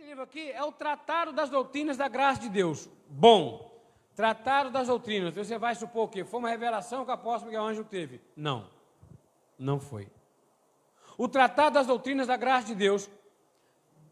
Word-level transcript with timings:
Esse 0.00 0.08
livro 0.08 0.22
aqui 0.22 0.50
é 0.50 0.64
o 0.64 0.72
Tratado 0.72 1.30
das 1.30 1.50
Doutrinas 1.50 1.98
da 1.98 2.08
Graça 2.08 2.40
de 2.40 2.48
Deus. 2.48 2.88
Bom. 3.06 3.70
Tratado 4.16 4.70
das 4.70 4.88
Doutrinas. 4.88 5.34
Você 5.34 5.58
vai 5.58 5.74
supor 5.74 6.08
que 6.08 6.24
foi 6.24 6.40
uma 6.40 6.48
revelação 6.48 7.04
que 7.04 7.10
o 7.10 7.14
apóstolo 7.14 7.50
Miguel 7.50 7.66
Ângelo 7.66 7.84
teve? 7.84 8.18
Não. 8.34 8.66
Não 9.58 9.78
foi. 9.78 10.08
O 11.18 11.28
Tratado 11.28 11.74
das 11.74 11.86
Doutrinas 11.86 12.26
da 12.26 12.38
Graça 12.38 12.68
de 12.68 12.74
Deus. 12.74 13.10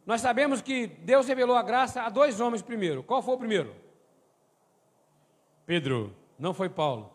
Nós 0.04 0.20
sabemos 0.20 0.60
que 0.60 0.86
Deus 0.86 1.26
revelou 1.26 1.56
a 1.56 1.62
graça 1.62 2.02
a 2.02 2.10
dois 2.10 2.38
homens 2.38 2.60
primeiro. 2.60 3.02
Qual 3.02 3.22
foi 3.22 3.34
o 3.36 3.38
primeiro? 3.38 3.74
Pedro. 5.64 6.14
Não 6.38 6.52
foi 6.52 6.68
Paulo. 6.68 7.10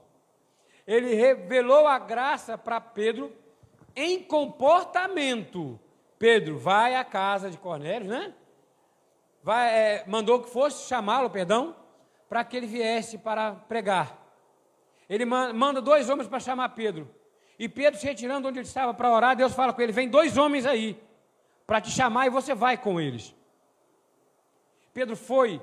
Ele 0.88 1.14
revelou 1.14 1.86
a 1.86 2.00
graça 2.00 2.58
para 2.58 2.82
Pedro 2.82 3.32
em 3.96 4.24
comportamento. 4.24 5.80
Pedro 6.18 6.58
vai 6.58 6.96
à 6.96 7.04
casa 7.04 7.52
de 7.52 7.58
Cornélio, 7.60 8.10
né? 8.10 8.34
Vai, 9.44 9.70
é, 9.70 10.04
mandou 10.08 10.42
que 10.42 10.50
fosse 10.50 10.88
chamá-lo, 10.88 11.30
perdão, 11.30 11.76
para 12.30 12.44
que 12.44 12.56
ele 12.56 12.66
viesse 12.66 13.18
para 13.18 13.52
pregar. 13.52 14.18
Ele 15.10 15.26
manda 15.26 15.82
dois 15.82 16.10
homens 16.10 16.28
para 16.28 16.40
chamar 16.40 16.70
Pedro. 16.70 17.14
E 17.60 17.68
Pedro 17.68 18.00
se 18.00 18.06
retirando 18.08 18.48
onde 18.48 18.60
ele 18.60 18.68
estava 18.68 18.94
para 18.94 19.12
orar, 19.12 19.36
Deus 19.36 19.54
fala 19.54 19.74
com 19.74 19.82
ele: 19.82 19.92
Vem 19.92 20.10
dois 20.10 20.38
homens 20.38 20.66
aí 20.66 21.00
para 21.68 21.82
te 21.82 21.92
chamar 21.92 22.28
e 22.28 22.30
você 22.30 22.56
vai 22.56 22.78
com 22.78 23.00
eles. 23.00 23.36
Pedro 24.94 25.16
foi 25.16 25.62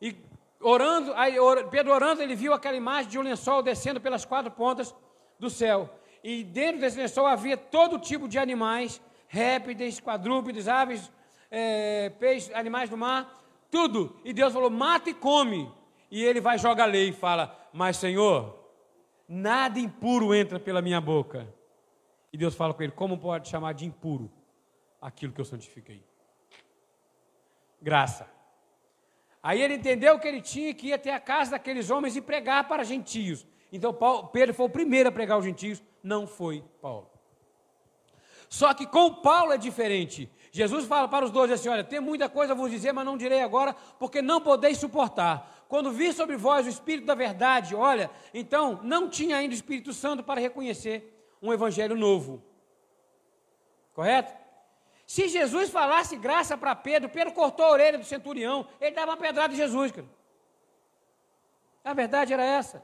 e 0.00 0.16
orando, 0.60 1.12
aí, 1.14 1.34
Pedro 1.70 1.92
orando, 1.92 2.22
ele 2.22 2.34
viu 2.34 2.52
aquela 2.52 2.76
imagem 2.76 3.10
de 3.10 3.18
um 3.18 3.22
lençol 3.22 3.62
descendo 3.62 4.00
pelas 4.00 4.24
quatro 4.24 4.50
pontas 4.50 4.94
do 5.38 5.50
céu. 5.50 5.90
E 6.22 6.44
dentro 6.44 6.80
desse 6.80 6.96
lençol 6.96 7.26
havia 7.26 7.56
todo 7.56 7.98
tipo 7.98 8.28
de 8.28 8.38
animais, 8.38 9.00
répteis, 9.26 10.00
quadrúpedes, 10.00 10.68
aves, 10.68 11.10
é, 11.54 12.10
peixes, 12.10 12.52
animais 12.52 12.90
do 12.90 12.96
mar, 12.96 13.40
tudo. 13.70 14.16
E 14.24 14.32
Deus 14.32 14.52
falou: 14.52 14.68
mata 14.68 15.08
e 15.08 15.14
come. 15.14 15.72
E 16.10 16.22
ele 16.22 16.40
vai 16.40 16.58
jogar 16.58 16.84
a 16.84 16.86
lei 16.86 17.10
e 17.10 17.12
fala: 17.12 17.56
Mas 17.72 17.96
Senhor, 17.96 18.58
nada 19.28 19.78
impuro 19.78 20.34
entra 20.34 20.58
pela 20.58 20.82
minha 20.82 21.00
boca. 21.00 21.48
E 22.32 22.36
Deus 22.36 22.54
fala 22.54 22.74
com 22.74 22.82
ele: 22.82 22.92
Como 22.92 23.16
pode 23.18 23.48
chamar 23.48 23.72
de 23.72 23.86
impuro 23.86 24.30
aquilo 25.00 25.32
que 25.32 25.40
eu 25.40 25.44
santifiquei? 25.44 26.04
Graça. 27.80 28.28
Aí 29.40 29.62
ele 29.62 29.74
entendeu 29.74 30.18
que 30.18 30.26
ele 30.26 30.40
tinha 30.40 30.72
que 30.74 30.88
ir 30.88 30.94
até 30.94 31.12
a 31.12 31.20
casa 31.20 31.52
daqueles 31.52 31.90
homens 31.90 32.16
e 32.16 32.20
pregar 32.20 32.66
para 32.66 32.82
gentios. 32.82 33.46
Então 33.70 33.92
Paulo, 33.92 34.28
Pedro 34.28 34.54
foi 34.54 34.66
o 34.66 34.70
primeiro 34.70 35.08
a 35.08 35.12
pregar 35.12 35.36
aos 35.36 35.44
gentios, 35.44 35.82
não 36.02 36.26
foi 36.26 36.64
Paulo. 36.80 37.10
Só 38.48 38.72
que 38.72 38.86
com 38.86 39.14
Paulo 39.14 39.52
é 39.52 39.58
diferente. 39.58 40.30
Jesus 40.56 40.86
fala 40.86 41.08
para 41.08 41.24
os 41.24 41.32
doze 41.32 41.52
assim: 41.52 41.68
Olha, 41.68 41.82
tem 41.82 41.98
muita 41.98 42.28
coisa 42.28 42.52
a 42.52 42.54
vos 42.54 42.70
dizer, 42.70 42.92
mas 42.92 43.04
não 43.04 43.16
direi 43.16 43.42
agora, 43.42 43.74
porque 43.98 44.22
não 44.22 44.40
podeis 44.40 44.78
suportar. 44.78 45.64
Quando 45.66 45.90
vir 45.90 46.14
sobre 46.14 46.36
vós 46.36 46.64
o 46.64 46.68
Espírito 46.68 47.06
da 47.06 47.14
verdade, 47.16 47.74
olha, 47.74 48.08
então 48.32 48.78
não 48.84 49.10
tinha 49.10 49.36
ainda 49.36 49.52
o 49.52 49.56
Espírito 49.56 49.92
Santo 49.92 50.22
para 50.22 50.40
reconhecer 50.40 51.12
um 51.42 51.52
evangelho 51.52 51.96
novo. 51.96 52.40
Correto? 53.94 54.32
Se 55.04 55.26
Jesus 55.26 55.70
falasse 55.70 56.16
graça 56.16 56.56
para 56.56 56.72
Pedro, 56.76 57.08
Pedro 57.08 57.34
cortou 57.34 57.66
a 57.66 57.72
orelha 57.72 57.98
do 57.98 58.04
centurião, 58.04 58.64
ele 58.80 58.94
dava 58.94 59.10
uma 59.10 59.16
pedrada 59.16 59.52
em 59.52 59.56
Jesus, 59.56 59.90
cara. 59.90 60.06
A 61.82 61.92
verdade 61.92 62.32
era 62.32 62.44
essa. 62.44 62.80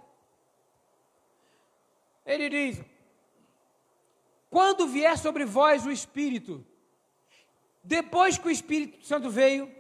Ele 2.27 2.49
diz: 2.49 2.85
Quando 4.51 4.89
vier 4.89 5.17
sobre 5.17 5.45
vós 5.45 5.87
o 5.87 5.93
Espírito, 5.93 6.67
depois 7.83 8.39
que 8.39 8.49
o 8.49 8.51
Espírito 8.51 9.05
Santo 9.07 9.31
veio, 9.31 9.71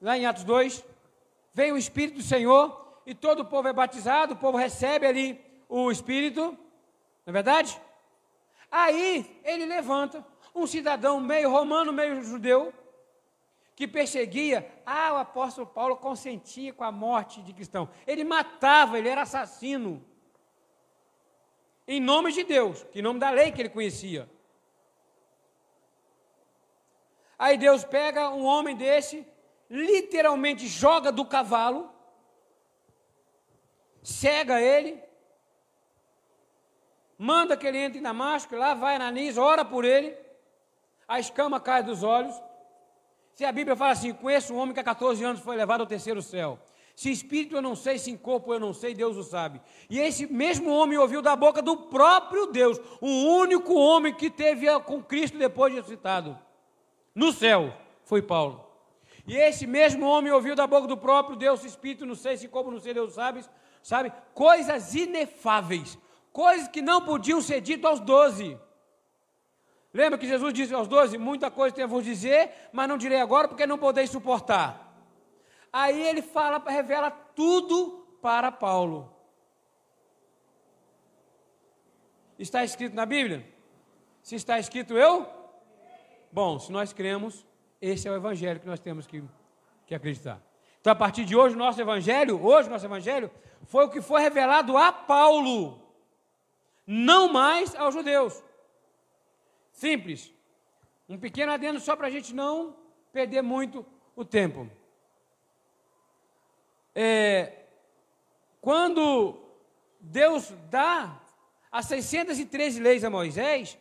lá 0.00 0.18
em 0.18 0.26
Atos 0.26 0.44
2, 0.44 0.84
veio 1.54 1.74
o 1.74 1.78
Espírito 1.78 2.16
do 2.16 2.22
Senhor 2.22 3.00
e 3.06 3.14
todo 3.14 3.40
o 3.40 3.44
povo 3.44 3.68
é 3.68 3.72
batizado, 3.72 4.34
o 4.34 4.38
povo 4.38 4.58
recebe 4.58 5.06
ali 5.06 5.40
o 5.68 5.90
Espírito, 5.90 6.40
não 6.42 6.58
é 7.26 7.32
verdade? 7.32 7.80
Aí 8.70 9.40
ele 9.44 9.64
levanta 9.64 10.24
um 10.54 10.66
cidadão 10.66 11.20
meio 11.20 11.50
romano, 11.50 11.92
meio 11.92 12.22
judeu, 12.22 12.72
que 13.74 13.86
perseguia, 13.86 14.68
ah, 14.84 15.12
o 15.12 15.16
apóstolo 15.18 15.66
Paulo 15.66 15.96
consentia 15.96 16.72
com 16.72 16.82
a 16.82 16.90
morte 16.90 17.40
de 17.42 17.52
cristão. 17.52 17.88
Ele 18.06 18.24
matava, 18.24 18.98
ele 18.98 19.08
era 19.08 19.22
assassino. 19.22 20.04
Em 21.86 22.00
nome 22.00 22.32
de 22.32 22.42
Deus, 22.42 22.84
em 22.92 23.00
nome 23.00 23.20
da 23.20 23.30
lei 23.30 23.52
que 23.52 23.62
ele 23.62 23.68
conhecia. 23.68 24.28
Aí 27.38 27.56
Deus 27.56 27.84
pega 27.84 28.30
um 28.30 28.44
homem 28.44 28.74
desse, 28.74 29.26
literalmente 29.70 30.66
joga 30.66 31.12
do 31.12 31.24
cavalo, 31.24 31.88
cega 34.02 34.60
ele, 34.60 35.00
manda 37.16 37.56
que 37.56 37.66
ele 37.66 37.78
entre 37.78 37.98
em 37.98 38.02
Damasco, 38.02 38.56
lá 38.56 38.74
vai 38.74 38.96
Ananias, 38.96 39.38
ora 39.38 39.64
por 39.64 39.84
ele, 39.84 40.16
a 41.06 41.20
escama 41.20 41.60
cai 41.60 41.82
dos 41.82 42.02
olhos. 42.02 42.34
Se 43.34 43.44
a 43.44 43.52
Bíblia 43.52 43.76
fala 43.76 43.92
assim, 43.92 44.12
conheço 44.12 44.52
um 44.52 44.58
homem 44.58 44.74
que 44.74 44.80
há 44.80 44.84
14 44.84 45.22
anos 45.22 45.40
foi 45.40 45.56
levado 45.56 45.82
ao 45.82 45.86
terceiro 45.86 46.20
céu. 46.20 46.58
Se 46.96 47.12
espírito 47.12 47.54
eu 47.54 47.62
não 47.62 47.76
sei, 47.76 47.96
se 47.96 48.10
em 48.10 48.16
corpo 48.16 48.52
eu 48.52 48.58
não 48.58 48.74
sei, 48.74 48.92
Deus 48.92 49.16
o 49.16 49.22
sabe. 49.22 49.60
E 49.88 50.00
esse 50.00 50.26
mesmo 50.26 50.72
homem 50.72 50.98
ouviu 50.98 51.22
da 51.22 51.36
boca 51.36 51.62
do 51.62 51.76
próprio 51.76 52.46
Deus, 52.46 52.76
o 53.00 53.06
único 53.06 53.74
homem 53.74 54.12
que 54.12 54.28
teve 54.28 54.66
com 54.80 55.00
Cristo 55.00 55.38
depois 55.38 55.72
de 55.72 55.78
ressuscitado. 55.78 56.36
No 57.18 57.32
céu, 57.32 57.74
foi 58.04 58.22
Paulo. 58.22 58.64
E 59.26 59.36
esse 59.36 59.66
mesmo 59.66 60.06
homem 60.06 60.32
ouviu 60.32 60.54
da 60.54 60.68
boca 60.68 60.86
do 60.86 60.96
próprio 60.96 61.34
Deus, 61.34 61.64
espírito, 61.64 62.06
não 62.06 62.14
sei 62.14 62.36
se 62.36 62.46
como 62.46 62.70
não 62.70 62.78
sei, 62.78 62.94
Deus 62.94 63.14
sabe, 63.14 63.44
sabe? 63.82 64.12
Coisas 64.32 64.94
inefáveis, 64.94 65.98
coisas 66.32 66.68
que 66.68 66.80
não 66.80 67.04
podiam 67.04 67.40
ser 67.40 67.60
ditas 67.60 67.90
aos 67.90 67.98
doze. 67.98 68.56
Lembra 69.92 70.16
que 70.16 70.28
Jesus 70.28 70.54
disse 70.54 70.72
aos 70.72 70.86
doze: 70.86 71.18
Muita 71.18 71.50
coisa 71.50 71.74
tenho 71.74 71.88
a 71.88 71.90
vos 71.90 72.04
dizer, 72.04 72.52
mas 72.72 72.88
não 72.88 72.96
direi 72.96 73.20
agora 73.20 73.48
porque 73.48 73.66
não 73.66 73.78
podeis 73.78 74.10
suportar. 74.10 74.96
Aí 75.72 76.00
ele 76.00 76.22
fala, 76.22 76.62
revela 76.70 77.10
tudo 77.10 78.06
para 78.22 78.52
Paulo. 78.52 79.12
Está 82.38 82.62
escrito 82.62 82.94
na 82.94 83.04
Bíblia? 83.04 83.44
Se 84.22 84.36
está 84.36 84.60
escrito 84.60 84.96
eu? 84.96 85.37
Bom, 86.30 86.58
se 86.58 86.70
nós 86.70 86.92
cremos, 86.92 87.46
esse 87.80 88.06
é 88.06 88.10
o 88.10 88.16
evangelho 88.16 88.60
que 88.60 88.66
nós 88.66 88.80
temos 88.80 89.06
que, 89.06 89.22
que 89.86 89.94
acreditar. 89.94 90.40
Então, 90.80 90.92
a 90.92 90.96
partir 90.96 91.24
de 91.24 91.34
hoje, 91.34 91.56
nosso 91.56 91.80
evangelho, 91.80 92.42
hoje 92.44 92.68
nosso 92.68 92.84
evangelho, 92.84 93.30
foi 93.64 93.86
o 93.86 93.90
que 93.90 94.00
foi 94.00 94.20
revelado 94.20 94.76
a 94.76 94.92
Paulo, 94.92 95.82
não 96.86 97.32
mais 97.32 97.74
aos 97.74 97.94
judeus. 97.94 98.42
Simples. 99.72 100.32
Um 101.08 101.18
pequeno 101.18 101.52
adendo 101.52 101.80
só 101.80 101.96
para 101.96 102.08
a 102.08 102.10
gente 102.10 102.34
não 102.34 102.76
perder 103.12 103.42
muito 103.42 103.84
o 104.14 104.24
tempo. 104.24 104.68
É, 106.94 107.64
quando 108.60 109.38
Deus 110.00 110.52
dá 110.68 111.20
as 111.70 111.86
613 111.86 112.80
leis 112.80 113.04
a 113.04 113.10
Moisés, 113.10 113.78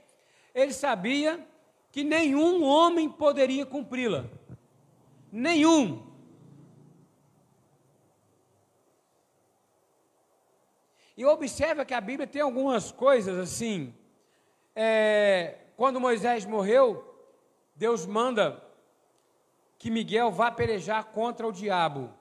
ele 0.53 0.73
sabia 0.73 1.45
que 1.91 2.03
nenhum 2.03 2.63
homem 2.63 3.09
poderia 3.09 3.65
cumpri-la. 3.65 4.25
Nenhum. 5.31 6.05
E 11.17 11.25
observa 11.25 11.83
que 11.83 11.95
a 11.95 12.01
Bíblia 12.01 12.27
tem 12.27 12.41
algumas 12.41 12.91
coisas 12.91 13.39
assim, 13.39 13.93
é, 14.75 15.57
quando 15.75 15.99
Moisés 15.99 16.45
morreu, 16.45 17.03
Deus 17.75 18.05
manda 18.05 18.63
que 19.79 19.89
Miguel 19.89 20.31
vá 20.31 20.51
pelejar 20.51 21.05
contra 21.05 21.47
o 21.47 21.51
diabo, 21.51 22.13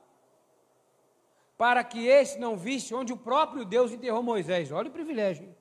para 1.59 1.85
que 1.85 2.07
esse 2.07 2.39
não 2.39 2.57
visse 2.57 2.95
onde 2.95 3.13
o 3.13 3.17
próprio 3.17 3.65
Deus 3.65 3.93
enterrou 3.93 4.23
Moisés. 4.23 4.71
Olha 4.73 4.89
o 4.89 4.93
privilégio. 4.93 5.55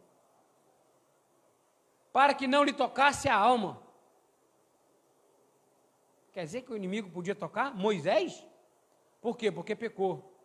Para 2.12 2.34
que 2.34 2.48
não 2.48 2.64
lhe 2.64 2.74
tocasse 2.74 3.28
a 3.28 3.36
alma. 3.36 3.85
Quer 6.36 6.44
dizer 6.44 6.64
que 6.64 6.74
o 6.74 6.76
inimigo 6.76 7.10
podia 7.10 7.34
tocar 7.34 7.74
Moisés? 7.74 8.46
Por 9.22 9.38
quê? 9.38 9.50
Porque 9.50 9.74
pecou. 9.74 10.38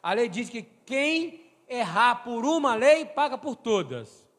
A 0.00 0.12
lei 0.12 0.28
diz 0.28 0.48
que 0.48 0.62
quem 0.62 1.44
errar 1.68 2.22
por 2.22 2.44
uma 2.44 2.76
lei 2.76 3.04
paga 3.04 3.36
por 3.36 3.56
todas. 3.56 4.30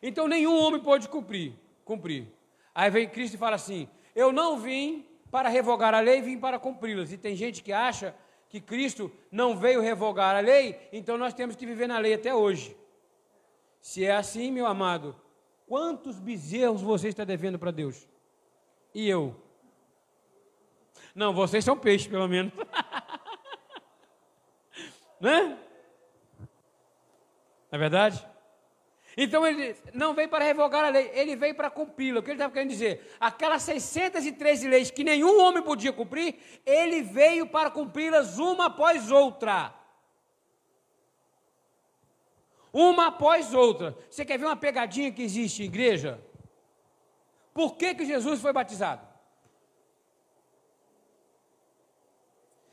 Então 0.00 0.26
nenhum 0.26 0.58
homem 0.58 0.82
pode 0.82 1.06
cumprir, 1.10 1.52
cumprir. 1.84 2.32
Aí 2.74 2.88
vem 2.88 3.06
Cristo 3.06 3.34
e 3.34 3.38
fala 3.38 3.56
assim: 3.56 3.90
Eu 4.14 4.32
não 4.32 4.58
vim 4.58 5.06
para 5.30 5.50
revogar 5.50 5.92
a 5.92 6.00
lei, 6.00 6.22
vim 6.22 6.38
para 6.38 6.58
cumpri-las. 6.58 7.12
E 7.12 7.18
tem 7.18 7.36
gente 7.36 7.62
que 7.62 7.74
acha 7.74 8.16
que 8.48 8.58
Cristo 8.58 9.12
não 9.30 9.54
veio 9.54 9.82
revogar 9.82 10.34
a 10.34 10.40
lei, 10.40 10.88
então 10.90 11.18
nós 11.18 11.34
temos 11.34 11.56
que 11.56 11.66
viver 11.66 11.88
na 11.88 11.98
lei 11.98 12.14
até 12.14 12.34
hoje. 12.34 12.74
Se 13.82 14.02
é 14.02 14.16
assim, 14.16 14.50
meu 14.50 14.66
amado, 14.66 15.14
Quantos 15.66 16.20
bezerros 16.20 16.80
você 16.80 17.08
está 17.08 17.24
devendo 17.24 17.58
para 17.58 17.70
Deus? 17.70 18.08
E 18.94 19.08
eu? 19.08 19.34
Não, 21.14 21.34
vocês 21.34 21.64
são 21.64 21.76
peixes, 21.76 22.06
pelo 22.06 22.28
menos. 22.28 22.52
né? 25.20 25.58
Não 26.38 26.48
é 27.72 27.78
verdade? 27.78 28.24
Então 29.16 29.46
ele 29.46 29.74
não 29.94 30.14
veio 30.14 30.28
para 30.28 30.44
revogar 30.44 30.84
a 30.84 30.90
lei, 30.90 31.10
ele 31.14 31.34
veio 31.34 31.54
para 31.54 31.70
cumpri-la. 31.70 32.20
O 32.20 32.22
que 32.22 32.30
ele 32.30 32.36
estava 32.36 32.52
querendo 32.52 32.68
dizer? 32.68 33.16
Aquelas 33.18 33.62
613 33.62 34.68
leis 34.68 34.90
que 34.90 35.02
nenhum 35.02 35.40
homem 35.40 35.62
podia 35.62 35.92
cumprir, 35.92 36.36
ele 36.66 37.02
veio 37.02 37.46
para 37.46 37.70
cumpri-las 37.70 38.38
uma 38.38 38.66
após 38.66 39.10
outra. 39.10 39.74
Uma 42.76 43.06
após 43.06 43.54
outra. 43.54 43.96
Você 44.10 44.22
quer 44.22 44.38
ver 44.38 44.44
uma 44.44 44.54
pegadinha 44.54 45.10
que 45.10 45.22
existe 45.22 45.62
em 45.62 45.64
igreja? 45.64 46.20
Por 47.54 47.74
que, 47.74 47.94
que 47.94 48.04
Jesus 48.04 48.38
foi 48.38 48.52
batizado? 48.52 49.00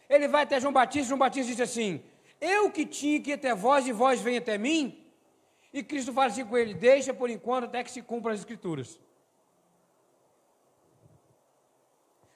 Ele 0.09 0.27
vai 0.27 0.43
até 0.43 0.59
João 0.59 0.73
Batista, 0.73 1.07
João 1.07 1.17
Batista 1.17 1.49
disse 1.51 1.61
assim: 1.61 2.03
Eu 2.41 2.69
que 2.69 2.85
tinha 2.85 3.21
que 3.21 3.29
ir 3.29 3.35
até 3.35 3.55
vós 3.55 3.87
e 3.87 3.93
vós 3.93 4.19
vem 4.19 4.35
até 4.39 4.57
mim. 4.57 5.07
E 5.71 5.81
Cristo 5.81 6.11
fala 6.11 6.27
assim 6.27 6.45
com 6.45 6.57
ele: 6.57 6.73
deixa 6.73 7.13
por 7.13 7.29
enquanto 7.29 7.63
até 7.63 7.81
que 7.81 7.89
se 7.89 8.01
cumpra 8.01 8.33
as 8.33 8.39
Escrituras. 8.39 8.99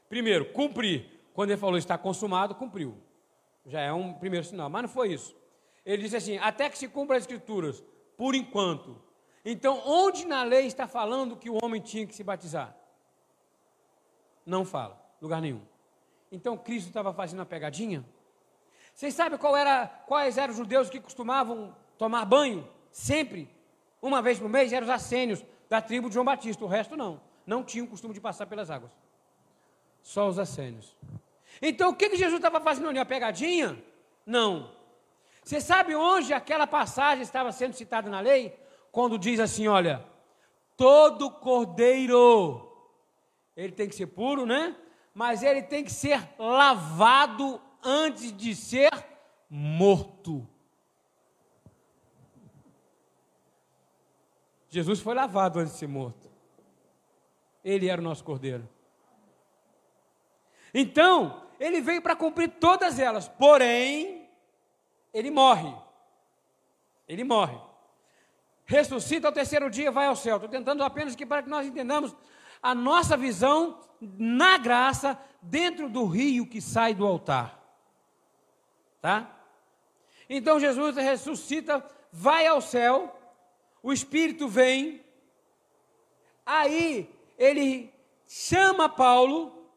Primeiro, 0.07 0.53
cumprir. 0.53 1.19
Quando 1.33 1.49
ele 1.49 1.59
falou 1.59 1.77
está 1.77 1.97
consumado, 1.97 2.55
cumpriu. 2.55 2.97
Já 3.65 3.81
é 3.81 3.91
um 3.91 4.13
primeiro 4.13 4.45
sinal. 4.45 4.69
Mas 4.69 4.83
não 4.83 4.89
foi 4.89 5.11
isso. 5.11 5.36
Ele 5.87 6.03
disse 6.03 6.15
assim: 6.15 6.37
até 6.37 6.69
que 6.69 6.77
se 6.77 6.87
cumpra 6.87 7.17
as 7.17 7.23
Escrituras, 7.23 7.83
por 8.15 8.35
enquanto. 8.35 9.01
Então, 9.43 9.81
onde 9.85 10.27
na 10.27 10.43
lei 10.43 10.67
está 10.67 10.87
falando 10.87 11.35
que 11.35 11.49
o 11.49 11.57
homem 11.63 11.81
tinha 11.81 12.05
que 12.05 12.13
se 12.13 12.23
batizar? 12.23 12.75
Não 14.45 14.63
fala, 14.63 15.01
lugar 15.19 15.41
nenhum. 15.41 15.61
Então, 16.31 16.55
Cristo 16.55 16.89
estava 16.89 17.11
fazendo 17.11 17.39
uma 17.39 17.45
pegadinha? 17.45 18.05
Vocês 18.93 19.13
sabem 19.13 19.39
qual 19.39 19.57
era, 19.57 19.87
quais 20.05 20.37
eram 20.37 20.51
os 20.51 20.57
judeus 20.57 20.89
que 20.89 20.99
costumavam 20.99 21.75
tomar 21.97 22.25
banho? 22.25 22.67
sempre, 22.97 23.47
uma 24.01 24.21
vez 24.21 24.39
por 24.39 24.49
mês, 24.49 24.73
eram 24.73 24.85
os 24.85 24.91
assênios 24.91 25.45
da 25.69 25.79
tribo 25.81 26.07
de 26.07 26.15
João 26.15 26.25
Batista, 26.25 26.63
o 26.65 26.67
resto 26.67 26.97
não. 26.97 27.21
Não 27.45 27.63
tinham 27.63 27.85
o 27.85 27.89
costume 27.89 28.13
de 28.13 28.19
passar 28.19 28.47
pelas 28.47 28.71
águas. 28.71 28.91
Só 30.01 30.27
os 30.27 30.39
assênios. 30.39 30.95
Então, 31.61 31.91
o 31.91 31.95
que, 31.95 32.09
que 32.09 32.17
Jesus 32.17 32.37
estava 32.37 32.59
fazendo 32.59 32.89
ali? 32.89 32.97
Uma 32.97 33.05
pegadinha? 33.05 33.81
Não. 34.25 34.71
Você 35.47 35.61
sabe 35.61 35.95
onde 35.95 36.33
aquela 36.33 36.67
passagem 36.67 37.23
estava 37.23 37.53
sendo 37.53 37.73
citada 37.73 38.09
na 38.09 38.19
lei? 38.19 38.59
Quando 38.91 39.17
diz 39.17 39.39
assim: 39.39 39.65
olha, 39.65 40.05
todo 40.75 41.31
cordeiro, 41.31 42.69
ele 43.55 43.71
tem 43.71 43.87
que 43.87 43.95
ser 43.95 44.07
puro, 44.07 44.45
né? 44.45 44.75
Mas 45.13 45.43
ele 45.43 45.61
tem 45.61 45.85
que 45.85 45.91
ser 45.91 46.21
lavado 46.37 47.61
antes 47.81 48.35
de 48.35 48.53
ser 48.53 48.91
morto. 49.49 50.45
Jesus 54.67 54.99
foi 54.99 55.15
lavado 55.15 55.59
antes 55.59 55.71
de 55.71 55.79
ser 55.79 55.87
morto. 55.87 56.29
Ele 57.63 57.87
era 57.87 58.01
o 58.01 58.03
nosso 58.03 58.21
cordeiro. 58.21 58.67
Então, 60.73 61.41
ele 61.57 61.79
veio 61.79 62.01
para 62.01 62.17
cumprir 62.17 62.49
todas 62.59 62.99
elas, 62.99 63.29
porém, 63.29 64.26
ele 65.17 65.31
morre. 65.31 65.73
Ele 67.07 67.23
morre. 67.23 67.57
Ressuscita 68.65 69.27
ao 69.27 69.33
terceiro 69.33 69.67
dia, 69.69 69.91
vai 69.91 70.05
ao 70.05 70.15
céu. 70.15 70.35
Estou 70.35 70.49
tentando 70.49 70.83
apenas 70.83 71.15
que 71.15 71.25
para 71.25 71.41
que 71.41 71.49
nós 71.49 71.65
entendamos 71.65 72.15
a 72.61 72.75
nossa 72.75 73.17
visão 73.17 73.81
na 73.99 74.59
graça 74.59 75.19
dentro 75.41 75.89
do 75.89 76.05
rio 76.05 76.45
que 76.45 76.61
sai 76.61 76.93
do 76.93 77.05
altar. 77.05 77.59
Tá? 79.01 79.27
Então 80.29 80.59
Jesus 80.59 80.95
ressuscita, 80.95 81.83
vai 82.11 82.45
ao 82.45 82.61
céu, 82.61 83.19
o 83.81 83.91
Espírito 83.91 84.47
vem, 84.47 85.03
aí 86.45 87.09
ele 87.37 87.91
chama 88.27 88.89
Paulo, 88.89 89.71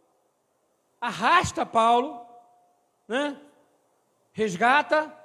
arrasta 1.00 1.64
Paulo, 1.64 2.26
né? 3.08 3.40
resgata, 4.32 5.16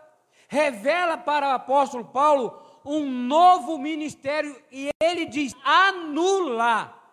revela 0.47 1.17
para 1.17 1.47
o 1.47 1.51
apóstolo 1.51 2.05
Paulo 2.05 2.61
um 2.85 3.09
novo 3.09 3.77
ministério 3.77 4.61
e 4.71 4.89
ele 5.01 5.25
diz: 5.25 5.55
anular. 5.63 7.03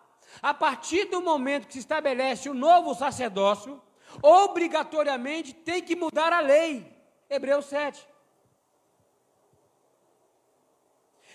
A 0.41 0.53
partir 0.53 1.05
do 1.05 1.21
momento 1.21 1.67
que 1.67 1.73
se 1.73 1.79
estabelece 1.79 2.49
o 2.49 2.53
novo 2.53 2.95
sacerdócio, 2.95 3.81
obrigatoriamente 4.21 5.53
tem 5.53 5.81
que 5.81 5.95
mudar 5.95 6.33
a 6.33 6.39
lei. 6.39 6.91
Hebreus 7.29 7.65
7. 7.65 8.07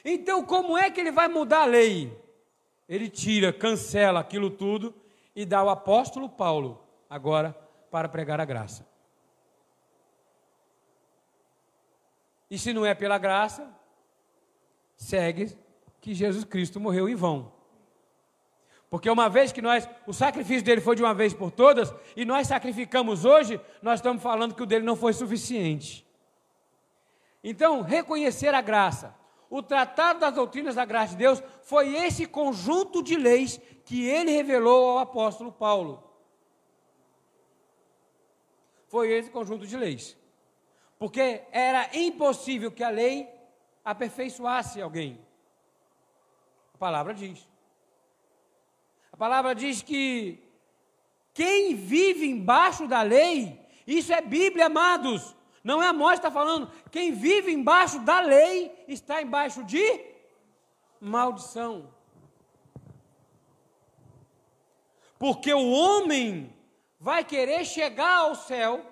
Então, 0.04 0.44
como 0.44 0.76
é 0.76 0.90
que 0.90 1.00
ele 1.00 1.10
vai 1.10 1.28
mudar 1.28 1.62
a 1.62 1.66
lei? 1.66 2.16
Ele 2.88 3.08
tira, 3.08 3.52
cancela 3.52 4.20
aquilo 4.20 4.50
tudo 4.50 4.94
e 5.34 5.44
dá 5.44 5.58
ao 5.58 5.68
apóstolo 5.68 6.28
Paulo 6.28 6.82
agora 7.10 7.52
para 7.90 8.08
pregar 8.08 8.40
a 8.40 8.44
graça. 8.44 8.87
E 12.50 12.58
se 12.58 12.72
não 12.72 12.84
é 12.84 12.94
pela 12.94 13.18
graça, 13.18 13.68
segue 14.96 15.56
que 16.00 16.14
Jesus 16.14 16.44
Cristo 16.44 16.80
morreu 16.80 17.08
em 17.08 17.14
vão. 17.14 17.52
Porque 18.90 19.10
uma 19.10 19.28
vez 19.28 19.52
que 19.52 19.60
nós, 19.60 19.88
o 20.06 20.12
sacrifício 20.12 20.64
dele 20.64 20.80
foi 20.80 20.96
de 20.96 21.02
uma 21.02 21.12
vez 21.12 21.34
por 21.34 21.50
todas, 21.50 21.94
e 22.16 22.24
nós 22.24 22.46
sacrificamos 22.46 23.24
hoje, 23.24 23.60
nós 23.82 23.98
estamos 23.98 24.22
falando 24.22 24.54
que 24.54 24.62
o 24.62 24.66
dele 24.66 24.84
não 24.84 24.96
foi 24.96 25.12
suficiente. 25.12 26.06
Então, 27.44 27.82
reconhecer 27.82 28.54
a 28.54 28.62
graça, 28.62 29.14
o 29.50 29.62
Tratado 29.62 30.20
das 30.20 30.34
Doutrinas 30.34 30.74
da 30.74 30.84
Graça 30.84 31.12
de 31.12 31.18
Deus 31.18 31.42
foi 31.62 31.94
esse 31.96 32.26
conjunto 32.26 33.02
de 33.02 33.16
leis 33.16 33.60
que 33.84 34.06
ele 34.06 34.30
revelou 34.30 34.90
ao 34.90 34.98
apóstolo 34.98 35.52
Paulo. 35.52 36.02
Foi 38.88 39.10
esse 39.12 39.30
conjunto 39.30 39.66
de 39.66 39.76
leis. 39.76 40.16
Porque 40.98 41.42
era 41.52 41.88
impossível 41.96 42.72
que 42.72 42.82
a 42.82 42.90
lei 42.90 43.28
aperfeiçoasse 43.84 44.82
alguém. 44.82 45.18
A 46.74 46.78
palavra 46.78 47.14
diz. 47.14 47.48
A 49.12 49.16
palavra 49.16 49.54
diz 49.54 49.82
que 49.82 50.42
quem 51.32 51.74
vive 51.74 52.28
embaixo 52.28 52.88
da 52.88 53.02
lei, 53.02 53.64
isso 53.86 54.12
é 54.12 54.20
Bíblia, 54.20 54.66
amados. 54.66 55.36
Não 55.62 55.82
é 55.82 55.86
a 55.86 55.92
morte 55.92 56.16
está 56.18 56.30
falando. 56.30 56.70
Quem 56.90 57.12
vive 57.12 57.52
embaixo 57.52 58.00
da 58.00 58.20
lei 58.20 58.72
está 58.88 59.22
embaixo 59.22 59.62
de 59.64 60.04
maldição. 61.00 61.92
Porque 65.18 65.52
o 65.52 65.70
homem 65.70 66.52
vai 66.98 67.24
querer 67.24 67.64
chegar 67.64 68.18
ao 68.18 68.34
céu. 68.34 68.84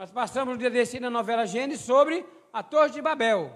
Nós 0.00 0.10
passamos 0.10 0.54
um 0.54 0.56
dia 0.56 0.70
desse 0.70 0.98
na 0.98 1.10
novela 1.10 1.46
Gênesis 1.46 1.84
sobre 1.84 2.24
a 2.50 2.62
Torre 2.62 2.88
de 2.88 3.02
Babel. 3.02 3.54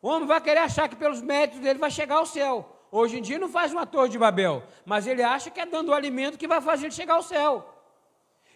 O 0.00 0.06
homem 0.06 0.24
vai 0.24 0.40
querer 0.40 0.60
achar 0.60 0.88
que 0.88 0.94
pelos 0.94 1.20
méritos 1.20 1.58
dele 1.58 1.80
vai 1.80 1.90
chegar 1.90 2.18
ao 2.18 2.26
céu. 2.26 2.86
Hoje 2.92 3.18
em 3.18 3.20
dia 3.20 3.40
não 3.40 3.48
faz 3.48 3.72
uma 3.72 3.84
Torre 3.84 4.08
de 4.08 4.16
Babel, 4.16 4.62
mas 4.86 5.08
ele 5.08 5.20
acha 5.20 5.50
que 5.50 5.58
é 5.58 5.66
dando 5.66 5.88
o 5.88 5.92
alimento 5.92 6.38
que 6.38 6.46
vai 6.46 6.60
fazer 6.60 6.86
ele 6.86 6.94
chegar 6.94 7.14
ao 7.14 7.24
céu. 7.24 7.68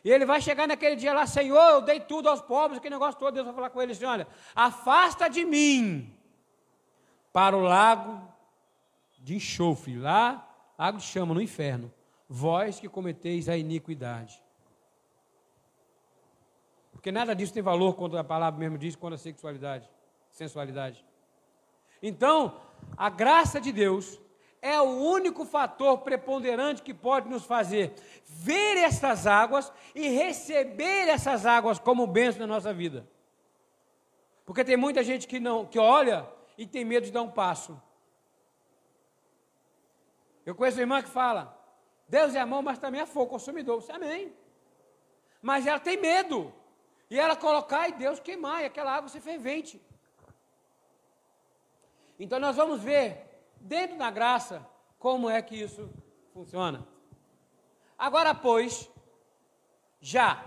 E 0.05 0.13
ele 0.13 0.25
vai 0.25 0.41
chegar 0.41 0.69
naquele 0.69 0.95
dia 0.95 1.13
lá, 1.13 1.27
Senhor, 1.27 1.71
eu 1.71 1.81
dei 1.81 1.99
tudo 1.99 2.29
aos 2.29 2.41
pobres, 2.41 2.79
aquele 2.79 2.95
negócio 2.95 3.19
todo. 3.19 3.35
Deus 3.35 3.47
vai 3.47 3.55
falar 3.57 3.71
com 3.71 3.83
ele 3.83 3.91
assim: 3.91 4.05
olha, 4.05 4.29
afasta 4.55 5.29
de 5.29 5.45
mim 5.45 6.17
para 7.33 7.57
o 7.57 7.63
lago 7.63 8.23
de 9.19 9.35
enxofre, 9.35 9.99
lá, 9.99 10.49
lago 10.79 10.99
de 10.99 11.05
chama 11.05 11.35
no 11.35 11.43
inferno, 11.43 11.93
vós 12.29 12.79
que 12.79 12.89
cometeis 12.89 13.49
a 13.49 13.57
iniquidade. 13.57 14.44
Porque 17.05 17.13
nada 17.13 17.37
disso 17.37 17.53
tem 17.53 17.63
valor 17.63 17.97
quando 17.97 18.17
a 18.17 18.25
palavra 18.25 18.59
mesmo 18.59 18.79
diz, 18.79 18.97
quando 18.97 19.13
a 19.13 19.19
sexualidade, 19.19 19.87
sensualidade. 20.31 21.05
Então, 22.03 22.59
a 22.97 23.11
graça 23.11 23.61
de 23.61 23.71
Deus 23.73 24.19
é 24.63 24.81
o 24.81 24.85
único 24.85 25.45
fator 25.45 25.99
preponderante 25.99 26.81
que 26.81 26.95
pode 26.95 27.29
nos 27.29 27.45
fazer 27.45 27.93
ver 28.25 28.79
essas 28.79 29.27
águas 29.27 29.71
e 29.95 30.09
receber 30.09 31.11
essas 31.11 31.45
águas 31.45 31.79
como 31.79 32.07
bênção 32.07 32.41
na 32.41 32.47
nossa 32.47 32.73
vida. 32.73 33.07
Porque 34.47 34.65
tem 34.65 34.79
muita 34.79 35.05
gente 35.05 35.29
que 35.29 35.39
não 35.39 35.67
que 35.67 35.79
olha 35.79 36.27
e 36.57 36.67
tem 36.67 36.87
medo 36.87 37.05
de 37.05 37.13
dar 37.13 37.21
um 37.21 37.31
passo. 37.31 37.79
Eu 40.47 40.55
conheço 40.55 40.79
uma 40.79 40.85
irmã 40.85 41.03
que 41.03 41.11
fala: 41.11 41.55
Deus 42.09 42.35
é 42.35 42.41
amor, 42.41 42.63
mas 42.63 42.79
também 42.79 43.03
é 43.03 43.05
fogo 43.05 43.27
consumidor. 43.27 43.83
Você 43.83 43.93
amém. 43.93 44.33
Mas 45.43 45.67
ela 45.67 45.79
tem 45.79 46.01
medo. 46.01 46.64
E 47.15 47.19
ela 47.25 47.37
colocar 47.37 47.89
e 47.89 47.93
Deus 47.93 48.19
queimar, 48.19 48.63
e 48.63 48.67
aquela 48.67 48.93
água 48.93 49.09
ser 49.09 49.21
fervente. 49.21 49.81
Então 52.19 52.41
nós 52.41 52.57
vamos 52.57 52.83
ver 52.83 53.07
dentro 53.61 53.97
da 53.97 54.11
graça, 54.11 54.67
como 54.99 55.31
é 55.31 55.41
que 55.41 55.55
isso 55.55 55.89
funciona. 56.33 56.85
Agora, 57.97 58.35
pois, 58.35 58.91
já 60.01 60.45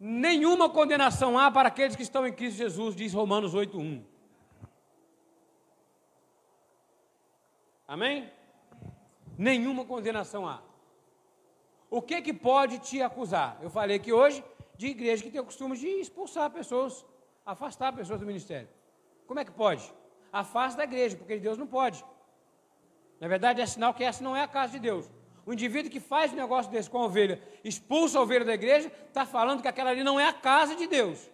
nenhuma 0.00 0.70
condenação 0.70 1.38
há 1.38 1.50
para 1.50 1.68
aqueles 1.68 1.94
que 1.94 2.02
estão 2.02 2.26
em 2.26 2.32
Cristo 2.32 2.56
Jesus, 2.56 2.96
diz 2.96 3.12
Romanos 3.12 3.54
8:1. 3.54 4.02
Amém? 7.86 8.32
Nenhuma 9.36 9.84
condenação 9.84 10.48
há. 10.48 10.62
O 11.90 12.00
que 12.00 12.22
que 12.22 12.32
pode 12.32 12.78
te 12.78 13.02
acusar? 13.02 13.58
Eu 13.60 13.68
falei 13.68 13.98
que 13.98 14.10
hoje 14.10 14.42
de 14.82 14.88
igreja 14.88 15.22
que 15.22 15.30
tem 15.30 15.40
o 15.40 15.44
costume 15.44 15.76
de 15.76 15.86
expulsar 15.86 16.50
pessoas, 16.50 17.06
afastar 17.46 17.92
pessoas 17.92 18.18
do 18.18 18.26
ministério. 18.26 18.68
Como 19.28 19.38
é 19.38 19.44
que 19.44 19.52
pode? 19.52 19.84
Afasta 20.32 20.78
da 20.78 20.84
igreja, 20.84 21.16
porque 21.16 21.38
Deus 21.38 21.56
não 21.56 21.68
pode. 21.68 22.04
Na 23.20 23.28
verdade, 23.28 23.60
é 23.60 23.66
sinal 23.66 23.94
que 23.94 24.02
essa 24.02 24.24
não 24.24 24.34
é 24.34 24.42
a 24.42 24.48
casa 24.48 24.72
de 24.72 24.80
Deus. 24.80 25.08
O 25.46 25.52
indivíduo 25.52 25.90
que 25.90 26.00
faz 26.00 26.32
um 26.32 26.36
negócio 26.36 26.70
desse 26.72 26.90
com 26.90 26.98
a 26.98 27.04
ovelha, 27.04 27.40
expulsa 27.62 28.18
a 28.18 28.22
ovelha 28.22 28.44
da 28.44 28.54
igreja, 28.54 28.90
está 29.06 29.24
falando 29.24 29.62
que 29.62 29.68
aquela 29.68 29.90
ali 29.90 30.02
não 30.02 30.18
é 30.18 30.26
a 30.26 30.32
casa 30.32 30.74
de 30.74 30.88
Deus. 30.88 31.30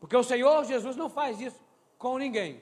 Porque 0.00 0.16
o 0.16 0.24
Senhor 0.24 0.64
Jesus 0.64 0.96
não 0.96 1.08
faz 1.08 1.40
isso 1.40 1.60
com 1.96 2.18
ninguém. 2.18 2.60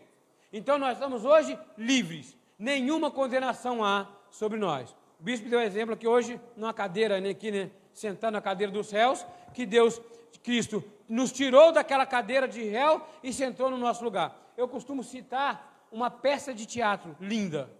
Então 0.52 0.78
nós 0.78 0.92
estamos 0.92 1.24
hoje 1.24 1.58
livres. 1.78 2.36
Nenhuma 2.58 3.10
condenação 3.10 3.82
há 3.82 4.06
sobre 4.30 4.58
nós. 4.58 4.94
O 5.18 5.22
bispo 5.22 5.48
deu 5.48 5.60
exemplo 5.60 5.94
aqui 5.94 6.06
hoje, 6.06 6.38
numa 6.54 6.74
cadeira, 6.74 7.18
né, 7.18 7.30
aqui, 7.30 7.50
né, 7.50 7.70
sentado 7.92 8.32
na 8.32 8.40
cadeira 8.40 8.72
dos 8.72 8.90
réus, 8.90 9.24
que 9.54 9.66
Deus, 9.66 10.00
Cristo, 10.42 10.82
nos 11.08 11.32
tirou 11.32 11.72
daquela 11.72 12.06
cadeira 12.06 12.48
de 12.48 12.62
réu 12.64 13.02
e 13.22 13.32
sentou 13.32 13.70
no 13.70 13.78
nosso 13.78 14.02
lugar. 14.02 14.52
Eu 14.56 14.66
costumo 14.68 15.02
citar 15.02 15.86
uma 15.90 16.10
peça 16.10 16.54
de 16.54 16.64
teatro 16.66 17.16
linda, 17.20 17.70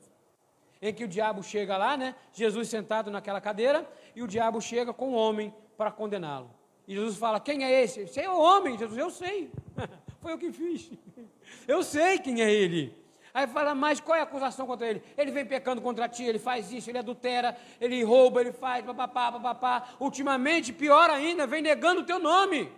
em 0.81 0.93
que 0.93 1.05
o 1.05 1.09
diabo 1.09 1.43
chega 1.43 1.77
lá, 1.77 1.97
né? 1.97 2.15
Jesus 2.33 2.69
sentado 2.69 3.11
naquela 3.11 3.41
cadeira, 3.41 3.89
e 4.15 4.23
o 4.23 4.27
diabo 4.27 4.61
chega 4.61 4.93
com 4.93 5.11
o 5.11 5.15
homem 5.15 5.55
para 5.77 5.91
condená-lo. 5.91 6.51
E 6.87 6.95
Jesus 6.95 7.17
fala: 7.17 7.41
Quem 7.41 7.65
é 7.65 7.83
esse? 7.83 8.07
Você 8.07 8.23
é 8.23 8.31
o 8.31 8.39
homem. 8.39 8.77
Jesus, 8.77 8.99
eu 8.99 9.11
sei. 9.11 9.51
Foi 10.21 10.33
eu 10.33 10.39
que 10.39 10.53
fiz. 10.53 10.91
Eu 11.69 11.83
sei 11.83 12.19
quem 12.19 12.41
é 12.41 12.51
ele. 12.51 12.97
Aí 13.35 13.47
fala, 13.47 13.75
mas 13.75 13.99
qual 13.99 14.17
é 14.17 14.21
a 14.21 14.25
acusação 14.25 14.67
contra 14.67 14.87
ele? 14.87 15.03
Ele 15.17 15.31
vem 15.31 15.47
pecando 15.47 15.81
contra 15.81 16.09
ti, 16.09 16.23
ele 16.23 16.39
faz 16.39 16.71
isso, 16.71 16.91
ele 16.91 16.99
adultera, 16.99 17.57
ele 17.81 18.03
rouba, 18.03 18.43
ele 18.43 18.53
faz, 18.53 18.85
papapá, 18.85 19.33
papapá. 19.33 19.89
Ultimamente, 19.99 20.73
pior 20.73 21.09
ainda, 21.09 21.47
vem 21.47 21.63
negando 21.63 22.03
o 22.03 22.05
teu 22.05 22.19
nome. 22.19 22.71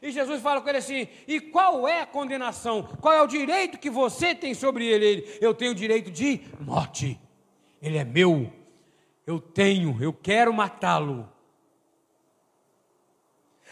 E 0.00 0.12
Jesus 0.12 0.40
fala 0.40 0.60
com 0.60 0.68
ele 0.68 0.78
assim: 0.78 1.08
e 1.26 1.40
qual 1.40 1.88
é 1.88 2.02
a 2.02 2.06
condenação? 2.06 2.82
Qual 3.00 3.12
é 3.12 3.22
o 3.22 3.26
direito 3.26 3.78
que 3.78 3.90
você 3.90 4.34
tem 4.34 4.54
sobre 4.54 4.86
ele? 4.86 5.04
ele 5.06 5.38
eu 5.40 5.52
tenho 5.52 5.72
o 5.72 5.74
direito 5.74 6.10
de 6.10 6.42
morte. 6.60 7.18
Ele 7.82 7.98
é 7.98 8.04
meu. 8.04 8.52
Eu 9.26 9.40
tenho, 9.40 9.96
eu 10.00 10.12
quero 10.12 10.52
matá-lo. 10.52 11.28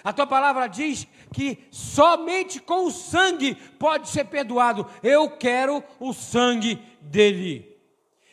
A 0.04 0.12
tua 0.12 0.26
palavra 0.26 0.66
diz 0.66 1.06
que 1.32 1.66
somente 1.70 2.60
com 2.60 2.86
o 2.86 2.90
sangue 2.90 3.54
pode 3.54 4.08
ser 4.08 4.24
perdoado. 4.24 4.88
Eu 5.02 5.30
quero 5.30 5.82
o 6.00 6.12
sangue 6.12 6.76
dele. 7.00 7.78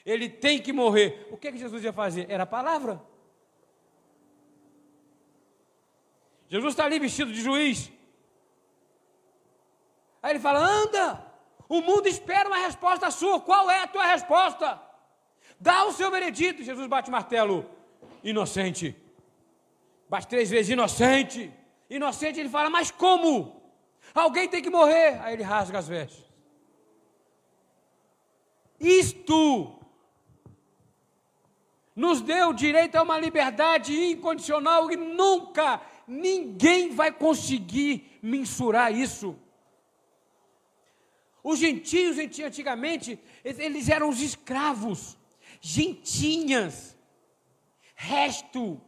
Ele 0.05 0.27
tem 0.27 0.59
que 0.59 0.73
morrer. 0.73 1.27
O 1.31 1.37
que, 1.37 1.51
que 1.51 1.57
Jesus 1.57 1.83
ia 1.83 1.93
fazer? 1.93 2.25
Era 2.29 2.43
a 2.43 2.47
palavra. 2.47 3.01
Jesus 6.47 6.73
está 6.73 6.85
ali 6.85 6.97
vestido 6.97 7.31
de 7.31 7.41
juiz. 7.41 7.91
Aí 10.23 10.31
ele 10.31 10.39
fala: 10.39 10.59
anda, 10.59 11.23
o 11.67 11.81
mundo 11.81 12.07
espera 12.07 12.49
uma 12.49 12.57
resposta 12.57 13.11
sua. 13.11 13.39
Qual 13.39 13.69
é 13.69 13.83
a 13.83 13.87
tua 13.87 14.07
resposta? 14.07 14.81
Dá 15.59 15.85
o 15.85 15.93
seu 15.93 16.09
veredito. 16.09 16.63
Jesus 16.63 16.87
bate 16.87 17.09
o 17.09 17.11
martelo: 17.11 17.69
inocente. 18.23 18.95
Bate 20.09 20.27
três 20.27 20.49
vezes: 20.49 20.71
inocente. 20.71 21.53
Inocente, 21.89 22.39
ele 22.39 22.49
fala: 22.49 22.69
mas 22.69 22.91
como? 22.91 23.61
Alguém 24.13 24.47
tem 24.47 24.61
que 24.61 24.69
morrer. 24.69 25.19
Aí 25.21 25.33
ele 25.33 25.43
rasga 25.43 25.79
as 25.79 25.87
vestes. 25.87 26.23
Isto 28.79 29.75
nos 31.95 32.21
deu 32.21 32.53
direito 32.53 32.95
a 32.95 33.03
uma 33.03 33.19
liberdade 33.19 33.93
incondicional 33.93 34.89
e 34.89 34.95
nunca 34.95 35.81
ninguém 36.07 36.91
vai 36.91 37.11
conseguir 37.11 38.19
mensurar 38.21 38.93
isso. 38.93 39.37
Os 41.43 41.59
gentios 41.59 42.17
antigamente, 42.17 43.19
eles 43.43 43.89
eram 43.89 44.09
os 44.09 44.21
escravos, 44.21 45.17
gentinhas, 45.59 46.97
resto. 47.95 48.79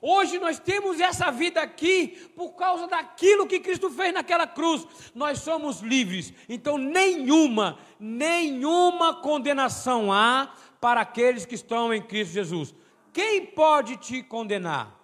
Hoje 0.00 0.38
nós 0.38 0.58
temos 0.58 1.00
essa 1.00 1.30
vida 1.30 1.60
aqui 1.60 2.30
por 2.36 2.52
causa 2.52 2.86
daquilo 2.86 3.46
que 3.46 3.58
Cristo 3.58 3.90
fez 3.90 4.14
naquela 4.14 4.46
cruz. 4.46 4.86
Nós 5.14 5.40
somos 5.40 5.80
livres. 5.80 6.32
Então, 6.48 6.78
nenhuma, 6.78 7.78
nenhuma 7.98 9.20
condenação 9.20 10.12
há 10.12 10.54
para 10.80 11.00
aqueles 11.00 11.44
que 11.44 11.54
estão 11.54 11.92
em 11.92 12.00
Cristo 12.00 12.32
Jesus. 12.32 12.74
Quem 13.12 13.44
pode 13.46 13.96
te 13.96 14.22
condenar? 14.22 14.96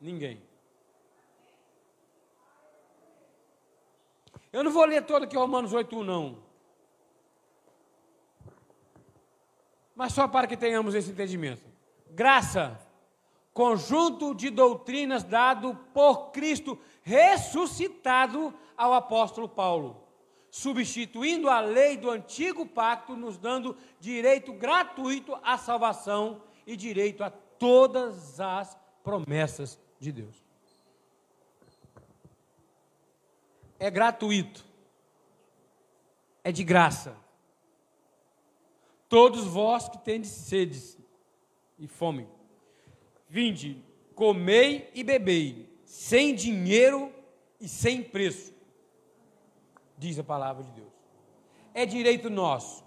Ninguém. 0.00 0.40
Eu 4.52 4.62
não 4.62 4.70
vou 4.70 4.84
ler 4.84 5.04
todo 5.04 5.24
aqui 5.24 5.36
Romanos 5.36 5.72
8, 5.72 6.04
não. 6.04 6.44
Mas 9.96 10.12
só 10.12 10.28
para 10.28 10.46
que 10.46 10.56
tenhamos 10.56 10.94
esse 10.94 11.10
entendimento. 11.10 11.62
Graça, 12.10 12.78
conjunto 13.54 14.34
de 14.34 14.50
doutrinas 14.50 15.24
dado 15.24 15.74
por 15.94 16.32
Cristo 16.32 16.78
ressuscitado 17.02 18.52
ao 18.76 18.92
apóstolo 18.92 19.48
Paulo, 19.48 20.04
substituindo 20.50 21.48
a 21.48 21.60
lei 21.60 21.96
do 21.96 22.10
antigo 22.10 22.66
pacto, 22.66 23.16
nos 23.16 23.38
dando 23.38 23.74
direito 23.98 24.52
gratuito 24.52 25.34
à 25.42 25.56
salvação 25.56 26.42
e 26.66 26.76
direito 26.76 27.24
a 27.24 27.30
todas 27.30 28.38
as 28.38 28.76
promessas 29.02 29.80
de 29.98 30.12
Deus. 30.12 30.44
é 33.78 33.90
gratuito, 33.90 34.64
é 36.42 36.50
de 36.50 36.64
graça. 36.64 37.16
Todos 39.10 39.44
vós 39.44 39.88
que 39.90 39.98
tendes 39.98 40.30
sede 40.30 40.98
e 41.78 41.86
fome, 41.86 42.26
vinde, 43.34 43.82
comei 44.14 44.88
e 44.94 45.02
bebei, 45.02 45.68
sem 45.84 46.36
dinheiro 46.36 47.12
e 47.60 47.68
sem 47.68 48.00
preço, 48.00 48.54
diz 49.98 50.20
a 50.20 50.22
palavra 50.22 50.62
de 50.62 50.70
Deus. 50.70 50.92
É 51.74 51.84
direito 51.84 52.30
nosso. 52.30 52.84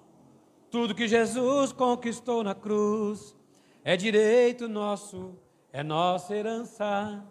Tudo 0.71 0.95
que 0.95 1.05
Jesus 1.05 1.73
conquistou 1.73 2.45
na 2.45 2.55
cruz 2.55 3.35
é 3.83 3.97
direito 3.97 4.69
nosso, 4.69 5.37
é 5.73 5.83
nossa 5.83 6.33
herança. 6.33 7.27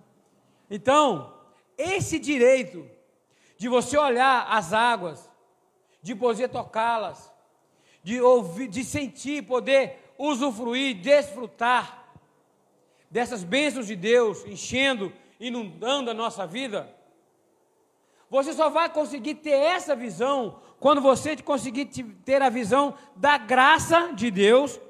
Então, 0.70 1.34
esse 1.78 2.18
direito 2.18 2.86
de 3.56 3.66
você 3.66 3.96
olhar 3.96 4.46
as 4.50 4.74
águas, 4.74 5.26
de 6.02 6.14
poder 6.14 6.50
tocá-las, 6.50 7.32
de 8.02 8.20
ouvir, 8.20 8.68
de 8.68 8.84
sentir, 8.84 9.46
poder 9.46 10.12
usufruir, 10.18 11.00
desfrutar 11.00 11.95
dessas 13.10 13.44
bênçãos 13.44 13.86
de 13.86 13.96
Deus 13.96 14.44
enchendo, 14.46 15.12
inundando 15.38 16.10
a 16.10 16.14
nossa 16.14 16.46
vida. 16.46 16.94
Você 18.28 18.52
só 18.52 18.68
vai 18.68 18.88
conseguir 18.88 19.36
ter 19.36 19.50
essa 19.50 19.94
visão 19.94 20.60
quando 20.80 21.00
você 21.00 21.36
conseguir 21.36 21.86
ter 22.24 22.42
a 22.42 22.48
visão 22.48 22.94
da 23.14 23.38
graça 23.38 24.12
de 24.12 24.30
Deus, 24.30 24.80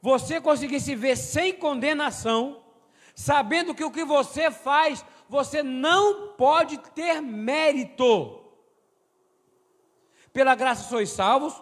você 0.00 0.40
conseguir 0.40 0.80
se 0.80 0.94
ver 0.94 1.16
sem 1.16 1.52
condenação, 1.52 2.62
sabendo 3.14 3.74
que 3.74 3.84
o 3.84 3.90
que 3.90 4.04
você 4.04 4.50
faz 4.50 5.04
você 5.28 5.62
não 5.62 6.28
pode 6.28 6.78
ter 6.78 7.20
mérito. 7.20 8.40
Pela 10.32 10.54
graça 10.54 10.88
sois 10.88 11.10
salvos, 11.10 11.54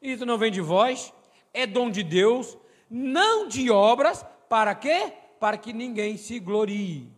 isso 0.00 0.24
não 0.24 0.38
vem 0.38 0.50
de 0.50 0.60
vós, 0.60 1.12
é 1.52 1.66
dom 1.66 1.90
de 1.90 2.02
Deus, 2.02 2.56
não 2.88 3.48
de 3.48 3.70
obras, 3.70 4.24
para 4.48 4.74
quê? 4.74 5.12
Para 5.38 5.58
que 5.58 5.72
ninguém 5.72 6.16
se 6.16 6.38
glorie. 6.38 7.10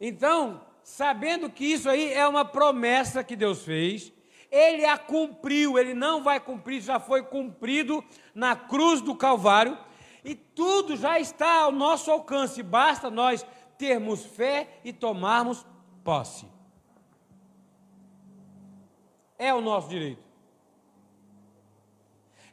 Então, 0.00 0.60
sabendo 0.82 1.48
que 1.50 1.64
isso 1.64 1.88
aí 1.88 2.12
é 2.12 2.26
uma 2.28 2.44
promessa 2.44 3.24
que 3.24 3.34
Deus 3.34 3.64
fez, 3.64 4.12
ele 4.50 4.84
a 4.84 4.98
cumpriu, 4.98 5.78
ele 5.78 5.94
não 5.94 6.22
vai 6.22 6.38
cumprir, 6.38 6.80
já 6.80 7.00
foi 7.00 7.22
cumprido 7.22 8.04
na 8.34 8.54
cruz 8.54 9.00
do 9.00 9.14
Calvário, 9.14 9.78
e 10.24 10.34
tudo 10.34 10.96
já 10.96 11.18
está 11.18 11.62
ao 11.62 11.72
nosso 11.72 12.10
alcance, 12.10 12.62
basta 12.62 13.10
nós 13.10 13.46
termos 13.78 14.24
fé 14.24 14.80
e 14.84 14.92
tomarmos 14.92 15.64
posse. 16.04 16.46
é 19.38 19.52
o 19.52 19.60
nosso 19.60 19.88
direito. 19.88 20.25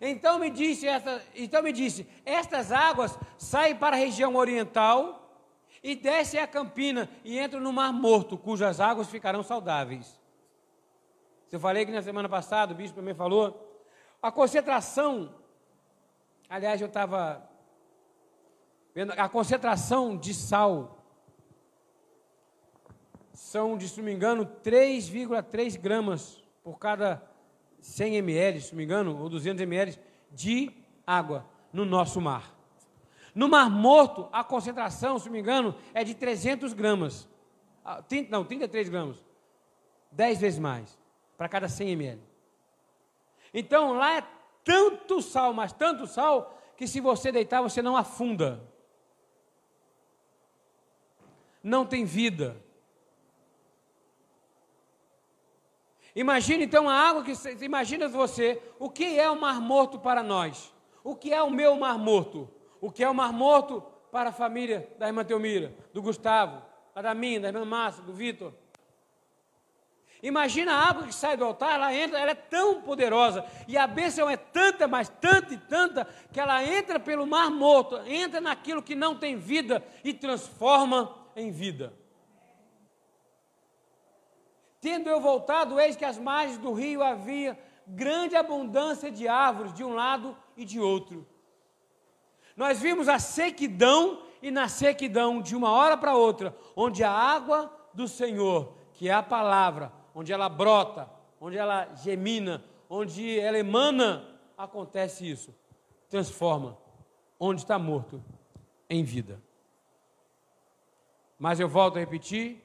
Então 0.05 0.37
me 0.37 0.49
disse, 0.49 0.85
então 1.33 1.63
me 1.63 1.71
disse, 1.71 2.05
estas 2.25 2.73
águas 2.73 3.17
saem 3.37 3.73
para 3.73 3.95
a 3.95 3.99
região 3.99 4.35
oriental 4.35 5.33
e 5.81 5.95
descem 5.95 6.41
a 6.41 6.45
campina 6.45 7.09
e 7.23 7.39
entram 7.39 7.61
no 7.61 7.71
Mar 7.71 7.93
Morto, 7.93 8.37
cujas 8.37 8.81
águas 8.81 9.07
ficarão 9.07 9.41
saudáveis. 9.41 10.19
Eu 11.49 11.57
falei 11.57 11.85
que 11.85 11.91
na 11.93 12.01
semana 12.01 12.27
passada, 12.27 12.73
o 12.73 12.75
bispo 12.75 12.97
também 12.97 13.13
falou, 13.13 13.81
a 14.21 14.29
concentração, 14.29 15.33
aliás, 16.49 16.81
eu 16.81 16.87
estava 16.87 17.49
vendo, 18.93 19.13
a 19.13 19.29
concentração 19.29 20.17
de 20.17 20.33
sal 20.33 21.01
são, 23.31 23.79
se 23.79 23.97
não 23.99 24.03
me 24.03 24.11
engano, 24.11 24.45
3,3 24.45 25.79
gramas 25.79 26.43
por 26.61 26.77
cada 26.77 27.23
100 27.83 28.15
ml, 28.15 28.61
se 28.61 28.71
não 28.71 28.77
me 28.77 28.85
engano, 28.85 29.21
ou 29.21 29.27
200 29.27 29.61
ml 29.61 29.99
de 30.31 30.71
água 31.05 31.45
no 31.71 31.83
nosso 31.83 32.21
mar. 32.21 32.55
No 33.35 33.49
Mar 33.49 33.69
Morto, 33.69 34.29
a 34.31 34.43
concentração, 34.43 35.19
se 35.19 35.25
não 35.25 35.33
me 35.33 35.39
engano, 35.39 35.75
é 35.93 36.03
de 36.03 36.15
300 36.15 36.71
gramas. 36.73 37.27
Ah, 37.83 38.01
não, 38.29 38.45
33 38.45 38.87
gramas. 38.87 39.17
10 40.11 40.39
vezes 40.39 40.59
mais, 40.59 40.97
para 41.37 41.49
cada 41.49 41.67
100 41.67 41.89
ml. 41.91 42.21
Então, 43.53 43.93
lá 43.93 44.17
é 44.17 44.23
tanto 44.63 45.21
sal, 45.21 45.53
mas 45.53 45.73
tanto 45.73 46.07
sal, 46.07 46.57
que 46.77 46.87
se 46.87 47.01
você 47.01 47.31
deitar, 47.31 47.61
você 47.61 47.81
não 47.81 47.97
afunda. 47.97 48.63
Não 51.61 51.85
tem 51.85 52.05
vida. 52.05 52.55
Imagine 56.15 56.65
então 56.65 56.87
a 56.87 56.93
água 56.93 57.23
que 57.23 57.33
imagina 57.61 58.07
você, 58.07 58.61
o 58.79 58.89
que 58.89 59.19
é 59.19 59.29
o 59.29 59.39
mar 59.39 59.59
morto 59.59 59.97
para 59.97 60.21
nós? 60.21 60.73
O 61.03 61.15
que 61.15 61.33
é 61.33 61.41
o 61.41 61.49
meu 61.49 61.75
mar 61.75 61.97
morto? 61.97 62.49
O 62.79 62.91
que 62.91 63.03
é 63.03 63.09
o 63.09 63.13
mar 63.13 63.33
morto 63.33 63.81
para 64.11 64.29
a 64.29 64.33
família 64.33 64.87
da 64.99 65.07
irmã 65.07 65.25
Teomira, 65.25 65.73
do 65.91 66.01
Gustavo, 66.01 66.61
da 66.93 67.15
minha, 67.15 67.39
da 67.39 67.47
irmã 67.47 67.65
Márcia, 67.65 68.03
do 68.03 68.13
Vitor? 68.13 68.53
Imagina 70.21 70.73
a 70.73 70.87
água 70.87 71.03
que 71.03 71.13
sai 71.13 71.35
do 71.35 71.43
altar, 71.43 71.75
ela 71.75 71.93
entra, 71.93 72.17
ela 72.17 72.31
é 72.31 72.35
tão 72.35 72.81
poderosa, 72.81 73.43
e 73.67 73.77
a 73.77 73.85
bênção 73.85 74.29
é 74.29 74.37
tanta, 74.37 74.87
mas 74.87 75.09
tanta 75.09 75.53
e 75.53 75.57
tanta, 75.57 76.07
que 76.31 76.39
ela 76.39 76.63
entra 76.63 76.97
pelo 76.97 77.27
mar 77.27 77.51
morto, 77.51 77.97
entra 78.07 78.39
naquilo 78.39 78.81
que 78.81 78.95
não 78.95 79.17
tem 79.17 79.35
vida 79.35 79.83
e 80.01 80.13
transforma 80.13 81.13
em 81.35 81.51
vida. 81.51 81.91
Tendo 84.83 85.07
eu 85.07 85.21
voltado, 85.21 85.79
eis 85.79 85.95
que 85.95 86.03
às 86.03 86.17
margens 86.17 86.57
do 86.57 86.73
rio 86.73 87.01
havia 87.01 87.57
grande 87.87 88.35
abundância 88.35 89.09
de 89.09 89.29
árvores 89.29 89.73
de 89.73 89.81
um 89.81 89.93
lado 89.93 90.35
e 90.57 90.65
de 90.65 90.77
outro. 90.77 91.25
Nós 92.53 92.81
vimos 92.81 93.07
a 93.07 93.17
sequidão 93.17 94.23
e 94.41 94.51
na 94.51 94.67
sequidão, 94.67 95.41
de 95.41 95.55
uma 95.55 95.71
hora 95.71 95.95
para 95.95 96.17
outra, 96.17 96.53
onde 96.75 97.01
a 97.01 97.09
água 97.09 97.73
do 97.93 98.09
Senhor, 98.09 98.73
que 98.93 99.07
é 99.07 99.13
a 99.13 99.23
palavra, 99.23 99.89
onde 100.13 100.33
ela 100.33 100.49
brota, 100.49 101.09
onde 101.39 101.57
ela 101.57 101.87
gemina, 101.95 102.61
onde 102.89 103.39
ela 103.39 103.57
emana, 103.57 104.37
acontece 104.57 105.25
isso. 105.25 105.55
Transforma 106.09 106.77
onde 107.39 107.61
está 107.61 107.79
morto 107.79 108.21
em 108.89 109.01
vida. 109.01 109.41
Mas 111.39 111.61
eu 111.61 111.69
volto 111.69 111.95
a 111.95 112.01
repetir: 112.01 112.61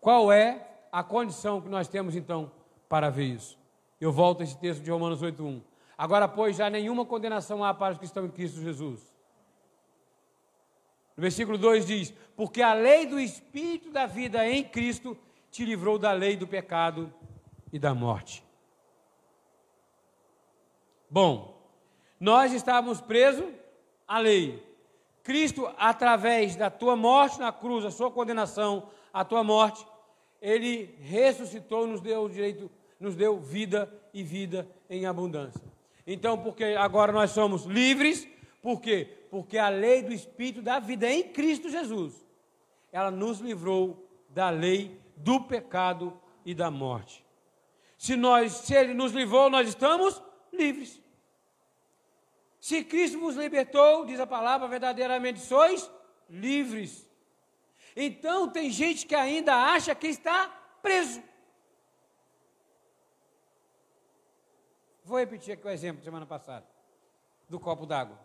qual 0.00 0.32
é 0.32 0.67
a 0.90 1.02
condição 1.02 1.60
que 1.60 1.68
nós 1.68 1.88
temos 1.88 2.16
então 2.16 2.50
para 2.88 3.10
ver 3.10 3.24
isso. 3.24 3.58
Eu 4.00 4.12
volto 4.12 4.40
a 4.40 4.44
esse 4.44 4.56
texto 4.56 4.82
de 4.82 4.90
Romanos 4.90 5.22
8:1. 5.22 5.62
Agora, 5.96 6.28
pois, 6.28 6.56
já 6.56 6.70
nenhuma 6.70 7.04
condenação 7.04 7.64
há 7.64 7.74
para 7.74 7.92
os 7.92 7.98
que 7.98 8.04
estão 8.04 8.24
em 8.24 8.30
Cristo 8.30 8.60
Jesus. 8.60 9.00
No 11.16 11.22
versículo 11.22 11.58
2 11.58 11.86
diz: 11.86 12.14
Porque 12.36 12.62
a 12.62 12.72
lei 12.72 13.06
do 13.06 13.18
Espírito 13.18 13.90
da 13.90 14.06
vida 14.06 14.48
em 14.48 14.62
Cristo 14.62 15.18
te 15.50 15.64
livrou 15.64 15.98
da 15.98 16.12
lei 16.12 16.36
do 16.36 16.46
pecado 16.46 17.12
e 17.72 17.78
da 17.78 17.94
morte. 17.94 18.44
Bom, 21.10 21.58
nós 22.20 22.52
estávamos 22.52 23.00
presos 23.00 23.52
à 24.06 24.18
lei. 24.18 24.64
Cristo, 25.22 25.68
através 25.76 26.56
da 26.56 26.70
tua 26.70 26.96
morte 26.96 27.38
na 27.38 27.52
cruz, 27.52 27.84
a 27.84 27.90
sua 27.90 28.10
condenação, 28.10 28.88
a 29.12 29.24
tua 29.24 29.42
morte, 29.42 29.86
ele 30.40 30.94
ressuscitou, 31.00 31.86
nos 31.86 32.00
deu 32.00 32.22
o 32.22 32.28
direito, 32.28 32.70
nos 32.98 33.14
deu 33.14 33.38
vida 33.38 33.92
e 34.12 34.22
vida 34.22 34.68
em 34.88 35.06
abundância. 35.06 35.62
Então, 36.06 36.38
porque 36.38 36.64
agora 36.64 37.12
nós 37.12 37.30
somos 37.32 37.64
livres, 37.64 38.26
por 38.62 38.80
quê? 38.80 39.26
Porque 39.30 39.58
a 39.58 39.68
lei 39.68 40.02
do 40.02 40.12
Espírito 40.12 40.62
da 40.62 40.78
vida 40.78 41.10
em 41.10 41.22
Cristo 41.22 41.68
Jesus, 41.68 42.14
ela 42.90 43.10
nos 43.10 43.40
livrou 43.40 44.08
da 44.30 44.50
lei 44.50 44.98
do 45.16 45.40
pecado 45.40 46.18
e 46.44 46.54
da 46.54 46.70
morte. 46.70 47.24
Se 47.96 48.16
nós, 48.16 48.52
se 48.52 48.74
ele 48.74 48.94
nos 48.94 49.12
livrou, 49.12 49.50
nós 49.50 49.68
estamos 49.68 50.22
livres. 50.52 51.00
Se 52.60 52.84
Cristo 52.84 53.18
vos 53.18 53.36
libertou, 53.36 54.04
diz 54.04 54.20
a 54.20 54.26
palavra, 54.26 54.68
verdadeiramente 54.68 55.40
sois 55.40 55.90
livres. 56.28 57.07
Então 58.00 58.48
tem 58.48 58.70
gente 58.70 59.04
que 59.04 59.14
ainda 59.16 59.56
acha 59.56 59.92
que 59.92 60.06
está 60.06 60.46
preso. 60.80 61.20
Vou 65.04 65.18
repetir 65.18 65.54
aqui 65.54 65.66
o 65.66 65.70
exemplo 65.70 65.98
de 65.98 66.04
semana 66.04 66.24
passada, 66.24 66.64
do 67.48 67.58
copo 67.58 67.84
d'água. 67.84 68.16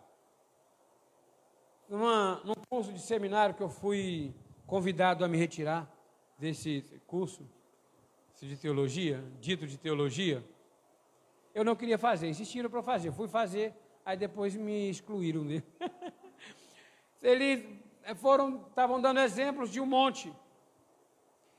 num 1.88 2.54
curso 2.70 2.92
de 2.92 3.00
seminário 3.00 3.52
que 3.52 3.64
eu 3.64 3.68
fui 3.68 4.32
convidado 4.64 5.24
a 5.24 5.28
me 5.28 5.36
retirar 5.36 5.92
desse 6.38 6.84
curso 7.04 7.44
de 8.40 8.56
teologia, 8.56 9.24
dito 9.40 9.66
de 9.66 9.76
teologia, 9.76 10.44
eu 11.52 11.64
não 11.64 11.74
queria 11.74 11.98
fazer, 11.98 12.28
insistiram 12.28 12.70
para 12.70 12.82
fazer, 12.82 13.10
fui 13.10 13.26
fazer, 13.26 13.74
aí 14.04 14.16
depois 14.16 14.54
me 14.54 14.88
excluíram 14.88 15.44
dele. 15.44 15.64
Ele 17.20 17.83
foram, 18.14 18.66
estavam 18.68 19.00
dando 19.00 19.20
exemplos 19.20 19.70
de 19.70 19.80
um 19.80 19.86
monte. 19.86 20.34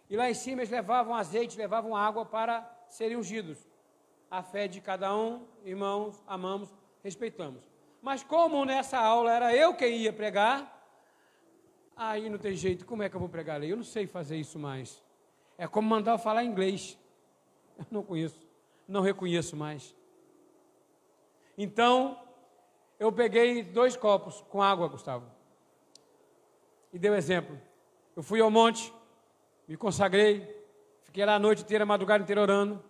E 0.10 0.16
lá 0.16 0.30
em 0.30 0.34
cima 0.34 0.62
eles 0.62 0.70
levavam 0.70 1.16
azeite, 1.16 1.58
levavam 1.58 1.96
água 1.96 2.26
para 2.26 2.70
serem 2.88 3.18
ungidos. 3.18 3.58
A 4.30 4.44
fé 4.44 4.68
de 4.68 4.82
cada 4.82 5.16
um, 5.16 5.48
irmãos, 5.64 6.24
amamos, 6.28 6.70
respeitamos. 7.04 7.64
Mas 8.02 8.22
como 8.22 8.64
nessa 8.66 9.00
aula 9.00 9.32
era 9.32 9.56
eu 9.56 9.74
quem 9.74 9.98
ia 9.98 10.14
pregar, 10.14 10.72
aí 11.96 12.30
não 12.30 12.38
tem 12.38 12.56
jeito, 12.56 12.86
como 12.86 13.02
é 13.02 13.10
que 13.10 13.16
eu 13.16 13.20
vou 13.20 13.30
pregar 13.30 13.56
ali? 13.56 13.70
Eu 13.70 13.78
não 13.78 13.84
sei 13.84 14.06
fazer 14.06 14.38
isso 14.38 14.60
mais. 14.60 15.04
É 15.58 15.68
como 15.68 15.88
mandar 15.88 16.12
eu 16.12 16.20
falar 16.20 16.44
inglês. 16.44 17.00
Eu 17.78 17.86
não 17.90 18.04
conheço, 18.04 18.40
não 18.88 19.02
reconheço 19.02 19.56
mais. 19.56 19.96
Então, 21.58 22.20
eu 23.00 23.12
peguei 23.12 23.64
dois 23.64 23.96
copos 23.96 24.42
com 24.50 24.62
água, 24.62 24.88
Gustavo 24.88 25.35
e 26.96 26.98
deu 26.98 27.14
exemplo. 27.14 27.60
Eu 28.16 28.24
fui 28.24 28.40
ao 28.40 28.50
monte, 28.50 28.94
me 29.68 29.76
consagrei, 29.76 30.66
fiquei 31.04 31.26
lá 31.26 31.36
a 31.36 31.40
noite 31.40 31.62
inteira, 31.62 31.84
a 31.84 31.86
madrugada 31.86 32.24
inteira 32.24 32.42
orando, 32.42 32.82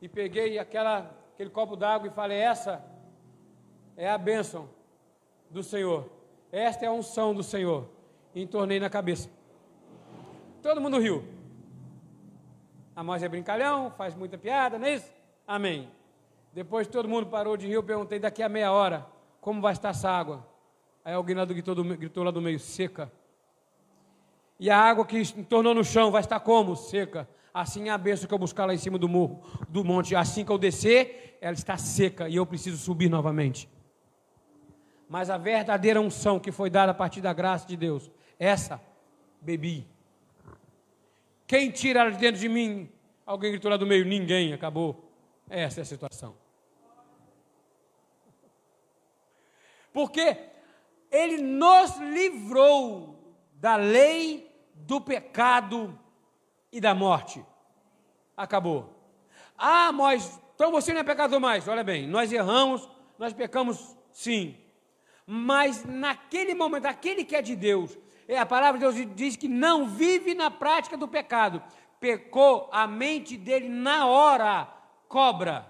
e 0.00 0.08
peguei 0.08 0.58
aquela, 0.58 1.14
aquele 1.34 1.50
copo 1.50 1.76
d'água 1.76 2.08
e 2.08 2.10
falei: 2.10 2.38
Essa 2.38 2.82
é 3.94 4.08
a 4.08 4.16
bênção 4.16 4.70
do 5.50 5.62
Senhor, 5.62 6.08
esta 6.50 6.86
é 6.86 6.88
a 6.88 6.92
unção 6.92 7.34
do 7.34 7.42
Senhor. 7.42 7.86
E 8.34 8.40
entornei 8.42 8.80
na 8.80 8.88
cabeça. 8.88 9.28
Todo 10.62 10.80
mundo 10.80 10.98
riu. 10.98 11.22
A 12.94 13.04
Mós 13.04 13.22
é 13.22 13.28
brincalhão, 13.28 13.90
faz 13.90 14.14
muita 14.14 14.38
piada, 14.38 14.78
não 14.78 14.86
é 14.86 14.94
isso? 14.94 15.12
Amém. 15.46 15.90
Depois 16.54 16.88
todo 16.88 17.06
mundo 17.06 17.26
parou 17.26 17.54
de 17.54 17.66
rir, 17.66 17.74
eu 17.74 17.82
perguntei 17.82 18.18
daqui 18.18 18.42
a 18.42 18.48
meia 18.48 18.72
hora, 18.72 19.06
como 19.42 19.60
vai 19.60 19.74
estar 19.74 19.90
essa 19.90 20.08
água? 20.08 20.46
Aí 21.04 21.12
alguém 21.12 21.36
lá 21.36 21.44
do, 21.44 21.52
gritou, 21.52 21.74
do, 21.74 21.84
gritou 21.84 22.24
lá 22.24 22.30
do 22.30 22.40
meio, 22.40 22.58
seca. 22.58 23.12
E 24.58 24.70
a 24.70 24.78
água 24.78 25.04
que 25.04 25.24
tornou 25.44 25.74
no 25.74 25.84
chão 25.84 26.10
vai 26.10 26.20
estar 26.20 26.40
como? 26.40 26.74
Seca. 26.76 27.28
Assim 27.52 27.88
é 27.88 27.92
a 27.92 27.98
bênção 27.98 28.28
que 28.28 28.34
eu 28.34 28.38
buscar 28.38 28.66
lá 28.66 28.74
em 28.74 28.78
cima 28.78 28.98
do 28.98 29.08
morro, 29.08 29.42
do 29.68 29.84
monte. 29.84 30.14
Assim 30.14 30.44
que 30.44 30.52
eu 30.52 30.58
descer, 30.58 31.38
ela 31.40 31.54
está 31.54 31.76
seca 31.76 32.28
e 32.28 32.36
eu 32.36 32.44
preciso 32.46 32.76
subir 32.76 33.08
novamente. 33.08 33.68
Mas 35.08 35.30
a 35.30 35.38
verdadeira 35.38 36.00
unção 36.00 36.40
que 36.40 36.50
foi 36.50 36.68
dada 36.68 36.92
a 36.92 36.94
partir 36.94 37.20
da 37.20 37.32
graça 37.32 37.66
de 37.66 37.76
Deus, 37.76 38.10
essa 38.38 38.80
bebi. 39.40 39.86
Quem 41.46 41.70
tira 41.70 42.00
ela 42.00 42.10
de 42.10 42.18
dentro 42.18 42.40
de 42.40 42.48
mim? 42.48 42.90
Alguém 43.24 43.52
gritou 43.52 43.70
lá 43.70 43.76
do 43.76 43.86
meio, 43.86 44.04
ninguém, 44.04 44.52
acabou. 44.52 45.10
Essa 45.48 45.80
é 45.80 45.82
a 45.82 45.86
situação. 45.86 46.36
Porque 49.92 50.36
ele 51.10 51.40
nos 51.40 51.96
livrou 51.98 53.16
da 53.54 53.76
lei 53.76 54.45
do 54.86 55.00
pecado 55.00 55.98
e 56.70 56.80
da 56.80 56.94
morte. 56.94 57.44
Acabou. 58.36 58.94
Ah, 59.58 59.90
mas 59.90 60.40
então 60.54 60.70
você 60.70 60.92
não 60.92 61.00
é 61.00 61.04
pecador 61.04 61.40
mais. 61.40 61.66
Olha 61.66 61.82
bem, 61.82 62.06
nós 62.06 62.32
erramos, 62.32 62.88
nós 63.18 63.32
pecamos 63.32 63.96
sim. 64.12 64.56
Mas 65.26 65.84
naquele 65.84 66.54
momento, 66.54 66.86
aquele 66.86 67.24
que 67.24 67.34
é 67.34 67.42
de 67.42 67.56
Deus, 67.56 67.98
é, 68.28 68.38
a 68.38 68.46
palavra 68.46 68.78
de 68.78 68.84
Deus 68.84 69.16
diz 69.16 69.36
que 69.36 69.48
não 69.48 69.88
vive 69.88 70.34
na 70.34 70.50
prática 70.50 70.96
do 70.96 71.08
pecado. 71.08 71.62
Pecou, 71.98 72.68
a 72.72 72.86
mente 72.86 73.36
dele 73.36 73.68
na 73.68 74.06
hora 74.06 74.72
cobra. 75.08 75.66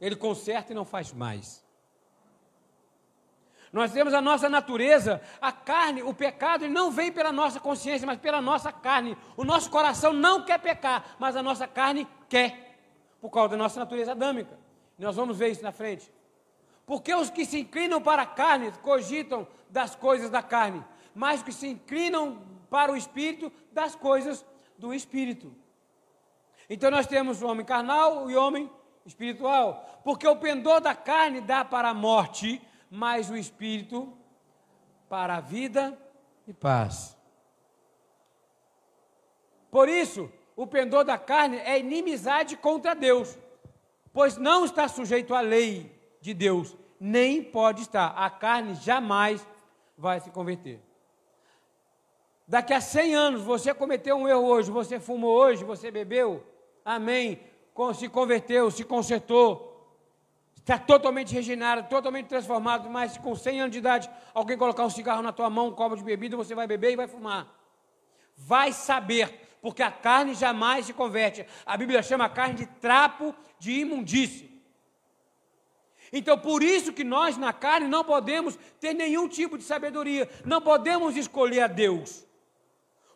Ele 0.00 0.16
conserta 0.16 0.72
e 0.72 0.74
não 0.74 0.84
faz 0.84 1.12
mais. 1.12 1.64
Nós 3.72 3.92
temos 3.92 4.12
a 4.12 4.20
nossa 4.20 4.48
natureza, 4.48 5.22
a 5.40 5.52
carne, 5.52 6.02
o 6.02 6.12
pecado, 6.12 6.64
ele 6.64 6.74
não 6.74 6.90
vem 6.90 7.12
pela 7.12 7.30
nossa 7.30 7.60
consciência, 7.60 8.06
mas 8.06 8.18
pela 8.18 8.40
nossa 8.40 8.72
carne. 8.72 9.16
O 9.36 9.44
nosso 9.44 9.70
coração 9.70 10.12
não 10.12 10.44
quer 10.44 10.58
pecar, 10.58 11.16
mas 11.18 11.36
a 11.36 11.42
nossa 11.42 11.68
carne 11.68 12.06
quer, 12.28 12.78
por 13.20 13.30
causa 13.30 13.50
da 13.50 13.56
nossa 13.56 13.78
natureza 13.78 14.10
adâmica. 14.10 14.58
Nós 14.98 15.14
vamos 15.14 15.38
ver 15.38 15.50
isso 15.50 15.62
na 15.62 15.70
frente. 15.70 16.12
Porque 16.84 17.14
os 17.14 17.30
que 17.30 17.44
se 17.44 17.60
inclinam 17.60 18.02
para 18.02 18.22
a 18.22 18.26
carne 18.26 18.72
cogitam 18.82 19.46
das 19.68 19.94
coisas 19.94 20.28
da 20.28 20.42
carne, 20.42 20.84
mas 21.14 21.38
os 21.38 21.44
que 21.44 21.52
se 21.52 21.68
inclinam 21.68 22.42
para 22.68 22.90
o 22.90 22.96
espírito, 22.96 23.52
das 23.70 23.94
coisas 23.94 24.44
do 24.76 24.92
espírito. 24.92 25.54
Então 26.68 26.90
nós 26.90 27.06
temos 27.06 27.40
o 27.42 27.46
homem 27.46 27.64
carnal 27.64 28.30
e 28.30 28.36
o 28.36 28.44
homem 28.44 28.70
espiritual. 29.04 30.00
Porque 30.04 30.26
o 30.26 30.36
pendor 30.36 30.80
da 30.80 30.94
carne 30.94 31.40
dá 31.40 31.64
para 31.64 31.90
a 31.90 31.94
morte, 31.94 32.60
mas 32.90 33.30
o 33.30 33.36
espírito 33.36 34.12
para 35.08 35.36
a 35.36 35.40
vida 35.40 35.96
e 36.46 36.52
paz. 36.52 37.16
Por 39.70 39.88
isso, 39.88 40.30
o 40.56 40.66
pendor 40.66 41.04
da 41.04 41.16
carne 41.16 41.58
é 41.58 41.78
inimizade 41.78 42.56
contra 42.56 42.94
Deus, 42.94 43.38
pois 44.12 44.36
não 44.36 44.64
está 44.64 44.88
sujeito 44.88 45.34
à 45.34 45.40
lei 45.40 45.96
de 46.20 46.34
Deus, 46.34 46.76
nem 46.98 47.42
pode 47.42 47.82
estar. 47.82 48.08
A 48.08 48.28
carne 48.28 48.74
jamais 48.74 49.46
vai 49.96 50.20
se 50.20 50.30
converter. 50.30 50.80
Daqui 52.46 52.74
a 52.74 52.80
100 52.80 53.14
anos, 53.14 53.42
você 53.42 53.72
cometeu 53.72 54.16
um 54.16 54.26
erro 54.26 54.44
hoje, 54.44 54.72
você 54.72 54.98
fumou 54.98 55.30
hoje, 55.30 55.62
você 55.62 55.88
bebeu, 55.88 56.44
amém, 56.84 57.38
se 57.94 58.08
converteu, 58.08 58.70
se 58.72 58.82
consertou, 58.84 59.69
está 60.60 60.78
totalmente 60.78 61.34
regenerado, 61.34 61.88
totalmente 61.88 62.28
transformado, 62.28 62.88
mas 62.88 63.16
com 63.18 63.34
100 63.34 63.60
anos 63.60 63.72
de 63.72 63.78
idade, 63.78 64.10
alguém 64.32 64.56
colocar 64.56 64.84
um 64.84 64.90
cigarro 64.90 65.22
na 65.22 65.32
tua 65.32 65.50
mão, 65.50 65.68
um 65.68 65.72
copo 65.72 65.96
de 65.96 66.04
bebida, 66.04 66.36
você 66.36 66.54
vai 66.54 66.66
beber 66.66 66.92
e 66.92 66.96
vai 66.96 67.08
fumar. 67.08 67.48
Vai 68.36 68.72
saber, 68.72 69.58
porque 69.60 69.82
a 69.82 69.90
carne 69.90 70.34
jamais 70.34 70.86
se 70.86 70.92
converte. 70.92 71.46
A 71.66 71.76
Bíblia 71.76 72.02
chama 72.02 72.24
a 72.24 72.28
carne 72.28 72.54
de 72.54 72.66
trapo 72.66 73.34
de 73.58 73.72
imundície. 73.80 74.50
Então, 76.12 76.36
por 76.36 76.62
isso 76.62 76.92
que 76.92 77.04
nós 77.04 77.36
na 77.36 77.52
carne 77.52 77.86
não 77.86 78.04
podemos 78.04 78.58
ter 78.80 78.94
nenhum 78.94 79.28
tipo 79.28 79.56
de 79.56 79.64
sabedoria, 79.64 80.28
não 80.44 80.60
podemos 80.60 81.16
escolher 81.16 81.60
a 81.60 81.66
Deus. 81.66 82.26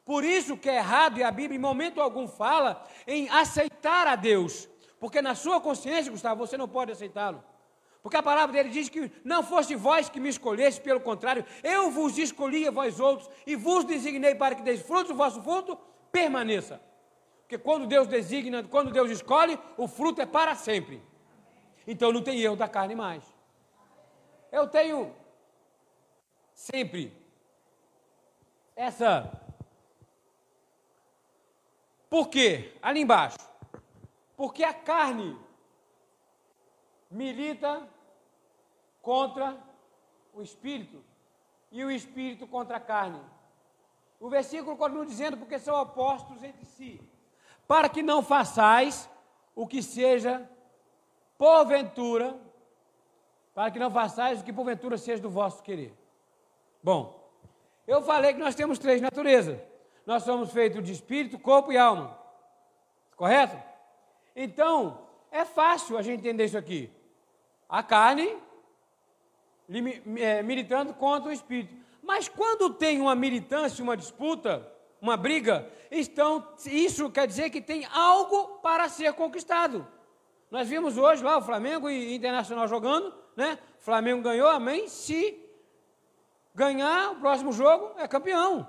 Por 0.05 0.23
isso 0.23 0.57
que 0.57 0.69
é 0.69 0.77
errado, 0.77 1.19
e 1.19 1.23
a 1.23 1.31
Bíblia 1.31 1.57
em 1.57 1.61
momento 1.61 2.01
algum 2.01 2.29
fala 2.29 2.87
em 3.07 3.29
aceitar 3.31 4.07
a 4.07 4.15
Deus. 4.15 4.69
Porque 5.05 5.21
na 5.21 5.35
sua 5.35 5.61
consciência, 5.61 6.11
Gustavo, 6.11 6.47
você 6.47 6.57
não 6.57 6.67
pode 6.67 6.91
aceitá-lo. 6.91 7.45
Porque 8.03 8.17
a 8.17 8.23
palavra 8.23 8.55
dele 8.55 8.71
diz 8.71 8.89
que 8.89 9.13
não 9.23 9.43
fosse 9.43 9.75
vós 9.75 10.09
que 10.09 10.19
me 10.19 10.31
escolheste, 10.31 10.81
pelo 10.81 10.99
contrário, 10.99 11.45
eu 11.63 11.91
vos 11.91 12.17
escolhi 12.17 12.67
a 12.67 12.71
vós 12.71 12.99
outros 12.99 13.29
e 13.47 13.55
vos 13.55 13.85
designei 13.85 14.35
para 14.35 14.55
que 14.55 14.63
deis 14.63 14.81
fruto, 14.81 15.13
o 15.13 15.15
vosso 15.15 15.43
fruto 15.43 15.79
permaneça. 16.11 16.81
Porque 17.43 17.59
quando 17.59 17.87
Deus 17.87 18.09
designa, 18.09 18.63
quando 18.63 18.91
Deus 18.91 19.11
escolhe, 19.11 19.59
o 19.77 19.87
fruto 19.87 20.23
é 20.23 20.25
para 20.25 20.55
sempre. 20.55 21.03
Então 21.87 22.11
não 22.11 22.23
tem 22.23 22.41
erro 22.41 22.57
da 22.57 22.67
carne 22.67 22.95
mais. 22.95 23.23
Eu 24.51 24.67
tenho 24.69 25.15
sempre 26.55 27.13
essa. 28.75 29.31
Por 32.09 32.29
quê? 32.29 32.73
Ali 32.81 33.03
embaixo. 33.03 33.37
Porque 34.37 34.65
a 34.65 34.75
carne 34.75 35.39
milita 37.11 37.89
contra 39.01 39.57
o 40.33 40.43
espírito 40.43 41.03
e 41.71 41.85
o 41.85 41.91
espírito 41.91 42.47
contra 42.47 42.79
a 42.79 42.81
carne. 42.81 43.21
O 44.19 44.29
versículo 44.29 44.77
continua 44.77 45.07
dizendo: 45.07 45.37
porque 45.37 45.59
são 45.59 45.81
opostos 45.81 46.43
entre 46.43 46.65
si, 46.65 47.01
para 47.67 47.89
que 47.89 48.03
não 48.03 48.23
façais 48.23 49.09
o 49.55 49.67
que 49.67 49.83
seja 49.83 50.49
porventura, 51.39 52.41
para 53.55 53.71
que 53.71 53.79
não 53.79 53.91
façais 53.91 54.41
o 54.41 54.45
que 54.45 54.53
porventura 54.53 54.99
seja 54.99 55.23
do 55.23 55.31
vosso 55.31 55.63
querer. 55.63 55.95
Bom, 56.83 57.25
eu 57.87 58.03
falei 58.03 58.33
que 58.33 58.41
nós 58.41 58.55
temos 58.55 58.79
três 58.79 59.01
naturezas. 59.01 59.61
Nós 60.07 60.23
somos 60.23 60.53
feitos 60.53 60.83
de 60.83 60.93
espírito, 60.93 61.39
corpo 61.39 61.73
e 61.73 61.79
alma. 61.79 62.19
Correto? 63.17 63.57
Então, 64.35 65.07
é 65.31 65.45
fácil 65.45 65.97
a 65.97 66.03
gente 66.03 66.21
entender 66.21 66.45
isso 66.45 66.59
aqui. 66.59 66.91
A 67.69 67.83
carne 67.83 68.37
é, 70.17 70.43
militando 70.43 70.93
contra 70.95 71.31
o 71.31 71.33
espírito. 71.33 71.75
Mas 72.03 72.29
quando 72.29 72.71
tem 72.71 73.01
uma 73.01 73.15
militância, 73.15 73.83
uma 73.83 73.97
disputa, 73.97 74.71
uma 75.01 75.17
briga, 75.17 75.71
então 75.91 76.47
isso 76.67 77.11
quer 77.11 77.27
dizer 77.27 77.51
que 77.51 77.61
tem 77.61 77.87
algo 77.87 78.59
para 78.59 78.89
ser 78.89 79.13
conquistado. 79.15 79.87
Nós 80.51 80.69
vimos 80.69 80.99
hoje 80.99 81.25
lá 81.25 81.39
o 81.39 81.43
Flamengo 81.43 81.89
e 81.89 82.15
Internacional 82.15 82.69
jogando, 82.69 83.13
né? 83.35 83.59
O 83.81 83.85
Flamengo 83.85 84.23
ganhou, 84.23 84.49
amém. 84.49 84.87
Se 84.87 85.41
ganhar 86.55 87.13
o 87.13 87.17
próximo 87.17 87.53
jogo, 87.53 87.93
é 87.99 88.07
campeão. 88.07 88.67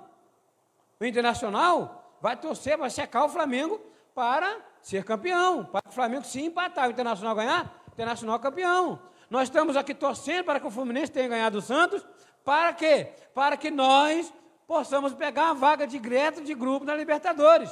O 0.99 1.06
Internacional 1.06 2.17
vai 2.21 2.38
torcer, 2.38 2.78
vai 2.78 2.89
secar 2.89 3.25
o 3.25 3.30
Flamengo 3.30 3.80
para 4.15 4.58
ser 4.86 5.04
campeão, 5.04 5.65
para 5.65 5.82
que 5.82 5.89
o 5.89 5.91
Flamengo 5.91 6.24
se 6.26 6.39
empatar, 6.39 6.88
o 6.88 6.91
Internacional 6.91 7.36
ganhar, 7.36 7.84
o 7.88 7.91
Internacional 7.91 8.39
campeão. 8.39 9.02
Nós 9.32 9.50
estamos 9.50 9.76
aqui 9.76 9.95
torcendo 9.95 10.45
para 10.45 10.60
que 10.60 10.67
o 10.67 10.69
Fluminense 10.69 11.12
tenha 11.12 11.28
ganhado 11.28 11.58
o 11.58 11.62
Santos, 11.62 12.06
para 12.43 12.71
quê? 12.71 13.12
Para 13.34 13.58
que 13.58 13.71
nós 13.71 14.32
possamos 14.67 15.12
pegar 15.12 15.45
uma 15.45 15.56
vaga 15.56 15.88
de 15.88 15.98
direto 15.98 16.43
de 16.43 16.54
grupo 16.54 16.86
na 16.86 16.93
Libertadores. 16.93 17.71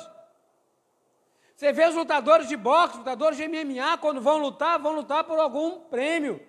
Você 1.55 1.71
vê 1.71 1.87
os 1.87 1.93
lutadores 1.93 2.47
de 2.47 2.57
boxe, 2.57 2.97
lutadores 2.97 3.37
de 3.37 3.47
MMA, 3.47 3.95
quando 3.99 4.19
vão 4.19 4.39
lutar, 4.39 4.79
vão 4.79 4.93
lutar 4.93 5.23
por 5.23 5.37
algum 5.37 5.81
prêmio. 5.81 6.41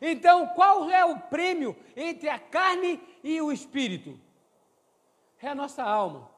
Então, 0.00 0.46
qual 0.54 0.88
é 0.88 1.04
o 1.04 1.18
prêmio 1.18 1.76
entre 1.96 2.28
a 2.28 2.38
carne 2.38 3.02
e 3.24 3.42
o 3.42 3.50
espírito? 3.50 4.16
É 5.42 5.48
a 5.48 5.54
nossa 5.54 5.82
alma. 5.82 6.29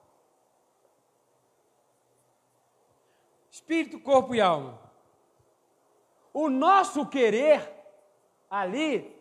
Espírito, 3.52 4.00
corpo 4.00 4.34
e 4.34 4.40
alma. 4.40 4.80
O 6.32 6.48
nosso 6.48 7.06
querer 7.06 7.70
ali 8.48 9.14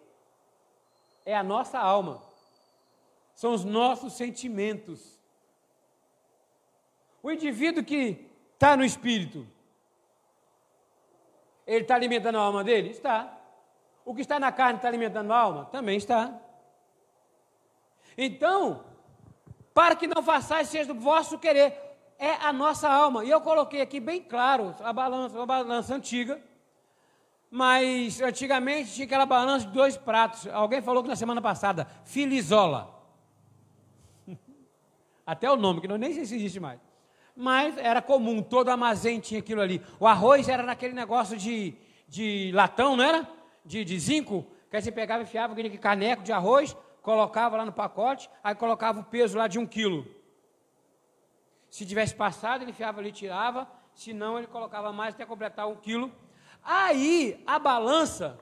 é 1.25 1.35
a 1.35 1.43
nossa 1.43 1.77
alma, 1.77 2.23
são 3.35 3.53
os 3.53 3.65
nossos 3.65 4.13
sentimentos. 4.13 5.19
O 7.21 7.29
indivíduo 7.29 7.83
que 7.83 8.25
está 8.53 8.77
no 8.77 8.85
espírito, 8.85 9.45
ele 11.67 11.81
está 11.81 11.95
alimentando 11.95 12.37
a 12.37 12.41
alma 12.41 12.63
dele? 12.63 12.89
Está. 12.89 13.37
O 14.05 14.15
que 14.15 14.21
está 14.21 14.39
na 14.39 14.51
carne 14.51 14.77
está 14.77 14.87
alimentando 14.87 15.31
a 15.33 15.37
alma? 15.37 15.65
Também 15.65 15.97
está. 15.97 16.39
Então, 18.17 18.85
para 19.73 19.95
que 19.95 20.07
não 20.07 20.23
façais 20.23 20.69
seja 20.69 20.93
do 20.93 20.99
vosso 20.99 21.37
querer, 21.37 21.90
é 22.21 22.35
a 22.35 22.53
nossa 22.53 22.87
alma. 22.87 23.25
E 23.25 23.31
eu 23.31 23.41
coloquei 23.41 23.81
aqui 23.81 23.99
bem 23.99 24.21
claro 24.21 24.75
a 24.79 24.93
balança, 24.93 25.35
uma 25.35 25.45
balança 25.45 25.95
antiga. 25.95 26.39
Mas 27.49 28.21
antigamente 28.21 28.93
tinha 28.93 29.05
aquela 29.05 29.25
balança 29.25 29.65
de 29.65 29.73
dois 29.73 29.97
pratos. 29.97 30.47
Alguém 30.47 30.83
falou 30.83 31.01
que 31.01 31.09
na 31.09 31.15
semana 31.15 31.41
passada, 31.41 31.87
filizola. 32.05 32.95
Até 35.25 35.49
o 35.49 35.55
nome, 35.55 35.81
que 35.81 35.87
não 35.87 35.97
nem 35.97 36.13
sei 36.13 36.25
se 36.25 36.35
existe 36.35 36.59
mais. 36.59 36.79
Mas 37.35 37.75
era 37.77 38.03
comum, 38.03 38.43
todo 38.43 38.69
armazém 38.69 39.19
tinha 39.19 39.39
aquilo 39.39 39.59
ali. 39.59 39.81
O 39.99 40.05
arroz 40.05 40.47
era 40.47 40.61
naquele 40.61 40.93
negócio 40.93 41.35
de, 41.35 41.73
de 42.07 42.51
latão, 42.53 42.95
não 42.95 43.03
era? 43.03 43.27
De, 43.65 43.83
de 43.83 43.99
zinco, 43.99 44.45
que 44.69 44.75
aí 44.75 44.81
você 44.81 44.91
pegava 44.91 45.23
e 45.23 45.25
enfiava 45.25 45.53
aquele 45.53 45.75
caneco 45.77 46.21
de 46.21 46.31
arroz, 46.31 46.77
colocava 47.01 47.57
lá 47.57 47.65
no 47.65 47.73
pacote, 47.73 48.29
aí 48.43 48.53
colocava 48.53 48.99
o 48.99 49.03
peso 49.03 49.37
lá 49.37 49.47
de 49.47 49.57
um 49.57 49.65
quilo. 49.65 50.20
Se 51.71 51.85
tivesse 51.85 52.13
passado, 52.13 52.61
ele 52.61 52.71
enfiava 52.71 52.99
ali 52.99 53.09
e 53.09 53.13
tirava, 53.13 53.65
se 53.95 54.13
não, 54.13 54.37
ele 54.37 54.45
colocava 54.45 54.91
mais 54.91 55.15
até 55.15 55.25
completar 55.25 55.69
um 55.69 55.75
quilo. 55.77 56.11
Aí, 56.61 57.41
a 57.47 57.57
balança, 57.57 58.37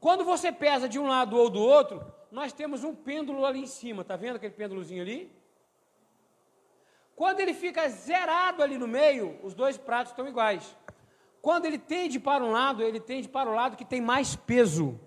quando 0.00 0.24
você 0.24 0.50
pesa 0.50 0.88
de 0.88 0.98
um 0.98 1.06
lado 1.06 1.36
ou 1.36 1.50
do 1.50 1.60
outro, 1.60 2.02
nós 2.30 2.50
temos 2.50 2.82
um 2.82 2.94
pêndulo 2.94 3.44
ali 3.44 3.60
em 3.60 3.66
cima, 3.66 4.02
tá 4.02 4.16
vendo 4.16 4.36
aquele 4.36 4.54
pêndulozinho 4.54 5.02
ali? 5.02 5.30
Quando 7.14 7.40
ele 7.40 7.52
fica 7.52 7.86
zerado 7.90 8.62
ali 8.62 8.78
no 8.78 8.88
meio, 8.88 9.38
os 9.42 9.52
dois 9.52 9.76
pratos 9.76 10.12
estão 10.12 10.26
iguais. 10.26 10.74
Quando 11.42 11.66
ele 11.66 11.78
tende 11.78 12.18
para 12.18 12.42
um 12.42 12.52
lado, 12.52 12.82
ele 12.82 12.98
tende 12.98 13.28
para 13.28 13.50
o 13.50 13.54
lado 13.54 13.76
que 13.76 13.84
tem 13.84 14.00
mais 14.00 14.34
peso. 14.34 14.98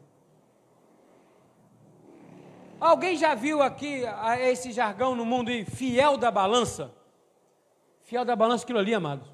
Alguém 2.79 3.17
já 3.17 3.33
viu 3.33 3.63
aqui 3.63 4.03
esse 4.41 4.71
jargão 4.71 5.15
no 5.15 5.25
mundo 5.25 5.49
fiel 5.65 6.15
da 6.15 6.29
balança? 6.29 6.94
Fiel 8.05 8.23
da 8.23 8.35
balança, 8.35 8.63
aquilo 8.63 8.79
ali, 8.79 8.93
amados. 8.93 9.27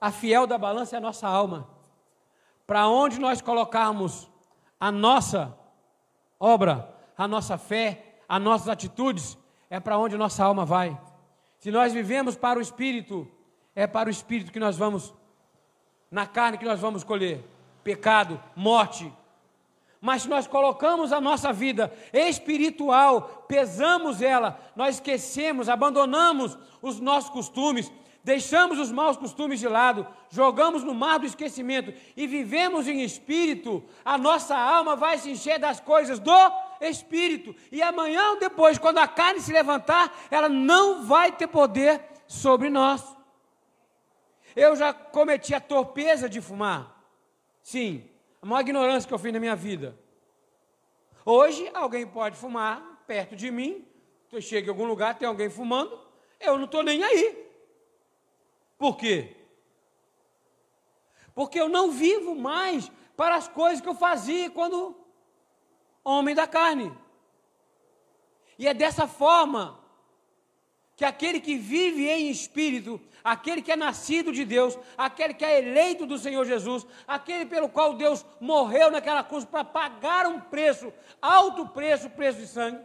A 0.00 0.10
fiel 0.10 0.46
da 0.46 0.56
balança 0.56 0.96
é 0.96 0.98
a 0.98 1.02
nossa 1.02 1.28
alma. 1.28 1.68
Para 2.66 2.88
onde 2.88 3.20
nós 3.20 3.42
colocarmos 3.42 4.28
a 4.80 4.90
nossa 4.90 5.56
obra, 6.40 6.94
a 7.16 7.28
nossa 7.28 7.58
fé, 7.58 8.20
as 8.26 8.40
nossas 8.40 8.68
atitudes, 8.68 9.36
é 9.68 9.78
para 9.78 9.98
onde 9.98 10.16
nossa 10.16 10.42
alma 10.42 10.64
vai. 10.64 10.98
Se 11.58 11.70
nós 11.70 11.92
vivemos 11.92 12.36
para 12.36 12.58
o 12.58 12.62
Espírito, 12.62 13.30
é 13.74 13.86
para 13.86 14.08
o 14.08 14.10
Espírito 14.10 14.50
que 14.50 14.60
nós 14.60 14.76
vamos, 14.76 15.12
na 16.10 16.26
carne 16.26 16.56
que 16.56 16.64
nós 16.64 16.80
vamos 16.80 17.04
colher 17.04 17.44
pecado, 17.82 18.42
morte, 18.56 19.12
mas 20.04 20.26
nós 20.26 20.46
colocamos 20.46 21.14
a 21.14 21.20
nossa 21.20 21.50
vida 21.50 21.90
espiritual, 22.12 23.46
pesamos 23.48 24.20
ela, 24.20 24.60
nós 24.76 24.96
esquecemos, 24.96 25.66
abandonamos 25.66 26.58
os 26.82 27.00
nossos 27.00 27.30
costumes, 27.30 27.90
deixamos 28.22 28.78
os 28.78 28.92
maus 28.92 29.16
costumes 29.16 29.58
de 29.58 29.66
lado, 29.66 30.06
jogamos 30.28 30.84
no 30.84 30.94
mar 30.94 31.18
do 31.20 31.24
esquecimento 31.24 31.90
e 32.14 32.26
vivemos 32.26 32.86
em 32.86 33.02
espírito, 33.02 33.82
a 34.04 34.18
nossa 34.18 34.54
alma 34.54 34.94
vai 34.94 35.16
se 35.16 35.30
encher 35.30 35.58
das 35.58 35.80
coisas 35.80 36.18
do 36.18 36.52
espírito. 36.82 37.56
E 37.72 37.80
amanhã 37.80 38.32
ou 38.32 38.38
depois, 38.38 38.76
quando 38.76 38.98
a 38.98 39.08
carne 39.08 39.40
se 39.40 39.54
levantar, 39.54 40.14
ela 40.30 40.50
não 40.50 41.06
vai 41.06 41.32
ter 41.32 41.46
poder 41.46 42.02
sobre 42.26 42.68
nós. 42.68 43.02
Eu 44.54 44.76
já 44.76 44.92
cometi 44.92 45.54
a 45.54 45.60
torpeza 45.60 46.28
de 46.28 46.42
fumar. 46.42 46.94
Sim, 47.62 48.06
a 48.44 48.46
maior 48.46 48.60
ignorância 48.60 49.08
que 49.08 49.14
eu 49.14 49.18
fiz 49.18 49.32
na 49.32 49.40
minha 49.40 49.56
vida. 49.56 49.98
Hoje, 51.24 51.66
alguém 51.72 52.06
pode 52.06 52.36
fumar 52.36 53.02
perto 53.06 53.34
de 53.34 53.50
mim, 53.50 53.88
eu 54.30 54.38
chego 54.42 54.66
em 54.66 54.70
algum 54.70 54.84
lugar, 54.84 55.16
tem 55.16 55.26
alguém 55.26 55.48
fumando, 55.48 55.98
eu 56.38 56.58
não 56.58 56.66
estou 56.66 56.82
nem 56.82 57.02
aí. 57.02 57.50
Por 58.76 58.98
quê? 58.98 59.34
Porque 61.34 61.58
eu 61.58 61.70
não 61.70 61.90
vivo 61.90 62.34
mais 62.34 62.92
para 63.16 63.34
as 63.36 63.48
coisas 63.48 63.80
que 63.80 63.88
eu 63.88 63.94
fazia 63.94 64.50
quando 64.50 64.94
homem 66.04 66.34
da 66.34 66.46
carne. 66.46 66.92
E 68.58 68.68
é 68.68 68.74
dessa 68.74 69.08
forma 69.08 69.80
que 70.96 71.04
aquele 71.06 71.40
que 71.40 71.56
vive 71.56 72.10
em 72.10 72.28
espírito, 72.30 73.00
aquele 73.24 73.62
que 73.62 73.72
é 73.72 73.76
nascido 73.76 74.30
de 74.30 74.44
Deus, 74.44 74.78
aquele 74.96 75.32
que 75.32 75.44
é 75.44 75.58
eleito 75.58 76.04
do 76.04 76.18
Senhor 76.18 76.44
Jesus, 76.44 76.86
aquele 77.08 77.46
pelo 77.46 77.68
qual 77.68 77.94
Deus 77.94 78.24
morreu 78.38 78.90
naquela 78.90 79.24
cruz 79.24 79.46
para 79.46 79.64
pagar 79.64 80.26
um 80.26 80.38
preço, 80.38 80.92
alto 81.22 81.66
preço, 81.68 82.10
preço 82.10 82.38
de 82.40 82.46
sangue. 82.46 82.78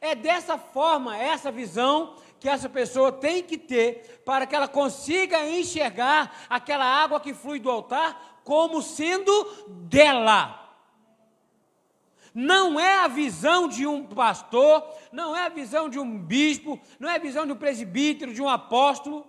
É 0.00 0.16
dessa 0.16 0.58
forma, 0.58 1.16
essa 1.16 1.52
visão 1.52 2.16
que 2.40 2.48
essa 2.48 2.68
pessoa 2.68 3.12
tem 3.12 3.42
que 3.42 3.56
ter 3.56 4.22
para 4.24 4.46
que 4.46 4.54
ela 4.54 4.68
consiga 4.68 5.48
enxergar 5.48 6.44
aquela 6.50 6.84
água 6.84 7.20
que 7.20 7.32
flui 7.32 7.60
do 7.60 7.70
altar 7.70 8.40
como 8.42 8.82
sendo 8.82 9.32
dela 9.68 10.64
não 12.34 12.80
é 12.80 12.96
a 12.96 13.06
visão 13.06 13.68
de 13.68 13.86
um 13.86 14.04
pastor, 14.04 14.84
não 15.12 15.36
é 15.36 15.46
a 15.46 15.48
visão 15.48 15.88
de 15.88 16.00
um 16.00 16.18
bispo, 16.18 16.80
não 16.98 17.08
é 17.08 17.14
a 17.14 17.20
visão 17.20 17.46
de 17.46 17.52
um 17.52 17.56
presbítero, 17.56 18.34
de 18.34 18.42
um 18.42 18.48
apóstolo. 18.48 19.24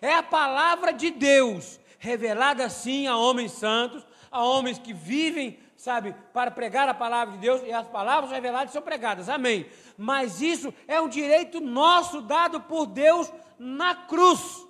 É 0.00 0.14
a 0.14 0.22
palavra 0.22 0.92
de 0.92 1.10
Deus, 1.10 1.80
revelada 1.98 2.68
sim 2.68 3.06
a 3.06 3.16
homens 3.16 3.52
santos, 3.52 4.06
a 4.30 4.42
homens 4.42 4.78
que 4.78 4.92
vivem, 4.92 5.58
sabe, 5.76 6.14
para 6.32 6.50
pregar 6.50 6.88
a 6.88 6.94
palavra 6.94 7.34
de 7.34 7.40
Deus, 7.40 7.62
e 7.62 7.72
as 7.72 7.86
palavras 7.86 8.30
reveladas 8.30 8.72
são 8.72 8.82
pregadas, 8.82 9.28
amém. 9.28 9.68
Mas 9.96 10.40
isso 10.40 10.72
é 10.88 11.00
um 11.00 11.08
direito 11.08 11.60
nosso 11.60 12.20
dado 12.20 12.60
por 12.60 12.86
Deus 12.86 13.32
na 13.58 13.94
cruz. 13.94 14.66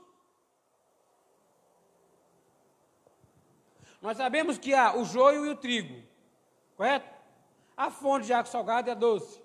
Nós 4.02 4.18
sabemos 4.18 4.58
que 4.58 4.74
há 4.74 4.94
o 4.94 5.04
joio 5.04 5.46
e 5.46 5.48
o 5.48 5.56
trigo. 5.56 6.02
Correto? 6.76 7.08
A 7.74 7.90
fonte 7.90 8.26
de 8.26 8.34
água 8.34 8.50
salgada 8.50 8.90
é 8.90 8.94
doce. 8.94 9.42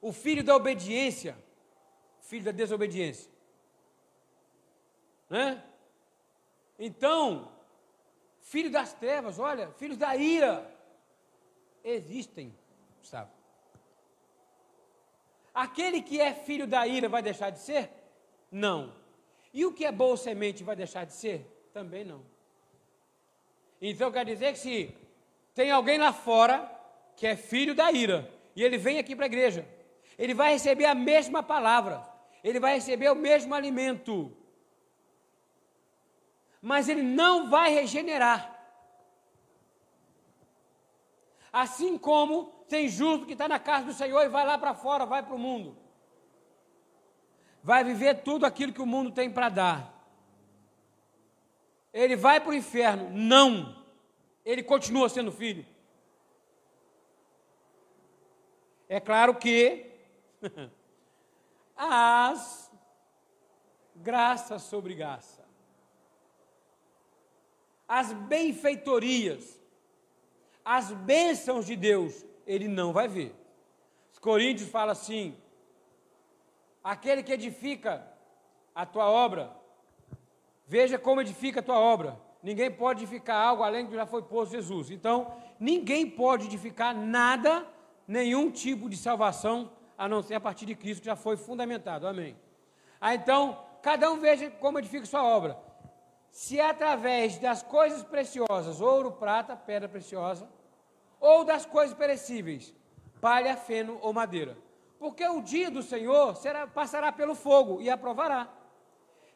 O 0.00 0.12
filho 0.12 0.42
da 0.42 0.56
obediência, 0.56 1.36
filho 2.26 2.44
da 2.44 2.52
desobediência. 2.52 3.30
Né? 5.28 5.62
Então, 6.78 7.50
filho 8.40 8.70
das 8.70 8.92
trevas, 8.92 9.38
olha, 9.38 9.70
filhos 9.72 9.96
da 9.96 10.14
ira, 10.16 10.70
existem, 11.82 12.54
sabe? 13.02 13.30
Aquele 15.54 16.02
que 16.02 16.20
é 16.20 16.34
filho 16.34 16.66
da 16.66 16.86
ira 16.86 17.08
vai 17.08 17.22
deixar 17.22 17.50
de 17.50 17.60
ser? 17.60 17.90
Não. 18.50 18.92
E 19.54 19.64
o 19.64 19.72
que 19.72 19.86
é 19.86 19.92
boa 19.92 20.16
semente 20.16 20.62
vai 20.62 20.76
deixar 20.76 21.04
de 21.04 21.14
ser? 21.14 21.46
Também 21.72 22.04
não. 22.04 22.22
Então 23.80 24.12
quer 24.12 24.24
dizer 24.24 24.52
que 24.52 24.58
se 24.58 24.94
tem 25.54 25.70
alguém 25.70 25.98
lá 25.98 26.12
fora 26.12 26.70
que 27.16 27.26
é 27.26 27.36
filho 27.36 27.74
da 27.74 27.90
ira 27.90 28.30
e 28.54 28.62
ele 28.62 28.76
vem 28.76 28.98
aqui 28.98 29.16
para 29.16 29.24
a 29.24 29.32
igreja, 29.32 29.66
ele 30.18 30.34
vai 30.34 30.52
receber 30.52 30.86
a 30.86 30.94
mesma 30.94 31.42
palavra, 31.42 32.06
ele 32.46 32.60
vai 32.60 32.74
receber 32.74 33.10
o 33.10 33.14
mesmo 33.14 33.54
alimento, 33.54 34.36
mas 36.60 36.88
ele 36.88 37.02
não 37.02 37.50
vai 37.50 37.70
regenerar. 37.72 38.40
Assim 41.52 41.96
como 41.96 42.44
tem 42.68 42.88
justo 42.88 43.26
que 43.26 43.32
está 43.32 43.48
na 43.48 43.58
casa 43.58 43.86
do 43.86 43.92
Senhor 43.92 44.22
e 44.22 44.28
vai 44.28 44.44
lá 44.44 44.58
para 44.58 44.74
fora, 44.74 45.06
vai 45.06 45.22
para 45.22 45.34
o 45.34 45.38
mundo. 45.38 45.76
Vai 47.62 47.82
viver 47.82 48.22
tudo 48.22 48.46
aquilo 48.46 48.72
que 48.72 48.82
o 48.82 48.86
mundo 48.86 49.10
tem 49.10 49.30
para 49.30 49.48
dar 49.48 49.96
ele 51.96 52.14
vai 52.14 52.38
para 52.38 52.50
o 52.50 52.54
inferno. 52.54 53.08
Não. 53.10 53.74
Ele 54.44 54.62
continua 54.62 55.08
sendo 55.08 55.32
filho. 55.32 55.64
É 58.86 59.00
claro 59.00 59.34
que 59.34 59.86
as 61.76 62.70
graças 63.94 64.62
sobre 64.62 64.94
graça, 64.94 65.44
as 67.88 68.12
benfeitorias, 68.12 69.60
as 70.64 70.92
bênçãos 70.92 71.66
de 71.66 71.76
Deus, 71.76 72.24
ele 72.46 72.68
não 72.68 72.92
vai 72.92 73.08
ver. 73.08 73.34
Os 74.12 74.18
Coríntios 74.18 74.68
fala 74.68 74.92
assim: 74.92 75.36
aquele 76.82 77.22
que 77.22 77.32
edifica 77.32 78.06
a 78.74 78.84
tua 78.84 79.08
obra, 79.08 79.56
Veja 80.66 80.98
como 80.98 81.20
edifica 81.20 81.60
a 81.60 81.62
tua 81.62 81.78
obra. 81.78 82.20
Ninguém 82.42 82.70
pode 82.70 83.02
edificar 83.02 83.36
algo 83.36 83.62
além 83.62 83.84
do 83.84 83.90
que 83.90 83.96
já 83.96 84.06
foi 84.06 84.22
posto 84.22 84.52
Jesus. 84.52 84.90
Então, 84.90 85.32
ninguém 85.60 86.08
pode 86.10 86.46
edificar 86.46 86.94
nada, 86.94 87.66
nenhum 88.06 88.50
tipo 88.50 88.88
de 88.88 88.96
salvação, 88.96 89.70
a 89.96 90.08
não 90.08 90.22
ser 90.22 90.34
a 90.34 90.40
partir 90.40 90.66
de 90.66 90.74
Cristo 90.74 91.00
que 91.00 91.06
já 91.06 91.16
foi 91.16 91.36
fundamentado. 91.36 92.06
Amém. 92.06 92.36
Ah, 93.00 93.14
então, 93.14 93.58
cada 93.82 94.10
um 94.10 94.18
veja 94.18 94.50
como 94.50 94.78
edifica 94.78 95.06
sua 95.06 95.22
obra. 95.22 95.58
Se 96.30 96.60
é 96.60 96.68
através 96.68 97.38
das 97.38 97.62
coisas 97.62 98.02
preciosas, 98.02 98.80
ouro, 98.80 99.12
prata, 99.12 99.56
pedra 99.56 99.88
preciosa, 99.88 100.48
ou 101.18 101.44
das 101.44 101.64
coisas 101.64 101.96
perecíveis, 101.96 102.74
palha, 103.20 103.56
feno 103.56 103.98
ou 104.02 104.12
madeira. 104.12 104.56
Porque 104.98 105.26
o 105.26 105.40
dia 105.40 105.70
do 105.70 105.82
Senhor 105.82 106.36
será, 106.36 106.66
passará 106.66 107.10
pelo 107.10 107.34
fogo 107.34 107.80
e 107.80 107.88
aprovará. 107.88 108.48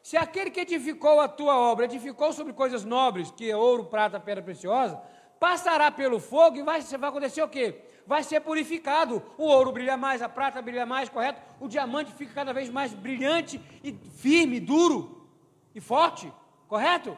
Se 0.01 0.17
aquele 0.17 0.49
que 0.49 0.61
edificou 0.61 1.19
a 1.19 1.27
tua 1.27 1.57
obra 1.57 1.85
edificou 1.85 2.33
sobre 2.33 2.53
coisas 2.53 2.83
nobres, 2.83 3.29
que 3.31 3.49
é 3.49 3.55
ouro, 3.55 3.85
prata, 3.85 4.19
pedra 4.19 4.43
preciosa, 4.43 5.01
passará 5.41 5.89
pelo 5.89 6.19
fogo 6.19 6.57
e 6.57 6.61
vai, 6.61 6.81
vai 6.81 7.09
acontecer 7.09 7.41
o 7.41 7.47
quê? 7.47 7.81
Vai 8.05 8.21
ser 8.21 8.41
purificado. 8.41 9.23
O 9.39 9.45
ouro 9.45 9.71
brilha 9.71 9.97
mais, 9.97 10.21
a 10.21 10.29
prata 10.29 10.61
brilha 10.61 10.85
mais, 10.85 11.09
correto? 11.09 11.41
O 11.59 11.67
diamante 11.67 12.11
fica 12.13 12.31
cada 12.31 12.53
vez 12.53 12.69
mais 12.69 12.93
brilhante 12.93 13.59
e 13.83 13.91
firme, 13.91 14.59
duro 14.59 15.27
e 15.73 15.81
forte, 15.81 16.31
correto? 16.67 17.17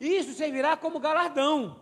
E 0.00 0.16
isso 0.16 0.32
servirá 0.32 0.76
como 0.76 0.98
galardão. 0.98 1.78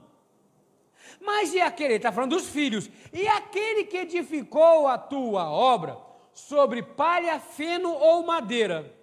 Mas 1.22 1.54
e 1.54 1.60
aquele, 1.62 1.94
está 1.94 2.12
falando 2.12 2.36
dos 2.36 2.50
filhos, 2.50 2.90
e 3.10 3.26
aquele 3.26 3.84
que 3.84 3.96
edificou 3.96 4.86
a 4.86 4.98
tua 4.98 5.50
obra 5.50 5.96
sobre 6.34 6.82
palha, 6.82 7.40
feno 7.40 7.90
ou 7.90 8.26
madeira, 8.26 8.94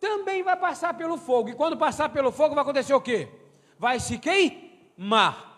também 0.00 0.42
vai 0.42 0.56
passar 0.56 0.94
pelo 0.94 1.18
fogo. 1.18 1.50
E 1.50 1.54
quando 1.54 1.76
passar 1.76 2.08
pelo 2.08 2.32
fogo, 2.32 2.54
vai 2.54 2.62
acontecer 2.62 2.94
o 2.94 3.02
quê? 3.02 3.28
Vai 3.78 4.00
se 4.00 4.16
queimar. 4.16 5.51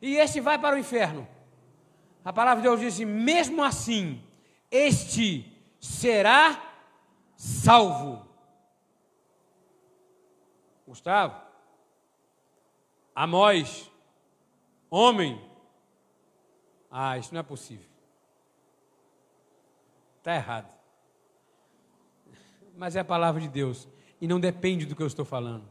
E 0.00 0.16
esse 0.16 0.40
vai 0.40 0.58
para 0.58 0.76
o 0.76 0.78
inferno. 0.78 1.28
A 2.24 2.32
palavra 2.32 2.62
de 2.62 2.68
Deus 2.68 2.80
diz: 2.80 2.94
assim, 2.94 3.04
mesmo 3.04 3.62
assim, 3.62 4.22
este 4.70 5.50
será 5.78 6.62
salvo. 7.36 8.28
Gustavo, 10.86 11.40
Amós, 13.14 13.90
homem, 14.90 15.40
ah, 16.90 17.16
isso 17.16 17.32
não 17.32 17.40
é 17.40 17.44
possível. 17.44 17.86
Está 20.18 20.34
errado. 20.34 20.68
Mas 22.76 22.96
é 22.96 23.00
a 23.00 23.04
palavra 23.04 23.40
de 23.40 23.48
Deus 23.48 23.88
e 24.20 24.26
não 24.26 24.40
depende 24.40 24.86
do 24.86 24.96
que 24.96 25.02
eu 25.02 25.06
estou 25.06 25.24
falando. 25.24 25.68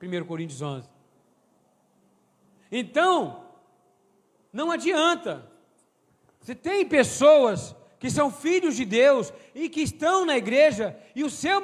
1 0.00 0.24
Coríntios 0.24 0.62
11. 0.62 0.88
Então, 2.70 3.44
não 4.52 4.70
adianta. 4.70 5.50
Você 6.40 6.54
tem 6.54 6.86
pessoas 6.86 7.74
que 7.98 8.10
são 8.10 8.30
filhos 8.30 8.76
de 8.76 8.84
Deus 8.84 9.32
e 9.54 9.68
que 9.68 9.82
estão 9.82 10.24
na 10.24 10.36
igreja 10.36 10.98
e 11.14 11.22
o 11.22 11.30
seu 11.30 11.60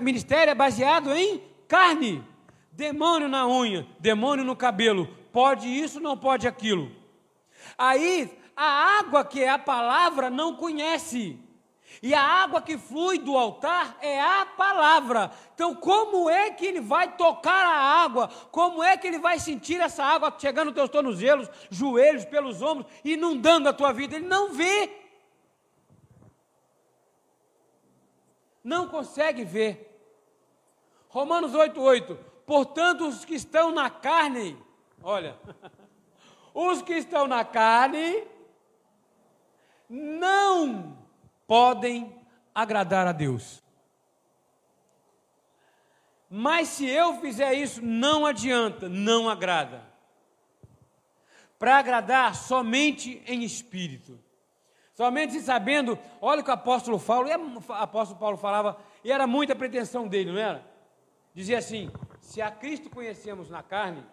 ministério 0.00 0.52
é 0.52 0.54
baseado 0.54 1.12
em 1.12 1.42
carne. 1.66 2.24
Demônio 2.72 3.28
na 3.28 3.46
unha, 3.46 3.86
demônio 3.98 4.44
no 4.44 4.54
cabelo, 4.54 5.08
pode 5.32 5.66
isso, 5.66 5.98
não 5.98 6.16
pode 6.16 6.46
aquilo. 6.46 6.90
Aí, 7.76 8.30
a 8.56 8.98
água 8.98 9.24
que 9.24 9.42
é 9.42 9.50
a 9.50 9.58
palavra 9.58 10.30
não 10.30 10.54
conhece. 10.54 11.38
E 12.02 12.14
a 12.14 12.22
água 12.22 12.62
que 12.62 12.78
flui 12.78 13.18
do 13.18 13.36
altar 13.36 13.98
é 14.00 14.20
a 14.20 14.46
palavra. 14.46 15.30
Então, 15.54 15.74
como 15.74 16.30
é 16.30 16.50
que 16.50 16.64
ele 16.64 16.80
vai 16.80 17.16
tocar 17.16 17.66
a 17.66 18.02
água? 18.02 18.28
Como 18.50 18.82
é 18.82 18.96
que 18.96 19.06
ele 19.06 19.18
vai 19.18 19.38
sentir 19.38 19.80
essa 19.80 20.04
água 20.04 20.34
chegando 20.38 20.66
nos 20.66 20.74
teus 20.74 20.88
tornozelos, 20.88 21.50
joelhos, 21.68 22.24
pelos 22.24 22.62
ombros, 22.62 22.90
inundando 23.04 23.68
a 23.68 23.72
tua 23.72 23.92
vida? 23.92 24.16
Ele 24.16 24.26
não 24.26 24.52
vê. 24.52 24.90
Não 28.64 28.88
consegue 28.88 29.44
ver. 29.44 29.86
Romanos 31.08 31.52
8,8. 31.52 32.16
Portanto, 32.46 33.06
os 33.06 33.24
que 33.24 33.34
estão 33.34 33.70
na 33.72 33.90
carne, 33.90 34.56
olha, 35.02 35.38
os 36.54 36.80
que 36.82 36.94
estão 36.94 37.26
na 37.26 37.44
carne 37.44 38.24
não 39.88 40.99
podem 41.50 42.16
agradar 42.54 43.08
a 43.08 43.12
Deus. 43.12 43.60
Mas 46.30 46.68
se 46.68 46.86
eu 46.86 47.20
fizer 47.20 47.54
isso, 47.54 47.82
não 47.82 48.24
adianta, 48.24 48.88
não 48.88 49.28
agrada. 49.28 49.82
Para 51.58 51.76
agradar 51.76 52.36
somente 52.36 53.20
em 53.26 53.42
espírito. 53.42 54.16
Somente 54.94 55.40
sabendo, 55.40 55.98
olha 56.20 56.40
o 56.40 56.44
que 56.44 56.50
o 56.50 56.54
apóstolo 56.54 57.00
Paulo, 57.00 57.28
e 57.28 57.36
o 57.36 57.72
apóstolo 57.72 58.20
Paulo 58.20 58.36
falava, 58.36 58.78
e 59.02 59.10
era 59.10 59.26
muita 59.26 59.56
pretensão 59.56 60.06
dele, 60.06 60.30
não 60.30 60.38
era? 60.38 60.64
Dizia 61.34 61.58
assim: 61.58 61.90
se 62.20 62.40
a 62.40 62.52
Cristo 62.52 62.88
conhecemos 62.88 63.50
na 63.50 63.60
carne, 63.60 64.06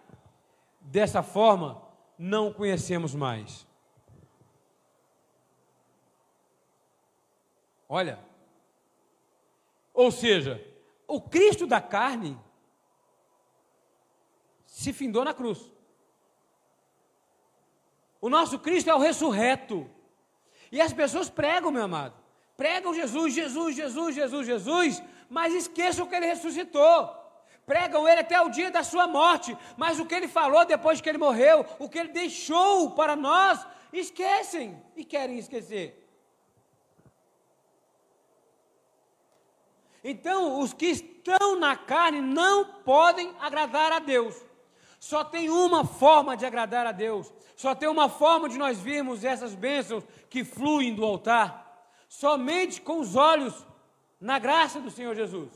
dessa 0.82 1.22
forma 1.22 1.84
não 2.18 2.48
o 2.48 2.54
conhecemos 2.56 3.14
mais. 3.14 3.67
Olha, 7.90 8.20
ou 9.94 10.12
seja, 10.12 10.64
o 11.08 11.22
Cristo 11.22 11.66
da 11.66 11.82
carne 11.82 12.38
se 14.66 14.92
findou 14.94 15.24
na 15.24 15.34
cruz. 15.34 15.72
O 18.20 18.30
nosso 18.30 18.60
Cristo 18.60 18.90
é 18.90 18.94
o 18.94 19.00
ressurreto. 19.00 19.90
E 20.72 20.82
as 20.82 20.92
pessoas 20.92 21.30
pregam, 21.30 21.72
meu 21.72 21.84
amado. 21.84 22.14
Pregam 22.58 22.94
Jesus, 22.94 23.34
Jesus, 23.34 23.76
Jesus, 23.76 24.16
Jesus, 24.16 24.48
Jesus, 24.48 25.04
mas 25.30 25.54
esqueçam 25.54 26.08
que 26.08 26.16
ele 26.16 26.26
ressuscitou. 26.26 27.16
Pregam 27.66 28.08
ele 28.08 28.22
até 28.22 28.40
o 28.42 28.50
dia 28.50 28.72
da 28.72 28.84
sua 28.84 29.08
morte, 29.08 29.58
mas 29.76 30.00
o 30.00 30.06
que 30.06 30.16
ele 30.16 30.28
falou 30.28 30.66
depois 30.66 31.02
que 31.02 31.10
ele 31.10 31.18
morreu, 31.18 31.66
o 31.80 31.90
que 31.90 32.00
ele 32.00 32.10
deixou 32.10 32.92
para 32.92 33.16
nós, 33.16 33.66
esquecem 33.92 34.82
e 34.96 35.04
querem 35.04 35.38
esquecer. 35.38 36.07
Então, 40.10 40.62
os 40.62 40.72
que 40.72 40.86
estão 40.86 41.60
na 41.60 41.76
carne 41.76 42.22
não 42.22 42.64
podem 42.64 43.30
agradar 43.42 43.92
a 43.92 44.00
Deus. 44.00 44.42
Só 45.02 45.22
tem 45.22 45.50
uma 45.50 45.84
forma 45.84 46.38
de 46.38 46.46
agradar 46.46 46.88
a 46.88 46.94
Deus. 46.94 47.30
Só 47.58 47.76
tem 47.76 47.90
uma 47.90 48.08
forma 48.08 48.48
de 48.48 48.58
nós 48.58 48.80
virmos 48.80 49.26
essas 49.26 49.54
bênçãos 49.54 50.06
que 50.30 50.46
fluem 50.46 50.96
do 50.96 51.04
altar. 51.04 51.92
Somente 52.08 52.80
com 52.80 53.02
os 53.02 53.18
olhos 53.18 53.68
na 54.18 54.40
graça 54.40 54.80
do 54.80 54.90
Senhor 54.90 55.14
Jesus. 55.14 55.50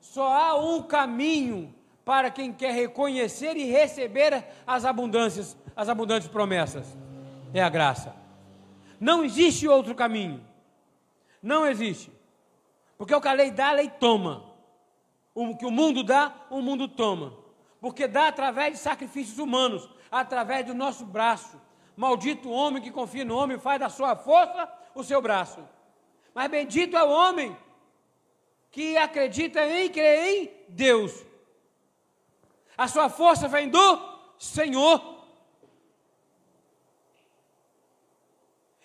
Só 0.00 0.32
há 0.32 0.54
um 0.54 0.80
caminho 0.80 1.74
para 2.04 2.30
quem 2.30 2.52
quer 2.52 2.72
reconhecer 2.72 3.56
e 3.56 3.64
receber 3.64 4.46
as 4.64 4.84
abundâncias, 4.84 5.56
as 5.74 5.88
abundantes 5.88 6.28
promessas. 6.28 6.86
É 7.52 7.60
a 7.60 7.68
graça. 7.68 8.14
Não 9.00 9.24
existe 9.24 9.66
outro 9.66 9.92
caminho. 9.92 10.40
Não 11.42 11.66
existe. 11.66 12.13
Porque 12.96 13.14
o 13.14 13.20
que 13.20 13.28
a 13.28 13.32
lei 13.32 13.50
dá, 13.50 13.68
a 13.68 13.72
lei 13.72 13.88
toma. 13.88 14.52
O 15.34 15.56
que 15.56 15.66
o 15.66 15.70
mundo 15.70 16.02
dá, 16.02 16.34
o 16.50 16.60
mundo 16.60 16.88
toma. 16.88 17.36
Porque 17.80 18.06
dá 18.06 18.28
através 18.28 18.74
de 18.74 18.78
sacrifícios 18.78 19.38
humanos, 19.38 19.88
através 20.10 20.64
do 20.66 20.74
nosso 20.74 21.04
braço. 21.04 21.60
Maldito 21.96 22.48
o 22.48 22.52
homem 22.52 22.82
que 22.82 22.90
confia 22.90 23.24
no 23.24 23.36
homem, 23.36 23.58
faz 23.58 23.80
da 23.80 23.88
sua 23.88 24.16
força 24.16 24.68
o 24.94 25.02
seu 25.02 25.20
braço. 25.20 25.60
Mas 26.34 26.50
bendito 26.50 26.96
é 26.96 27.02
o 27.02 27.10
homem 27.10 27.56
que 28.70 28.96
acredita 28.96 29.64
em 29.66 29.88
crer 29.88 30.18
em 30.18 30.50
Deus. 30.68 31.24
A 32.76 32.88
sua 32.88 33.08
força 33.08 33.46
vem 33.46 33.68
do 33.68 34.14
Senhor. 34.38 35.13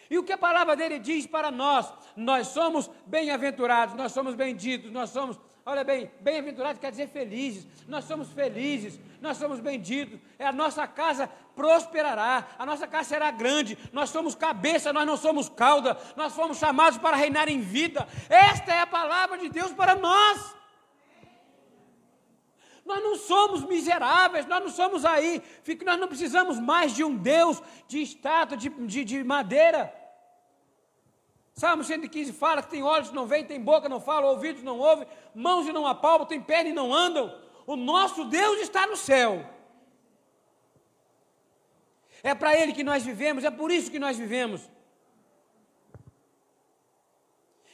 E 0.09 0.17
o 0.17 0.23
que 0.23 0.33
a 0.33 0.37
palavra 0.37 0.75
dele 0.75 0.97
diz 0.97 1.27
para 1.27 1.51
nós? 1.51 1.93
Nós 2.15 2.47
somos 2.47 2.89
bem-aventurados, 3.05 3.93
nós 3.93 4.11
somos 4.11 4.33
benditos, 4.33 4.91
nós 4.91 5.11
somos, 5.11 5.39
olha 5.63 5.83
bem, 5.83 6.11
bem-aventurados 6.19 6.81
quer 6.81 6.89
dizer 6.89 7.09
felizes, 7.09 7.67
nós 7.87 8.05
somos 8.05 8.31
felizes, 8.31 8.99
nós 9.21 9.37
somos 9.37 9.59
benditos, 9.59 10.19
é 10.39 10.47
a 10.47 10.51
nossa 10.51 10.87
casa 10.87 11.29
prosperará, 11.55 12.47
a 12.57 12.65
nossa 12.65 12.87
casa 12.87 13.09
será 13.09 13.29
grande, 13.29 13.77
nós 13.93 14.09
somos 14.09 14.33
cabeça, 14.33 14.91
nós 14.91 15.05
não 15.05 15.15
somos 15.15 15.47
cauda, 15.47 15.95
nós 16.15 16.33
fomos 16.33 16.57
chamados 16.57 16.97
para 16.97 17.15
reinar 17.15 17.47
em 17.47 17.61
vida. 17.61 18.07
Esta 18.29 18.73
é 18.73 18.81
a 18.81 18.87
palavra 18.87 19.37
de 19.37 19.49
Deus 19.49 19.71
para 19.73 19.93
nós. 19.93 20.55
Nós 22.83 23.03
não 23.03 23.15
somos 23.15 23.63
miseráveis, 23.65 24.47
nós 24.47 24.63
não 24.63 24.69
somos 24.69 25.05
aí, 25.05 25.43
nós 25.85 25.99
não 25.99 26.07
precisamos 26.07 26.59
mais 26.59 26.95
de 26.95 27.03
um 27.03 27.15
Deus 27.15 27.61
de 27.87 28.01
estátua, 28.01 28.57
de, 28.57 28.69
de, 28.69 29.03
de 29.03 29.23
madeira. 29.23 29.98
Salmo 31.59 31.83
115 31.83 32.31
fala 32.31 32.63
que 32.63 32.69
tem 32.69 32.81
olhos 32.81 33.09
que 33.09 33.15
não 33.15 33.27
veem, 33.27 33.43
tem 33.43 33.59
boca 33.59 33.81
que 33.81 33.89
não 33.89 33.99
fala, 33.99 34.27
ouvidos 34.27 34.63
não 34.63 34.79
ouvem, 34.79 35.05
mãos 35.35 35.67
e 35.67 35.73
não 35.73 35.85
apalpam, 35.85 36.25
tem 36.25 36.41
perna 36.41 36.69
e 36.69 36.73
não 36.73 36.93
andam. 36.93 37.37
O 37.67 37.75
nosso 37.75 38.23
Deus 38.23 38.61
está 38.61 38.87
no 38.87 38.95
céu. 38.95 39.45
É 42.23 42.33
para 42.33 42.55
Ele 42.55 42.71
que 42.71 42.81
nós 42.81 43.03
vivemos, 43.03 43.43
é 43.43 43.51
por 43.51 43.71
isso 43.71 43.91
que 43.91 43.99
nós 43.99 44.17
vivemos. 44.17 44.69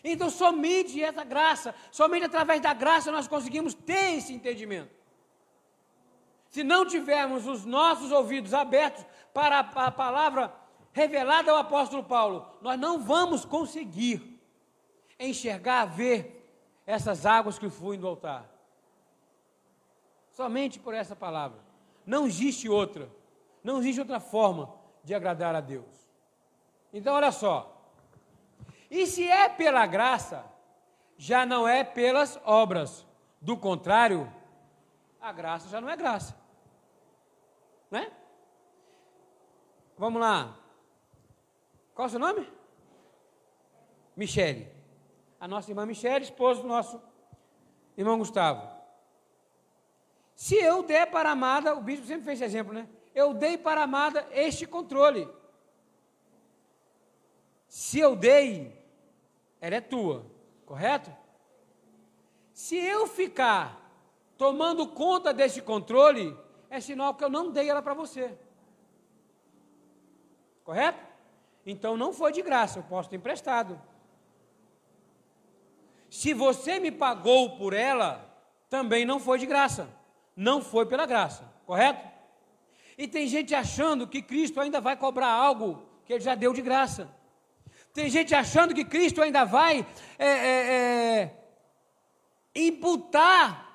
Então, 0.03 0.31
somente 0.31 0.99
essa 1.03 1.23
graça, 1.23 1.75
somente 1.91 2.25
através 2.25 2.59
da 2.59 2.73
graça 2.73 3.11
nós 3.11 3.27
conseguimos 3.27 3.75
ter 3.75 4.17
esse 4.17 4.33
entendimento. 4.33 4.89
Se 6.49 6.63
não 6.63 6.87
tivermos 6.87 7.45
os 7.45 7.65
nossos 7.65 8.11
ouvidos 8.11 8.51
abertos 8.51 9.05
para 9.31 9.59
a 9.59 9.91
palavra 9.91 10.64
revelada 10.95 11.51
ao 11.51 11.57
apóstolo 11.57 12.05
Paulo, 12.05 12.49
nós 12.61 12.79
não 12.79 13.03
vamos 13.03 13.43
conseguir 13.43 14.39
enxergar, 15.19 15.83
ver 15.83 16.49
essas 16.87 17.25
águas 17.25 17.59
que 17.59 17.69
fluem 17.69 17.99
do 17.99 18.07
altar. 18.07 18.49
Somente 20.31 20.79
por 20.79 20.93
essa 20.93 21.13
palavra. 21.13 21.59
Não 22.05 22.25
existe 22.25 22.69
outra. 22.69 23.09
Não 23.61 23.79
existe 23.79 23.99
outra 23.99 24.21
forma 24.21 24.73
de 25.03 25.13
agradar 25.13 25.53
a 25.53 25.59
Deus. 25.59 26.07
Então, 26.93 27.13
olha 27.13 27.31
só. 27.33 27.77
E 28.89 29.05
se 29.05 29.27
é 29.27 29.49
pela 29.49 29.85
graça, 29.85 30.45
já 31.17 31.45
não 31.45 31.67
é 31.67 31.83
pelas 31.83 32.39
obras. 32.45 33.05
Do 33.41 33.57
contrário, 33.57 34.33
a 35.19 35.33
graça 35.33 35.67
já 35.67 35.81
não 35.81 35.89
é 35.89 35.97
graça. 35.97 36.37
Né? 37.91 38.09
Vamos 39.97 40.21
lá. 40.21 40.64
Qual 41.95 42.05
é 42.05 42.07
o 42.07 42.11
seu 42.11 42.19
nome? 42.19 42.45
Michele. 44.15 44.69
A 45.39 45.47
nossa 45.47 45.71
irmã 45.71 45.85
Michele, 45.85 46.25
esposa 46.25 46.61
do 46.61 46.67
nosso 46.67 47.01
irmão 47.97 48.17
Gustavo. 48.17 48.69
Se 50.35 50.55
eu 50.55 50.83
der 50.83 51.09
para 51.09 51.29
a 51.29 51.31
amada, 51.31 51.73
o 51.73 51.81
bispo 51.81 52.05
sempre 52.05 52.25
fez 52.25 52.41
esse 52.41 52.45
exemplo, 52.45 52.73
né? 52.73 52.89
Eu 53.13 53.33
dei 53.33 53.57
para 53.57 53.79
a 53.79 53.85
amada 53.85 54.27
este 54.31 54.67
controle. 54.67 55.29
Se 57.69 57.97
eu 57.99 58.13
dei, 58.13 58.77
ela 59.61 59.75
é 59.75 59.81
tua, 59.81 60.25
correto? 60.65 61.15
Se 62.51 62.75
eu 62.75 63.07
ficar 63.07 63.81
tomando 64.37 64.87
conta 64.89 65.33
desse 65.33 65.61
controle, 65.61 66.37
é 66.69 66.81
sinal 66.81 67.15
que 67.15 67.23
eu 67.23 67.29
não 67.29 67.51
dei 67.51 67.69
ela 67.69 67.81
para 67.81 67.93
você. 67.93 68.37
Correto? 70.65 71.14
Então 71.65 71.97
não 71.97 72.13
foi 72.13 72.31
de 72.31 72.41
graça, 72.41 72.79
eu 72.79 72.83
posso 72.83 73.09
ter 73.09 73.15
emprestado. 73.15 73.81
Se 76.09 76.33
você 76.33 76.79
me 76.79 76.91
pagou 76.91 77.57
por 77.57 77.73
ela, 77.73 78.25
também 78.69 79.05
não 79.05 79.19
foi 79.19 79.39
de 79.39 79.45
graça. 79.45 79.89
Não 80.35 80.61
foi 80.61 80.85
pela 80.85 81.05
graça, 81.05 81.43
correto? 81.65 82.07
E 82.97 83.07
tem 83.07 83.27
gente 83.27 83.55
achando 83.55 84.07
que 84.07 84.21
Cristo 84.21 84.59
ainda 84.59 84.79
vai 84.79 84.95
cobrar 84.95 85.31
algo 85.31 85.85
que 86.05 86.13
ele 86.13 86.23
já 86.23 86.35
deu 86.35 86.53
de 86.53 86.61
graça. 86.61 87.09
Tem 87.93 88.09
gente 88.09 88.35
achando 88.35 88.73
que 88.73 88.85
Cristo 88.85 89.21
ainda 89.21 89.45
vai 89.45 89.85
é, 90.19 90.27
é, 90.27 90.73
é, 91.21 91.43
imputar 92.53 93.65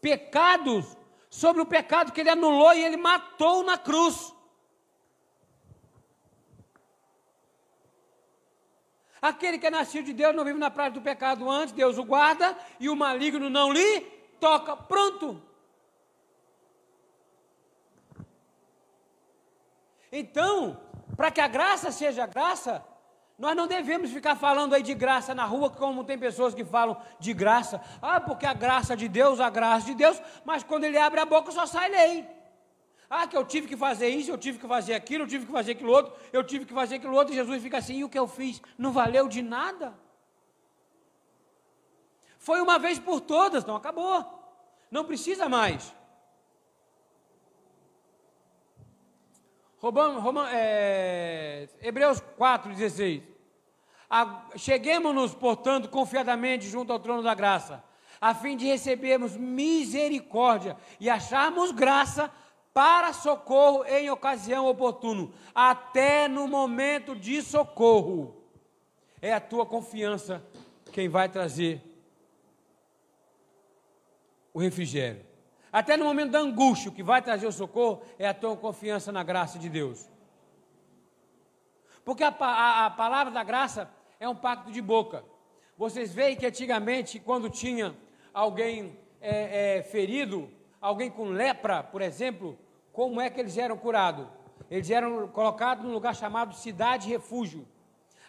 pecados 0.00 0.96
sobre 1.30 1.62
o 1.62 1.66
pecado 1.66 2.12
que 2.12 2.20
ele 2.20 2.30
anulou 2.30 2.72
e 2.74 2.84
ele 2.84 2.96
matou 2.96 3.64
na 3.64 3.76
cruz. 3.76 4.34
Aquele 9.26 9.58
que 9.58 9.66
é 9.66 9.70
nascido 9.70 10.04
de 10.04 10.12
Deus 10.12 10.34
não 10.36 10.44
vive 10.44 10.58
na 10.58 10.70
prática 10.70 11.00
do 11.00 11.04
pecado 11.04 11.50
antes, 11.50 11.72
Deus 11.72 11.98
o 11.98 12.04
guarda 12.04 12.56
e 12.78 12.88
o 12.88 12.94
maligno 12.94 13.50
não 13.50 13.72
lhe 13.72 14.00
toca. 14.38 14.76
Pronto. 14.76 15.42
Então, 20.12 20.80
para 21.16 21.32
que 21.32 21.40
a 21.40 21.48
graça 21.48 21.90
seja 21.90 22.24
graça, 22.24 22.84
nós 23.36 23.56
não 23.56 23.66
devemos 23.66 24.12
ficar 24.12 24.36
falando 24.36 24.74
aí 24.74 24.82
de 24.82 24.94
graça 24.94 25.34
na 25.34 25.44
rua, 25.44 25.70
como 25.70 26.04
tem 26.04 26.16
pessoas 26.16 26.54
que 26.54 26.64
falam 26.64 26.96
de 27.18 27.34
graça. 27.34 27.82
Ah, 28.00 28.20
porque 28.20 28.46
a 28.46 28.54
graça 28.54 28.96
de 28.96 29.08
Deus, 29.08 29.40
a 29.40 29.50
graça 29.50 29.86
de 29.86 29.94
Deus, 29.96 30.22
mas 30.44 30.62
quando 30.62 30.84
ele 30.84 30.98
abre 30.98 31.18
a 31.18 31.26
boca 31.26 31.50
só 31.50 31.66
sai 31.66 31.90
lei. 31.90 32.35
Ah, 33.08 33.26
que 33.26 33.36
eu 33.36 33.44
tive 33.44 33.68
que 33.68 33.76
fazer 33.76 34.08
isso, 34.08 34.30
eu 34.30 34.38
tive 34.38 34.58
que 34.58 34.66
fazer 34.66 34.94
aquilo, 34.94 35.24
eu 35.24 35.28
tive 35.28 35.46
que 35.46 35.52
fazer 35.52 35.72
aquilo 35.72 35.92
outro, 35.92 36.12
eu 36.32 36.42
tive 36.42 36.64
que 36.64 36.74
fazer 36.74 36.96
aquilo 36.96 37.14
outro, 37.14 37.32
e 37.32 37.36
Jesus 37.36 37.62
fica 37.62 37.78
assim, 37.78 37.98
e 37.98 38.04
o 38.04 38.08
que 38.08 38.18
eu 38.18 38.26
fiz 38.26 38.60
não 38.76 38.92
valeu 38.92 39.28
de 39.28 39.42
nada? 39.42 39.94
Foi 42.38 42.60
uma 42.60 42.78
vez 42.78 42.98
por 42.98 43.20
todas, 43.20 43.64
não 43.64 43.76
acabou. 43.76 44.24
Não 44.90 45.04
precisa 45.04 45.48
mais. 45.48 45.94
Roman, 49.78 50.48
é, 50.52 51.68
Hebreus 51.80 52.20
4,16. 52.38 53.22
Cheguemos-nos, 54.56 55.34
portanto, 55.34 55.88
confiadamente 55.88 56.66
junto 56.68 56.92
ao 56.92 56.98
trono 56.98 57.22
da 57.22 57.34
graça, 57.34 57.84
a 58.20 58.34
fim 58.34 58.56
de 58.56 58.64
recebermos 58.64 59.36
misericórdia 59.36 60.76
e 60.98 61.10
acharmos 61.10 61.72
graça 61.72 62.32
para 62.76 63.14
socorro 63.14 63.86
em 63.86 64.10
ocasião 64.10 64.66
oportuna, 64.66 65.30
até 65.54 66.28
no 66.28 66.46
momento 66.46 67.16
de 67.16 67.40
socorro. 67.40 68.36
É 69.22 69.32
a 69.32 69.40
tua 69.40 69.64
confiança 69.64 70.46
quem 70.92 71.08
vai 71.08 71.26
trazer 71.26 71.82
o 74.52 74.60
refrigério. 74.60 75.24
Até 75.72 75.96
no 75.96 76.04
momento 76.04 76.32
da 76.32 76.38
angústia, 76.38 76.90
o 76.90 76.94
que 76.94 77.02
vai 77.02 77.22
trazer 77.22 77.46
o 77.46 77.52
socorro 77.52 78.02
é 78.18 78.28
a 78.28 78.34
tua 78.34 78.54
confiança 78.58 79.10
na 79.10 79.22
graça 79.22 79.58
de 79.58 79.70
Deus. 79.70 80.06
Porque 82.04 82.24
a, 82.24 82.28
a, 82.28 82.84
a 82.84 82.90
palavra 82.90 83.32
da 83.32 83.42
graça 83.42 83.90
é 84.20 84.28
um 84.28 84.36
pacto 84.36 84.70
de 84.70 84.82
boca. 84.82 85.24
Vocês 85.78 86.12
veem 86.12 86.36
que 86.36 86.44
antigamente, 86.44 87.20
quando 87.20 87.48
tinha 87.48 87.96
alguém 88.34 88.98
é, 89.18 89.78
é, 89.78 89.82
ferido, 89.82 90.50
alguém 90.78 91.10
com 91.10 91.30
lepra, 91.30 91.82
por 91.82 92.02
exemplo, 92.02 92.58
como 92.96 93.20
é 93.20 93.28
que 93.28 93.38
eles 93.38 93.58
eram 93.58 93.76
curados? 93.76 94.26
Eles 94.70 94.90
eram 94.90 95.28
colocados 95.28 95.84
num 95.84 95.92
lugar 95.92 96.16
chamado 96.16 96.54
cidade 96.54 97.10
refúgio. 97.10 97.68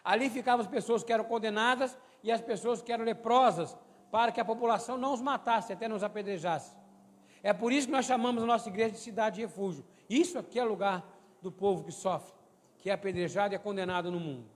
Ali 0.04 0.30
ficavam 0.30 0.60
as 0.60 0.70
pessoas 0.70 1.06
que 1.06 1.14
eram 1.14 1.24
condenadas 1.24 1.98
e 2.22 2.30
as 2.30 2.42
pessoas 2.42 2.82
que 2.82 2.92
eram 2.92 3.06
leprosas, 3.06 3.78
para 4.12 4.30
que 4.30 4.42
a 4.42 4.44
população 4.44 4.98
não 4.98 5.14
os 5.14 5.22
matasse, 5.22 5.72
até 5.72 5.88
não 5.88 5.96
os 5.96 6.04
apedrejasse. 6.04 6.76
É 7.42 7.54
por 7.54 7.72
isso 7.72 7.88
que 7.88 7.94
nós 7.94 8.06
chamamos 8.06 8.44
a 8.44 8.46
nossa 8.46 8.68
igreja 8.68 8.92
de 8.92 8.98
cidade 8.98 9.38
de 9.38 9.44
refúgio. 9.44 9.86
Isso 10.10 10.38
aqui 10.38 10.60
é 10.60 10.66
lugar 10.66 11.02
do 11.42 11.50
povo 11.50 11.86
que 11.86 11.92
sofre, 11.94 12.34
que 12.80 12.90
é 12.90 12.94
apedrejado 12.94 13.54
e 13.54 13.56
é 13.56 13.60
condenado 13.60 14.12
no 14.12 14.20
mundo. 14.20 14.50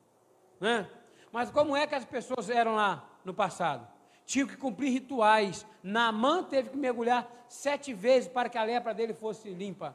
Né? 0.60 0.90
Mas 1.32 1.50
como 1.50 1.74
é 1.74 1.88
que 1.88 1.96
as 1.96 2.04
pessoas 2.04 2.50
eram 2.50 2.76
lá 2.76 3.10
no 3.24 3.34
passado? 3.34 3.88
Tinham 4.32 4.48
que 4.48 4.56
cumprir 4.56 4.92
rituais. 4.92 5.66
Naamã 5.84 6.42
teve 6.42 6.70
que 6.70 6.78
mergulhar 6.78 7.30
sete 7.50 7.94
vezes 7.94 8.30
para 8.30 8.48
que 8.48 8.58
a 8.58 8.64
lepra 8.64 8.94
dele 8.94 9.14
fosse 9.14 9.50
limpa. 9.50 9.94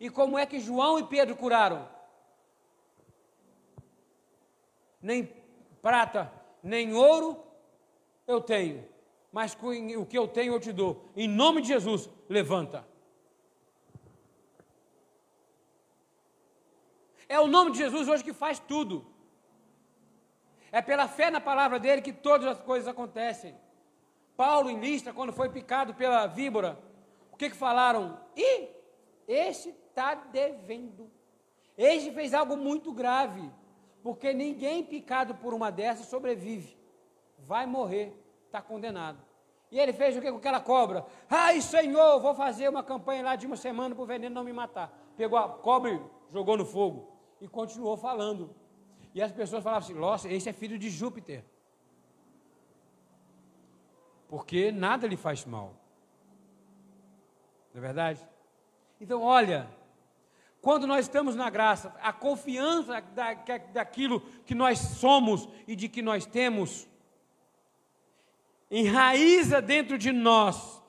E 0.00 0.08
como 0.08 0.38
é 0.38 0.46
que 0.46 0.58
João 0.58 0.98
e 0.98 1.04
Pedro 1.04 1.36
curaram? 1.36 1.86
Nem 5.02 5.30
prata, 5.82 6.32
nem 6.62 6.94
ouro 6.94 7.44
eu 8.26 8.40
tenho, 8.40 8.88
mas 9.30 9.54
o 9.98 10.06
que 10.06 10.16
eu 10.16 10.26
tenho 10.28 10.54
eu 10.54 10.60
te 10.60 10.72
dou. 10.72 11.04
Em 11.14 11.28
nome 11.28 11.60
de 11.60 11.68
Jesus, 11.68 12.08
levanta. 12.26 12.88
É 17.28 17.38
o 17.38 17.46
nome 17.46 17.72
de 17.72 17.76
Jesus 17.76 18.08
hoje 18.08 18.24
que 18.24 18.32
faz 18.32 18.58
tudo. 18.58 19.06
É 20.72 20.80
pela 20.80 21.06
fé 21.06 21.30
na 21.30 21.38
palavra 21.38 21.78
dele 21.78 22.00
que 22.00 22.14
todas 22.14 22.46
as 22.46 22.62
coisas 22.62 22.88
acontecem. 22.88 23.62
Paulo 24.36 24.70
em 24.70 24.80
Listra, 24.80 25.12
quando 25.12 25.32
foi 25.32 25.48
picado 25.48 25.94
pela 25.94 26.26
víbora, 26.26 26.78
o 27.32 27.36
que, 27.36 27.50
que 27.50 27.56
falaram? 27.56 28.18
Ih, 28.36 28.68
esse 29.26 29.70
está 29.70 30.14
devendo. 30.14 31.10
Este 31.76 32.12
fez 32.12 32.34
algo 32.34 32.56
muito 32.56 32.92
grave, 32.92 33.50
porque 34.02 34.32
ninguém 34.32 34.84
picado 34.84 35.34
por 35.34 35.54
uma 35.54 35.70
dessas 35.70 36.06
sobrevive. 36.06 36.76
Vai 37.38 37.66
morrer 37.66 38.24
está 38.54 38.62
condenado. 38.62 39.18
E 39.70 39.80
ele 39.80 39.92
fez 39.92 40.16
o 40.16 40.20
que 40.20 40.30
com 40.30 40.38
aquela 40.38 40.60
cobra? 40.60 41.04
Ai, 41.28 41.60
Senhor, 41.60 42.20
vou 42.20 42.34
fazer 42.34 42.68
uma 42.68 42.84
campanha 42.84 43.24
lá 43.24 43.34
de 43.34 43.46
uma 43.46 43.56
semana 43.56 43.92
para 43.92 44.04
o 44.04 44.06
veneno 44.06 44.32
não 44.32 44.44
me 44.44 44.52
matar. 44.52 44.96
Pegou 45.16 45.36
a 45.36 45.48
cobra 45.48 45.90
e 45.90 46.00
jogou 46.32 46.56
no 46.56 46.64
fogo. 46.64 47.12
E 47.40 47.48
continuou 47.48 47.96
falando. 47.96 48.54
E 49.12 49.20
as 49.20 49.32
pessoas 49.32 49.64
falavam 49.64 49.84
assim: 49.84 49.98
Nossa, 49.98 50.28
esse 50.32 50.48
é 50.48 50.52
filho 50.52 50.78
de 50.78 50.88
Júpiter. 50.88 51.44
Porque 54.34 54.72
nada 54.72 55.06
lhe 55.06 55.16
faz 55.16 55.44
mal. 55.44 55.76
Não 57.72 57.78
é 57.78 57.80
verdade? 57.80 58.20
Então, 59.00 59.22
olha, 59.22 59.70
quando 60.60 60.88
nós 60.88 61.04
estamos 61.04 61.36
na 61.36 61.48
graça, 61.48 61.94
a 62.02 62.12
confiança 62.12 63.00
da, 63.00 63.34
daquilo 63.72 64.20
que 64.44 64.52
nós 64.52 64.80
somos 64.80 65.48
e 65.68 65.76
de 65.76 65.88
que 65.88 66.02
nós 66.02 66.26
temos, 66.26 66.88
enraiza 68.68 69.62
dentro 69.62 69.96
de 69.96 70.10
nós. 70.10 70.82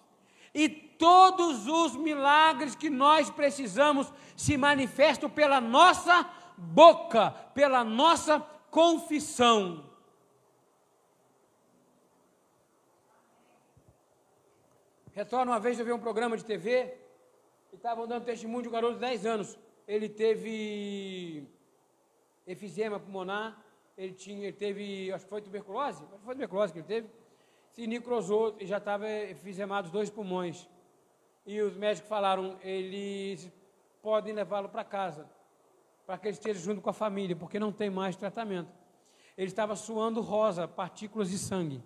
E 0.51 0.67
todos 0.67 1.67
os 1.67 1.95
milagres 1.95 2.73
que 2.73 2.89
nós 2.89 3.29
precisamos 3.29 4.11
se 4.35 4.57
manifestam 4.57 5.29
pela 5.29 5.61
nossa 5.61 6.27
boca, 6.57 7.29
pela 7.53 7.83
nossa 7.83 8.39
confissão. 8.71 9.94
Retorno 15.16 15.53
uma 15.53 15.61
vez 15.61 15.80
eu 15.80 15.86
vi 15.86 15.93
um 15.93 15.97
programa 15.97 16.36
de 16.36 16.43
TV 16.43 16.93
e 17.72 17.78
estavam 17.78 18.05
dando 18.05 18.26
testemunho 18.26 18.63
de 18.63 18.68
um 18.68 18.72
garoto 18.72 18.95
de 18.95 18.99
10 18.99 19.26
anos. 19.26 19.57
Ele 19.88 20.09
teve 20.09 21.47
efizema 22.45 22.99
pulmonar, 22.99 23.57
ele 23.97 24.11
tinha, 24.11 24.43
ele 24.43 24.57
teve, 24.57 25.13
acho 25.13 25.24
que 25.24 25.30
foi 25.30 25.41
tuberculose, 25.41 26.03
acho 26.03 26.20
que 26.20 26.26
foi 26.26 26.34
tuberculose 26.34 26.74
que 26.74 26.80
ele 26.80 26.88
teve 26.88 27.07
se 27.72 27.88
necrosou 27.88 28.57
e 28.59 28.66
já 28.66 28.78
estava 28.78 29.09
efizemado 29.09 29.88
os 29.88 29.91
dois 29.93 30.09
pulmões. 30.09 30.68
E 31.45 31.61
os 31.61 31.78
médicos 31.78 32.09
falaram, 32.09 32.57
eles 32.61 33.49
podem 34.01 34.34
levá-lo 34.34 34.68
para 34.68 34.84
casa, 34.84 35.30
para 36.05 36.18
que 36.18 36.28
ele 36.28 36.34
esteja 36.34 36.59
junto 36.59 36.82
com 36.82 36.89
a 36.89 36.93
família, 36.93 37.38
porque 37.38 37.57
não 37.57 37.72
tem 37.72 37.89
mais 37.89 38.18
tratamento. 38.18 38.70
Ele 39.38 39.47
estava 39.47 39.78
suando 39.78 40.20
rosa, 40.20 40.68
partículas 40.68 41.30
de 41.30 41.38
sangue. 41.38 41.82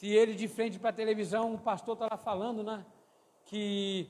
Se 0.00 0.06
ele 0.06 0.34
de 0.34 0.48
frente 0.48 0.78
para 0.78 0.88
a 0.88 0.92
televisão, 0.94 1.54
o 1.54 1.58
pastor 1.58 1.92
estava 1.92 2.16
falando, 2.16 2.62
né? 2.62 2.86
Que 3.44 4.08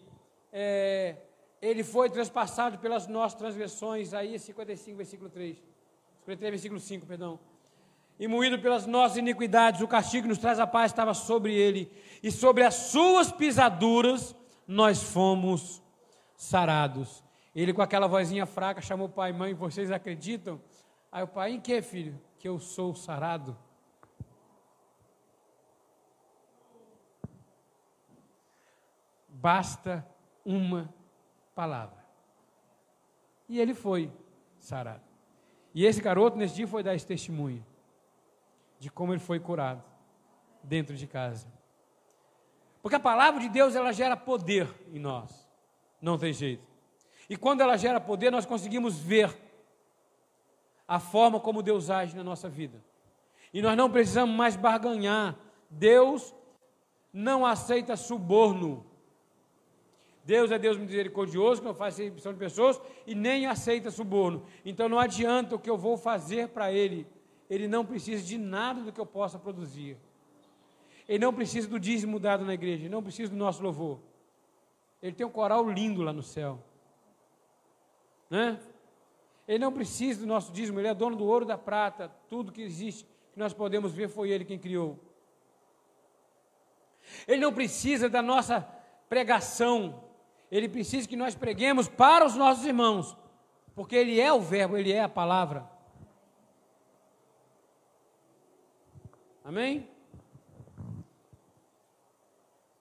é, 0.52 1.16
ele 1.60 1.82
foi 1.82 2.08
transpassado 2.08 2.78
pelas 2.78 3.08
nossas 3.08 3.36
transgressões, 3.36 4.14
aí 4.14 4.38
55, 4.38 4.96
versículo 4.96 5.28
3. 5.28 5.56
53, 6.20 6.50
versículo 6.52 6.78
5, 6.78 7.06
perdão 7.06 7.40
e 8.20 8.28
moído 8.28 8.58
pelas 8.58 8.86
nossas 8.86 9.16
iniquidades, 9.16 9.80
o 9.80 9.88
castigo 9.88 10.24
que 10.24 10.28
nos 10.28 10.36
traz 10.36 10.60
a 10.60 10.66
paz 10.66 10.92
estava 10.92 11.14
sobre 11.14 11.54
ele, 11.54 11.90
e 12.22 12.30
sobre 12.30 12.62
as 12.62 12.74
suas 12.74 13.32
pisaduras 13.32 14.36
nós 14.68 15.02
fomos 15.02 15.82
sarados. 16.36 17.24
Ele, 17.56 17.72
com 17.72 17.80
aquela 17.80 18.06
vozinha 18.06 18.44
fraca, 18.44 18.82
chamou 18.82 19.08
pai 19.08 19.30
e 19.30 19.32
mãe: 19.32 19.54
Vocês 19.54 19.90
acreditam? 19.90 20.60
Aí 21.10 21.22
o 21.22 21.26
pai, 21.26 21.52
em 21.52 21.60
que, 21.60 21.80
filho? 21.80 22.20
Que 22.38 22.46
eu 22.46 22.58
sou 22.58 22.94
sarado. 22.94 23.56
Basta 29.40 30.06
uma 30.44 30.92
palavra. 31.54 32.04
E 33.48 33.58
ele 33.58 33.72
foi 33.72 34.12
sarado. 34.58 35.02
E 35.74 35.86
esse 35.86 36.02
garoto, 36.02 36.36
nesse 36.36 36.56
dia, 36.56 36.68
foi 36.68 36.82
dar 36.82 36.94
esse 36.94 37.06
testemunho 37.06 37.64
de 38.78 38.90
como 38.90 39.12
ele 39.12 39.20
foi 39.20 39.40
curado 39.40 39.82
dentro 40.62 40.94
de 40.94 41.06
casa. 41.06 41.46
Porque 42.82 42.96
a 42.96 43.00
palavra 43.00 43.40
de 43.40 43.48
Deus, 43.48 43.74
ela 43.74 43.92
gera 43.92 44.14
poder 44.14 44.68
em 44.92 44.98
nós. 44.98 45.48
Não 46.02 46.18
tem 46.18 46.34
jeito. 46.34 46.66
E 47.28 47.36
quando 47.36 47.62
ela 47.62 47.78
gera 47.78 48.00
poder, 48.00 48.30
nós 48.30 48.44
conseguimos 48.44 48.98
ver 48.98 49.34
a 50.86 50.98
forma 50.98 51.40
como 51.40 51.62
Deus 51.62 51.88
age 51.88 52.14
na 52.14 52.24
nossa 52.24 52.48
vida. 52.48 52.82
E 53.54 53.62
nós 53.62 53.76
não 53.76 53.90
precisamos 53.90 54.36
mais 54.36 54.54
barganhar. 54.54 55.36
Deus 55.70 56.34
não 57.10 57.46
aceita 57.46 57.96
suborno. 57.96 58.89
Deus 60.30 60.52
é 60.52 60.58
Deus 60.60 60.78
misericordioso, 60.78 61.60
que 61.60 61.66
não 61.66 61.74
faz 61.74 61.98
recepção 61.98 62.32
de 62.32 62.38
pessoas 62.38 62.80
e 63.04 63.16
nem 63.16 63.46
aceita 63.46 63.90
suborno. 63.90 64.44
Então 64.64 64.88
não 64.88 65.00
adianta 65.00 65.56
o 65.56 65.58
que 65.58 65.68
eu 65.68 65.76
vou 65.76 65.96
fazer 65.96 66.50
para 66.50 66.70
Ele. 66.70 67.04
Ele 67.48 67.66
não 67.66 67.84
precisa 67.84 68.22
de 68.22 68.38
nada 68.38 68.80
do 68.80 68.92
que 68.92 69.00
eu 69.00 69.06
possa 69.06 69.40
produzir. 69.40 69.96
Ele 71.08 71.18
não 71.18 71.34
precisa 71.34 71.66
do 71.66 71.80
dízimo 71.80 72.20
dado 72.20 72.44
na 72.44 72.54
igreja, 72.54 72.84
ele 72.84 72.94
não 72.94 73.02
precisa 73.02 73.28
do 73.32 73.36
nosso 73.36 73.60
louvor. 73.60 73.98
Ele 75.02 75.16
tem 75.16 75.26
um 75.26 75.30
coral 75.30 75.68
lindo 75.68 76.00
lá 76.00 76.12
no 76.12 76.22
céu. 76.22 76.62
Né? 78.30 78.60
Ele 79.48 79.58
não 79.58 79.72
precisa 79.72 80.20
do 80.20 80.26
nosso 80.28 80.52
dízimo, 80.52 80.78
ele 80.78 80.86
é 80.86 80.94
dono 80.94 81.16
do 81.16 81.24
ouro, 81.24 81.44
da 81.44 81.58
prata, 81.58 82.08
tudo 82.28 82.52
que 82.52 82.62
existe, 82.62 83.04
que 83.32 83.38
nós 83.40 83.52
podemos 83.52 83.92
ver, 83.92 84.08
foi 84.08 84.30
ele 84.30 84.44
quem 84.44 84.60
criou. 84.60 84.96
Ele 87.26 87.40
não 87.40 87.52
precisa 87.52 88.08
da 88.08 88.22
nossa 88.22 88.60
pregação, 89.08 90.08
ele 90.50 90.68
precisa 90.68 91.08
que 91.08 91.16
nós 91.16 91.34
preguemos 91.34 91.88
para 91.88 92.26
os 92.26 92.34
nossos 92.34 92.64
irmãos, 92.64 93.16
porque 93.74 93.94
ele 93.94 94.20
é 94.20 94.32
o 94.32 94.40
Verbo, 94.40 94.76
ele 94.76 94.92
é 94.92 95.02
a 95.02 95.08
palavra. 95.08 95.70
Amém? 99.44 99.88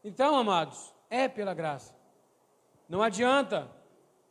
Então, 0.03 0.35
amados, 0.35 0.93
é 1.09 1.27
pela 1.27 1.53
graça. 1.53 1.95
Não 2.87 3.03
adianta 3.03 3.69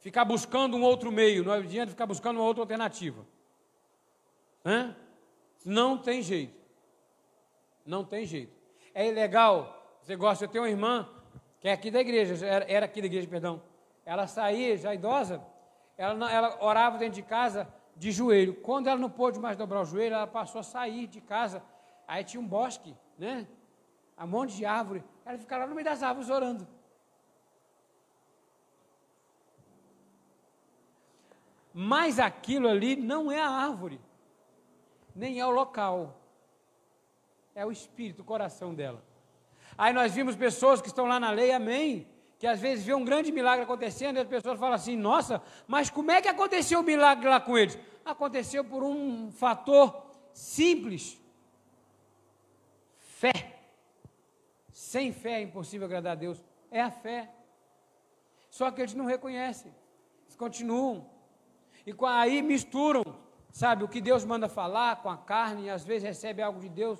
ficar 0.00 0.24
buscando 0.24 0.76
um 0.76 0.82
outro 0.82 1.12
meio, 1.12 1.44
não 1.44 1.52
adianta 1.52 1.90
ficar 1.90 2.06
buscando 2.06 2.38
uma 2.38 2.46
outra 2.46 2.62
alternativa. 2.62 3.24
Hã? 4.64 4.96
Não 5.64 5.96
tem 5.96 6.22
jeito. 6.22 6.58
Não 7.86 8.04
tem 8.04 8.26
jeito. 8.26 8.56
É 8.92 9.06
ilegal. 9.06 9.98
Você 10.02 10.16
gosta, 10.16 10.44
eu 10.44 10.48
tenho 10.48 10.64
uma 10.64 10.70
irmã 10.70 11.08
que 11.60 11.68
é 11.68 11.72
aqui 11.72 11.90
da 11.90 12.00
igreja, 12.00 12.46
era, 12.46 12.84
aqui 12.84 13.00
da 13.00 13.06
igreja, 13.06 13.28
perdão. 13.28 13.62
Ela 14.04 14.26
saía, 14.26 14.76
já 14.76 14.94
idosa, 14.94 15.42
ela, 15.96 16.32
ela 16.32 16.64
orava 16.64 16.98
dentro 16.98 17.16
de 17.16 17.22
casa 17.22 17.68
de 17.96 18.12
joelho. 18.12 18.54
Quando 18.54 18.86
ela 18.86 18.98
não 18.98 19.10
pôde 19.10 19.38
mais 19.38 19.56
dobrar 19.56 19.82
o 19.82 19.84
joelho, 19.84 20.14
ela 20.14 20.26
passou 20.26 20.60
a 20.60 20.64
sair 20.64 21.06
de 21.06 21.20
casa. 21.20 21.62
Aí 22.06 22.22
tinha 22.24 22.40
um 22.40 22.46
bosque, 22.46 22.94
né? 23.18 23.46
Um 24.18 24.26
monte 24.26 24.56
de 24.56 24.64
árvore. 24.64 25.04
Ela 25.24 25.36
fica 25.36 25.56
lá 25.56 25.66
no 25.66 25.74
meio 25.74 25.84
das 25.84 26.02
árvores 26.02 26.30
orando. 26.30 26.66
Mas 31.74 32.18
aquilo 32.18 32.68
ali 32.68 32.96
não 32.96 33.30
é 33.30 33.40
a 33.40 33.48
árvore, 33.48 34.00
nem 35.14 35.38
é 35.38 35.46
o 35.46 35.50
local, 35.50 36.20
é 37.54 37.64
o 37.64 37.70
espírito, 37.70 38.22
o 38.22 38.24
coração 38.24 38.74
dela. 38.74 39.00
Aí 39.78 39.92
nós 39.92 40.12
vimos 40.12 40.34
pessoas 40.34 40.80
que 40.80 40.88
estão 40.88 41.06
lá 41.06 41.20
na 41.20 41.30
lei, 41.30 41.52
amém, 41.52 42.08
que 42.36 42.48
às 42.48 42.60
vezes 42.60 42.84
vê 42.84 42.92
um 42.92 43.04
grande 43.04 43.30
milagre 43.30 43.62
acontecendo 43.62 44.16
e 44.16 44.20
as 44.20 44.26
pessoas 44.26 44.58
falam 44.58 44.74
assim: 44.74 44.96
nossa, 44.96 45.40
mas 45.68 45.88
como 45.88 46.10
é 46.10 46.20
que 46.20 46.26
aconteceu 46.26 46.80
o 46.80 46.82
milagre 46.82 47.28
lá 47.28 47.40
com 47.40 47.56
eles? 47.56 47.78
Aconteceu 48.04 48.64
por 48.64 48.82
um 48.82 49.30
fator 49.30 50.10
simples: 50.32 51.20
fé. 52.98 53.60
Sem 54.72 55.12
fé 55.12 55.34
é 55.34 55.42
impossível 55.42 55.86
agradar 55.86 56.12
a 56.12 56.16
Deus. 56.16 56.42
É 56.72 56.82
a 56.82 56.90
fé. 56.90 57.30
Só 58.50 58.72
que 58.72 58.80
eles 58.80 58.94
não 58.94 59.04
reconhecem. 59.04 59.72
Eles 60.24 60.34
continuam. 60.34 61.08
E 61.86 61.94
aí 62.06 62.42
misturam, 62.42 63.04
sabe, 63.52 63.84
o 63.84 63.88
que 63.88 64.00
Deus 64.00 64.24
manda 64.24 64.48
falar 64.48 65.02
com 65.02 65.08
a 65.08 65.16
carne, 65.16 65.66
e 65.66 65.70
às 65.70 65.84
vezes 65.84 66.02
recebe 66.02 66.42
algo 66.42 66.58
de 66.58 66.68
Deus. 66.68 66.98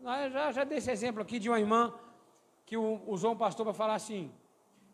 Eu 0.00 0.30
já, 0.30 0.52
já 0.52 0.64
dei 0.64 0.78
esse 0.78 0.90
exemplo 0.90 1.22
aqui 1.22 1.38
de 1.38 1.48
uma 1.48 1.60
irmã 1.60 1.92
que 2.66 2.76
usou 2.76 3.32
um 3.32 3.36
pastor 3.36 3.64
para 3.64 3.72
falar 3.72 3.94
assim: 3.94 4.30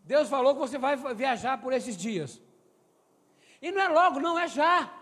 Deus 0.04 0.28
falou 0.28 0.54
que 0.54 0.60
você 0.60 0.78
vai 0.78 0.96
viajar 1.14 1.60
por 1.60 1.72
esses 1.72 1.96
dias. 1.96 2.40
E 3.60 3.72
não 3.72 3.80
é 3.80 3.88
logo, 3.88 4.20
não 4.20 4.38
é 4.38 4.46
já. 4.46 4.92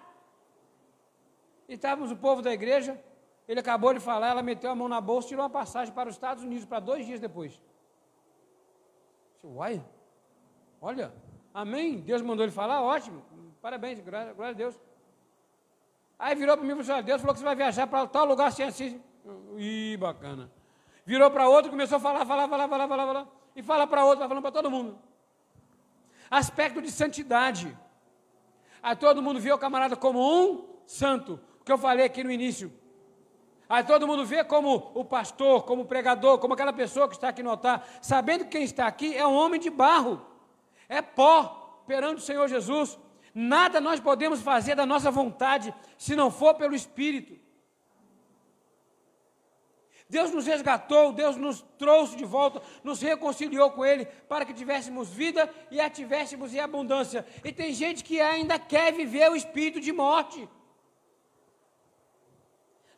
E 1.69 1.75
estávamos 1.75 2.11
o 2.11 2.17
povo 2.17 2.41
da 2.41 2.53
igreja, 2.53 3.03
ele 3.47 3.61
acabou 3.61 3.93
de 3.93 4.01
falar, 4.01 4.29
ela 4.29 4.43
meteu 4.43 4.71
a 4.71 4.75
mão 4.75 4.89
na 4.89 5.01
bolsa 5.01 5.27
e 5.27 5.31
tirou 5.31 5.45
uma 5.45 5.51
passagem 5.51 5.93
para 5.93 6.09
os 6.09 6.15
Estados 6.15 6.45
Unidos 6.45 6.65
para 6.65 6.81
dois 6.81 7.05
dias 7.05 7.21
depois. 7.21 7.61
Uai, 9.43 9.83
olha, 10.81 11.13
amém? 11.53 12.01
Deus 12.01 12.23
mandou 12.23 12.45
ele 12.45 12.53
falar, 12.53 12.83
ótimo, 12.83 13.25
parabéns, 13.61 13.99
glória, 14.01 14.33
glória 14.33 14.53
a 14.53 14.57
Deus. 14.57 14.79
Aí 16.19 16.35
virou 16.35 16.57
para 16.57 16.67
mim 16.67 16.79
e 16.79 16.85
falou: 16.85 17.03
Deus 17.03 17.21
falou 17.21 17.35
que 17.35 17.41
você 17.41 17.47
vai 17.47 17.57
viajar 17.57 17.87
para 17.87 18.07
tal 18.07 18.27
lugar 18.27 18.49
assim, 18.49 18.63
assim. 18.63 19.03
Ih, 19.57 19.97
bacana. 19.97 20.51
Virou 21.11 21.29
para 21.29 21.49
outro, 21.49 21.73
começou 21.73 21.97
a 21.97 22.01
falar, 22.01 22.25
falar, 22.25 22.47
falar, 22.47 22.69
falar, 22.69 22.87
falar, 22.87 23.07
falar. 23.07 23.27
E 23.57 23.63
fala 23.65 23.85
para 23.85 24.05
outro, 24.05 24.21
vai 24.21 24.29
falando 24.29 24.45
para 24.45 24.53
todo 24.53 24.71
mundo. 24.71 24.97
Aspecto 26.31 26.81
de 26.81 26.89
santidade. 26.89 27.77
Aí 28.81 28.95
todo 28.95 29.21
mundo 29.21 29.41
vê 29.41 29.51
o 29.51 29.59
camarada 29.59 29.97
como 29.97 30.21
um 30.21 30.69
santo. 30.87 31.41
O 31.61 31.65
que 31.65 31.73
eu 31.73 31.79
falei 31.79 32.07
aqui 32.07 32.23
no 32.23 32.31
início. 32.31 32.73
Aí 33.69 33.83
todo 33.83 34.07
mundo 34.07 34.25
vê 34.25 34.45
como 34.45 34.93
o 34.95 35.05
pastor, 35.05 35.65
como 35.65 35.83
o 35.83 35.85
pregador, 35.85 36.39
como 36.39 36.55
aquela 36.55 36.73
pessoa 36.73 37.09
que 37.09 37.17
está 37.17 37.31
aqui 37.31 37.43
no 37.43 37.51
altar, 37.51 37.85
sabendo 38.01 38.45
que 38.45 38.51
quem 38.51 38.63
está 38.63 38.87
aqui 38.87 39.13
é 39.17 39.27
um 39.27 39.35
homem 39.35 39.59
de 39.59 39.69
barro, 39.69 40.25
é 40.89 41.03
pó 41.03 41.83
perante 41.89 42.19
o 42.19 42.25
Senhor 42.25 42.47
Jesus. 42.47 42.97
Nada 43.35 43.81
nós 43.81 43.99
podemos 43.99 44.41
fazer 44.43 44.77
da 44.77 44.87
nossa 44.87 45.11
vontade 45.11 45.75
se 45.99 46.15
não 46.15 46.31
for 46.31 46.55
pelo 46.55 46.73
Espírito. 46.73 47.50
Deus 50.11 50.33
nos 50.33 50.45
resgatou, 50.45 51.13
Deus 51.13 51.37
nos 51.37 51.63
trouxe 51.79 52.17
de 52.17 52.25
volta, 52.25 52.61
nos 52.83 53.01
reconciliou 53.01 53.71
com 53.71 53.87
Ele 53.87 54.05
para 54.29 54.45
que 54.45 54.53
tivéssemos 54.53 55.09
vida 55.09 55.49
e 55.71 55.81
a 55.81 55.89
tivéssemos 55.89 56.53
em 56.53 56.59
abundância. 56.59 57.25
E 57.45 57.53
tem 57.53 57.73
gente 57.73 58.03
que 58.03 58.21
ainda 58.21 58.59
quer 58.59 58.93
viver 58.93 59.31
o 59.31 59.37
espírito 59.37 59.81
de 59.81 59.93
morte. 59.93 60.49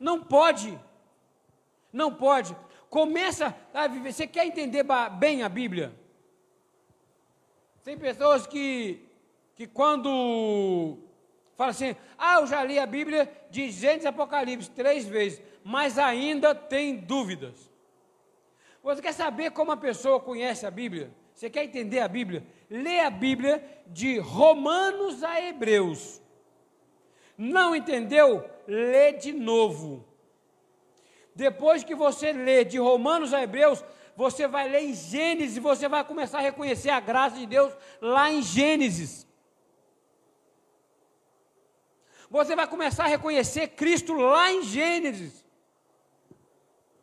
Não 0.01 0.25
pode. 0.25 0.81
Não 1.93 2.15
pode. 2.15 2.57
Começa 2.89 3.55
a 3.75 3.87
viver. 3.87 4.13
Você 4.13 4.27
quer 4.27 4.47
entender 4.47 4.83
bem 5.19 5.43
a 5.43 5.51
Bíblia? 5.51 5.95
Tem 7.85 7.99
pessoas 7.99 8.47
que, 8.47 9.07
que 9.55 9.67
quando 9.67 10.99
fala 11.59 11.73
assim, 11.73 11.95
ah, 12.17 12.41
eu 12.41 12.47
já 12.47 12.65
li 12.65 12.79
a 12.79 12.87
Bíblia 12.87 13.31
de 13.51 13.71
Gênesis 13.71 14.07
Apocalipse 14.07 14.71
três 14.71 15.07
vezes, 15.07 15.43
mas 15.65 15.99
ainda 15.99 16.55
tem 16.55 16.97
dúvidas. 16.97 17.71
Você 18.83 19.01
quer 19.01 19.13
saber 19.13 19.53
como 19.53 19.73
a 19.73 19.77
pessoa 19.77 20.19
conhece 20.19 20.67
a 20.67 20.71
Bíblia? 20.71 21.13
Você 21.35 21.49
quer 21.49 21.65
entender 21.65 22.01
a 22.01 22.09
Bíblia? 22.09 22.45
Lê 22.69 23.01
a 23.01 23.11
Bíblia 23.11 23.63
de 23.87 24.19
Romanos 24.19 25.23
a 25.23 25.41
Hebreus. 25.41 26.21
Não 27.39 27.75
entendeu? 27.75 28.49
Lê 28.67 29.13
de 29.13 29.33
novo. 29.33 30.05
Depois 31.35 31.83
que 31.83 31.95
você 31.95 32.33
lê 32.33 32.65
de 32.65 32.79
Romanos 32.79 33.33
a 33.33 33.43
Hebreus, 33.43 33.83
você 34.17 34.47
vai 34.47 34.69
ler 34.69 34.83
em 34.83 34.95
Gênesis 34.95 35.57
e 35.57 35.61
você 35.61 35.89
vai 35.89 36.05
começar 36.05 36.39
a 36.39 36.43
reconhecer 36.43 36.91
a 36.91 37.01
graça 37.01 37.37
de 37.37 37.47
Deus 37.47 37.73
lá 38.01 38.31
em 38.31 38.43
Gênesis. 38.43 39.27
Você 42.31 42.55
vai 42.55 42.67
começar 42.67 43.05
a 43.05 43.09
reconhecer 43.09 43.69
Cristo 43.69 44.15
lá 44.15 44.53
em 44.53 44.63
Gênesis. 44.63 45.42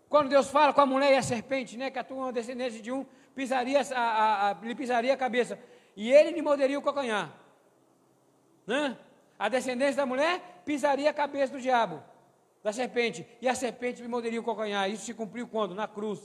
Quando 0.10 0.28
Deus 0.28 0.50
fala 0.50 0.74
com 0.74 0.82
a 0.82 0.86
mulher 0.88 1.14
e 1.14 1.18
a 1.18 1.22
serpente, 1.22 1.78
né, 1.78 1.92
que 1.92 2.00
a 2.00 2.04
tua 2.04 2.34
descendência 2.34 2.82
de 2.82 2.92
um 2.92 3.06
pisaria, 3.36 3.80
a, 3.80 4.00
a, 4.00 4.50
a, 4.50 4.54
lhe 4.54 4.74
pisaria 4.74 5.14
a 5.14 5.18
cabeça, 5.18 5.60
e 5.96 6.12
ele 6.12 6.32
lhe 6.32 6.42
morderia 6.42 6.80
o 6.80 6.82
calcanhar. 6.82 7.32
Né? 8.66 8.98
A 9.38 9.48
descendência 9.48 9.98
da 9.98 10.08
mulher 10.08 10.64
pisaria 10.66 11.12
a 11.12 11.14
cabeça 11.14 11.54
do 11.54 11.62
diabo, 11.62 12.04
da 12.64 12.74
serpente, 12.74 13.26
e 13.40 13.48
a 13.48 13.54
serpente 13.54 14.02
lhe 14.02 14.08
morderia 14.08 14.40
o 14.40 14.44
calcanhar. 14.44 14.90
Isso 14.90 15.06
se 15.06 15.14
cumpriu 15.14 15.48
quando? 15.48 15.76
Na 15.76 15.88
cruz. 15.88 16.20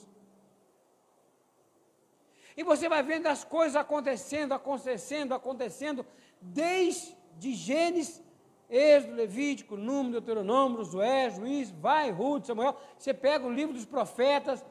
E 2.57 2.63
você 2.63 2.89
vai 2.89 3.03
vendo 3.03 3.27
as 3.27 3.45
coisas 3.45 3.77
acontecendo, 3.77 4.55
acontecendo, 4.55 5.35
acontecendo, 5.35 6.07
desde 6.41 7.15
Gênesis 7.39 8.23
Êxodo, 8.69 9.15
Levítico, 9.15 9.77
Número, 9.77 10.13
Deuteronômio, 10.13 10.79
Josué, 10.79 11.31
Juiz, 11.31 11.71
vai, 11.71 12.11
Ruth, 12.11 12.47
Samuel. 12.47 12.77
Você 12.99 13.13
pega 13.13 13.47
o 13.47 13.53
livro 13.53 13.75
dos 13.75 13.85
profetas, 13.85 14.65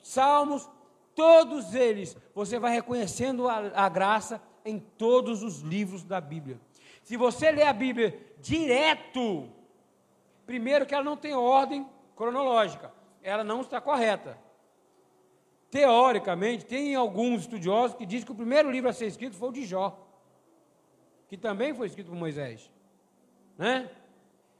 Salmos, 0.00 0.68
todos 1.14 1.74
eles, 1.74 2.16
você 2.34 2.58
vai 2.58 2.72
reconhecendo 2.72 3.48
a, 3.48 3.70
a 3.74 3.88
graça 3.88 4.42
em 4.64 4.78
todos 4.78 5.42
os 5.42 5.60
livros 5.60 6.02
da 6.02 6.20
Bíblia. 6.20 6.60
Se 7.02 7.16
você 7.16 7.50
ler 7.50 7.66
a 7.66 7.72
Bíblia 7.72 8.18
direto, 8.40 9.48
primeiro 10.46 10.86
que 10.86 10.94
ela 10.94 11.04
não 11.04 11.16
tem 11.16 11.34
ordem 11.34 11.86
cronológica, 12.16 12.92
ela 13.22 13.44
não 13.44 13.60
está 13.60 13.80
correta. 13.80 14.38
Teoricamente, 15.70 16.66
tem 16.66 16.94
alguns 16.94 17.42
estudiosos 17.42 17.96
que 17.96 18.04
dizem 18.04 18.26
que 18.26 18.32
o 18.32 18.36
primeiro 18.36 18.70
livro 18.70 18.90
a 18.90 18.92
ser 18.92 19.06
escrito 19.06 19.36
foi 19.36 19.48
o 19.48 19.52
de 19.52 19.64
Jó, 19.64 19.98
que 21.28 21.36
também 21.36 21.72
foi 21.72 21.86
escrito 21.86 22.10
por 22.10 22.16
Moisés. 22.16 22.70
Né? 23.62 23.88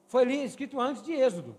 Foi 0.06 0.32
escrito 0.32 0.80
antes 0.80 1.02
de 1.02 1.12
Êxodo. 1.12 1.56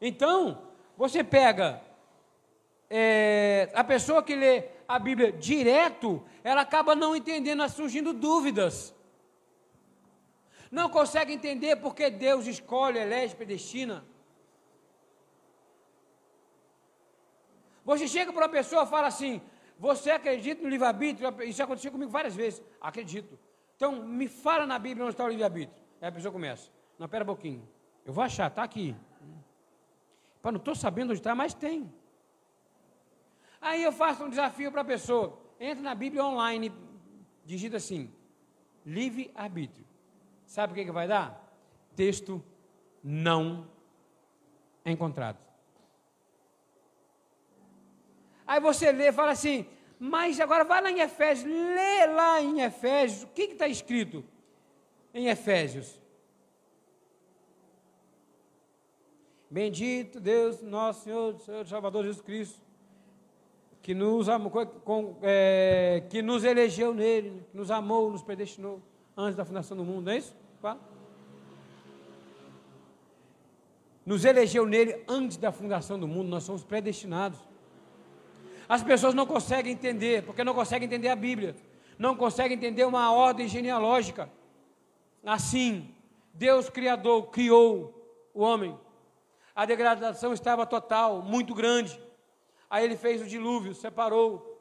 Então, 0.00 0.68
você 0.96 1.24
pega 1.24 1.82
é, 2.88 3.72
a 3.74 3.82
pessoa 3.82 4.22
que 4.22 4.36
lê 4.36 4.68
a 4.86 5.00
Bíblia 5.00 5.32
direto, 5.32 6.24
ela 6.44 6.60
acaba 6.60 6.94
não 6.94 7.16
entendendo, 7.16 7.68
surgindo 7.68 8.12
dúvidas. 8.12 8.94
Não 10.70 10.88
consegue 10.88 11.32
entender 11.32 11.74
porque 11.84 12.08
Deus 12.08 12.46
escolhe, 12.46 13.00
elege, 13.00 13.34
predestina. 13.34 14.04
Você 17.84 18.06
chega 18.06 18.32
para 18.32 18.42
uma 18.42 18.48
pessoa 18.48 18.84
e 18.84 18.86
fala 18.86 19.08
assim: 19.08 19.42
Você 19.76 20.12
acredita 20.12 20.62
no 20.62 20.68
livre-arbítrio? 20.68 21.42
Isso 21.42 21.60
aconteceu 21.64 21.90
comigo 21.90 22.12
várias 22.12 22.36
vezes. 22.36 22.62
Acredito. 22.80 23.36
Então, 23.82 24.00
me 24.00 24.28
fala 24.28 24.64
na 24.64 24.78
Bíblia 24.78 25.04
onde 25.04 25.14
está 25.14 25.24
o 25.24 25.28
livre-arbítrio. 25.28 25.76
Aí 26.00 26.06
a 26.06 26.12
pessoa 26.12 26.30
começa: 26.30 26.70
Não, 26.96 27.08
pera 27.08 27.24
um 27.24 27.26
pouquinho. 27.26 27.68
Eu 28.04 28.12
vou 28.12 28.22
achar, 28.22 28.46
está 28.46 28.62
aqui. 28.62 28.94
Pá, 30.40 30.52
não 30.52 30.58
estou 30.58 30.72
sabendo 30.76 31.10
onde 31.10 31.18
está, 31.18 31.34
mas 31.34 31.52
tem. 31.52 31.92
Aí 33.60 33.82
eu 33.82 33.90
faço 33.90 34.22
um 34.22 34.30
desafio 34.30 34.70
para 34.70 34.82
a 34.82 34.84
pessoa. 34.84 35.36
Entra 35.58 35.82
na 35.82 35.96
Bíblia 35.96 36.24
online, 36.24 36.72
digita 37.44 37.78
assim: 37.78 38.08
livre-arbítrio. 38.86 39.84
Sabe 40.46 40.74
o 40.74 40.76
que, 40.76 40.84
que 40.84 40.92
vai 40.92 41.08
dar? 41.08 41.52
Texto 41.96 42.40
não 43.02 43.66
encontrado. 44.86 45.44
Aí 48.46 48.60
você 48.60 48.92
lê 48.92 49.08
e 49.08 49.12
fala 49.12 49.32
assim, 49.32 49.66
mas 50.04 50.40
agora 50.40 50.64
vai 50.64 50.82
lá 50.82 50.90
em 50.90 50.98
Efésios, 50.98 51.48
lê 51.48 52.06
lá 52.06 52.42
em 52.42 52.60
Efésios, 52.60 53.22
o 53.22 53.28
que 53.28 53.42
está 53.42 53.68
escrito 53.68 54.24
em 55.14 55.28
Efésios? 55.28 55.96
Bendito 59.48 60.18
Deus, 60.18 60.60
nosso 60.60 61.04
Senhor, 61.04 61.38
Senhor 61.38 61.64
Salvador 61.68 62.02
Jesus 62.02 62.20
Cristo, 62.20 62.60
que 63.80 63.94
nos, 63.94 64.28
amou, 64.28 64.50
com, 64.50 65.18
é, 65.22 66.02
que 66.10 66.20
nos 66.20 66.42
elegeu 66.42 66.92
nele, 66.92 67.40
que 67.52 67.56
nos 67.56 67.70
amou, 67.70 68.10
nos 68.10 68.24
predestinou 68.24 68.82
antes 69.16 69.36
da 69.36 69.44
fundação 69.44 69.76
do 69.76 69.84
mundo, 69.84 70.06
não 70.06 70.12
é 70.12 70.18
isso? 70.18 70.34
Nos 74.04 74.24
elegeu 74.24 74.66
nele 74.66 75.04
antes 75.06 75.36
da 75.36 75.52
fundação 75.52 75.96
do 75.96 76.08
mundo, 76.08 76.28
nós 76.28 76.42
somos 76.42 76.64
predestinados. 76.64 77.51
As 78.72 78.82
pessoas 78.82 79.12
não 79.12 79.26
conseguem 79.26 79.74
entender, 79.74 80.22
porque 80.22 80.42
não 80.42 80.54
conseguem 80.54 80.86
entender 80.86 81.10
a 81.10 81.14
Bíblia, 81.14 81.54
não 81.98 82.16
conseguem 82.16 82.56
entender 82.56 82.86
uma 82.86 83.12
ordem 83.12 83.46
genealógica. 83.46 84.32
Assim, 85.22 85.94
Deus 86.32 86.70
Criador 86.70 87.26
criou 87.26 87.92
o 88.32 88.40
homem. 88.40 88.74
A 89.54 89.66
degradação 89.66 90.32
estava 90.32 90.64
total, 90.64 91.20
muito 91.20 91.54
grande. 91.54 92.00
Aí 92.70 92.82
ele 92.82 92.96
fez 92.96 93.20
o 93.20 93.26
dilúvio, 93.26 93.74
separou. 93.74 94.58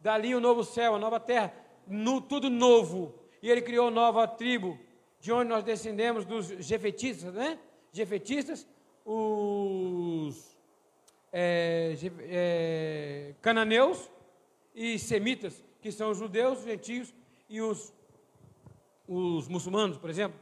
Dali 0.00 0.34
o 0.34 0.40
novo 0.40 0.64
céu, 0.64 0.96
a 0.96 0.98
nova 0.98 1.20
terra, 1.20 1.54
no, 1.86 2.20
tudo 2.20 2.50
novo. 2.50 3.14
E 3.40 3.48
ele 3.48 3.62
criou 3.62 3.88
nova 3.88 4.26
tribo, 4.26 4.76
de 5.20 5.30
onde 5.30 5.48
nós 5.48 5.62
descendemos 5.62 6.24
dos 6.24 6.48
jefetistas, 6.48 7.32
né? 7.32 7.56
Jefetistas, 7.92 8.66
os 9.04 10.53
é, 11.36 11.96
é, 12.20 13.34
cananeus 13.42 14.08
e 14.72 15.00
semitas, 15.00 15.64
que 15.82 15.90
são 15.90 16.12
os 16.12 16.18
judeus, 16.18 16.60
os 16.60 16.64
gentios 16.64 17.12
e 17.48 17.60
os, 17.60 17.92
os 19.08 19.48
muçulmanos, 19.48 19.98
por 19.98 20.08
exemplo. 20.08 20.38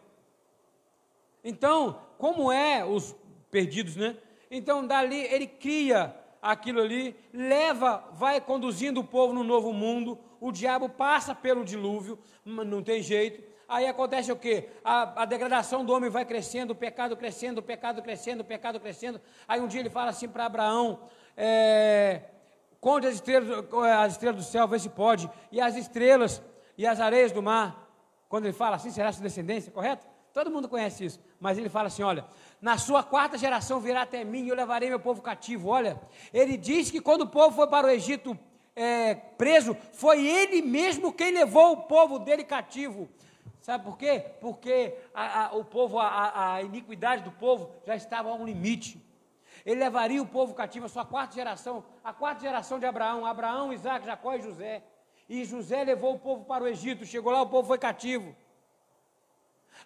Então, 1.42 1.98
como 2.18 2.52
é 2.52 2.84
os 2.84 3.16
perdidos, 3.50 3.96
né? 3.96 4.18
Então, 4.50 4.86
dali 4.86 5.16
ele 5.16 5.46
cria 5.46 6.14
aquilo 6.42 6.82
ali, 6.82 7.16
leva, 7.32 8.06
vai 8.12 8.38
conduzindo 8.38 9.00
o 9.00 9.04
povo 9.04 9.32
no 9.32 9.42
novo 9.42 9.72
mundo, 9.72 10.18
o 10.38 10.52
diabo 10.52 10.90
passa 10.90 11.34
pelo 11.34 11.64
dilúvio, 11.64 12.18
não 12.44 12.82
tem 12.82 13.02
jeito. 13.02 13.42
Aí 13.68 13.86
acontece 13.86 14.30
o 14.30 14.36
quê? 14.36 14.68
A, 14.84 15.22
a, 15.22 15.24
degradação 15.24 15.84
do 15.84 15.92
homem 15.92 16.10
vai 16.10 16.24
crescendo, 16.24 16.72
o 16.72 16.74
pecado 16.74 17.16
crescendo, 17.16 17.58
o 17.58 17.62
pecado 17.62 18.02
crescendo, 18.02 18.40
o 18.40 18.44
pecado 18.44 18.80
crescendo. 18.80 19.20
Aí 19.48 19.60
um 19.60 19.66
dia 19.66 19.80
ele 19.80 19.90
fala 19.90 20.10
assim 20.10 20.28
para 20.28 20.46
Abraão: 20.46 21.00
é, 21.36 22.22
conte 22.80 23.06
as 23.06 23.14
estrelas, 23.14 23.64
as 23.98 24.12
estrelas 24.12 24.36
do 24.36 24.42
céu, 24.50 24.68
vê 24.68 24.78
se 24.78 24.88
pode, 24.88 25.30
e 25.50 25.60
as 25.60 25.76
estrelas 25.76 26.42
e 26.76 26.86
as 26.86 27.00
areias 27.00 27.32
do 27.32 27.42
mar. 27.42 27.88
Quando 28.28 28.46
ele 28.46 28.54
fala 28.54 28.76
assim, 28.76 28.90
será 28.90 29.12
sua 29.12 29.22
descendência, 29.22 29.70
correto? 29.70 30.06
Todo 30.32 30.50
mundo 30.50 30.68
conhece 30.68 31.04
isso. 31.04 31.20
Mas 31.38 31.58
ele 31.58 31.68
fala 31.68 31.88
assim: 31.88 32.02
olha, 32.02 32.24
na 32.60 32.78
sua 32.78 33.02
quarta 33.02 33.36
geração 33.36 33.80
virá 33.80 34.02
até 34.02 34.24
mim 34.24 34.44
e 34.44 34.48
eu 34.48 34.54
levarei 34.54 34.88
meu 34.88 35.00
povo 35.00 35.20
cativo. 35.20 35.68
Olha, 35.68 36.00
ele 36.32 36.56
diz 36.56 36.90
que 36.90 37.00
quando 37.00 37.22
o 37.22 37.26
povo 37.26 37.54
foi 37.54 37.66
para 37.66 37.86
o 37.86 37.90
Egito 37.90 38.38
é, 38.74 39.14
preso, 39.14 39.76
foi 39.92 40.26
ele 40.26 40.62
mesmo 40.62 41.12
quem 41.12 41.32
levou 41.32 41.72
o 41.72 41.76
povo 41.82 42.18
dele 42.18 42.44
cativo. 42.44 43.08
Sabe 43.62 43.84
por 43.84 43.96
quê? 43.96 44.24
Porque 44.40 44.98
a, 45.14 45.46
a, 45.46 45.56
o 45.56 45.64
povo, 45.64 46.00
a, 46.00 46.54
a 46.54 46.62
iniquidade 46.62 47.22
do 47.22 47.30
povo 47.30 47.70
já 47.86 47.94
estava 47.94 48.28
a 48.28 48.34
um 48.34 48.44
limite. 48.44 49.00
Ele 49.64 49.78
levaria 49.78 50.20
o 50.20 50.26
povo 50.26 50.52
cativo, 50.52 50.86
a 50.86 50.88
sua 50.88 51.04
quarta 51.04 51.34
geração, 51.34 51.84
a 52.02 52.12
quarta 52.12 52.40
geração 52.40 52.80
de 52.80 52.86
Abraão, 52.86 53.24
Abraão, 53.24 53.72
Isaac, 53.72 54.04
Jacó 54.04 54.34
e 54.34 54.42
José. 54.42 54.82
E 55.28 55.44
José 55.44 55.84
levou 55.84 56.14
o 56.14 56.18
povo 56.18 56.44
para 56.44 56.64
o 56.64 56.66
Egito, 56.66 57.06
chegou 57.06 57.32
lá, 57.32 57.40
o 57.40 57.48
povo 57.48 57.68
foi 57.68 57.78
cativo. 57.78 58.34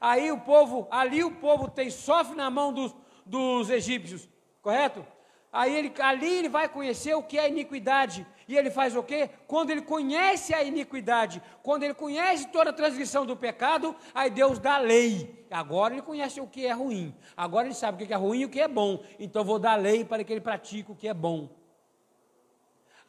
Aí 0.00 0.32
o 0.32 0.40
povo, 0.40 0.88
ali 0.90 1.22
o 1.22 1.32
povo 1.32 1.70
tem, 1.70 1.90
sofre 1.90 2.34
na 2.34 2.48
mão 2.48 2.72
dos, 2.72 2.96
dos 3.26 3.68
egípcios, 3.68 4.26
correto? 4.62 5.06
Aí 5.52 5.74
ele, 5.74 5.92
ali 6.00 6.32
ele 6.32 6.48
vai 6.48 6.66
conhecer 6.66 7.14
o 7.14 7.22
que 7.22 7.38
é 7.38 7.46
iniquidade. 7.46 8.26
E 8.48 8.56
ele 8.56 8.70
faz 8.70 8.94
o 8.94 9.02
quê? 9.02 9.28
Quando 9.46 9.70
ele 9.70 9.82
conhece 9.82 10.54
a 10.54 10.62
iniquidade, 10.62 11.42
quando 11.62 11.82
ele 11.82 11.94
conhece 11.94 12.46
toda 12.48 12.70
a 12.70 12.72
transgressão 12.72 13.26
do 13.26 13.36
pecado, 13.36 13.94
aí 14.14 14.30
Deus 14.30 14.58
dá 14.58 14.78
lei. 14.78 15.44
Agora 15.50 15.94
ele 15.94 16.02
conhece 16.02 16.40
o 16.40 16.46
que 16.46 16.64
é 16.64 16.72
ruim. 16.72 17.14
Agora 17.36 17.66
ele 17.66 17.74
sabe 17.74 18.02
o 18.02 18.06
que 18.06 18.12
é 18.12 18.16
ruim 18.16 18.40
e 18.40 18.44
o 18.44 18.48
que 18.48 18.60
é 18.60 18.68
bom. 18.68 19.02
Então 19.18 19.44
vou 19.44 19.58
dar 19.58 19.74
lei 19.74 20.04
para 20.04 20.22
que 20.22 20.32
ele 20.32 20.40
pratique 20.40 20.92
o 20.92 20.94
que 20.94 21.08
é 21.08 21.14
bom. 21.14 21.48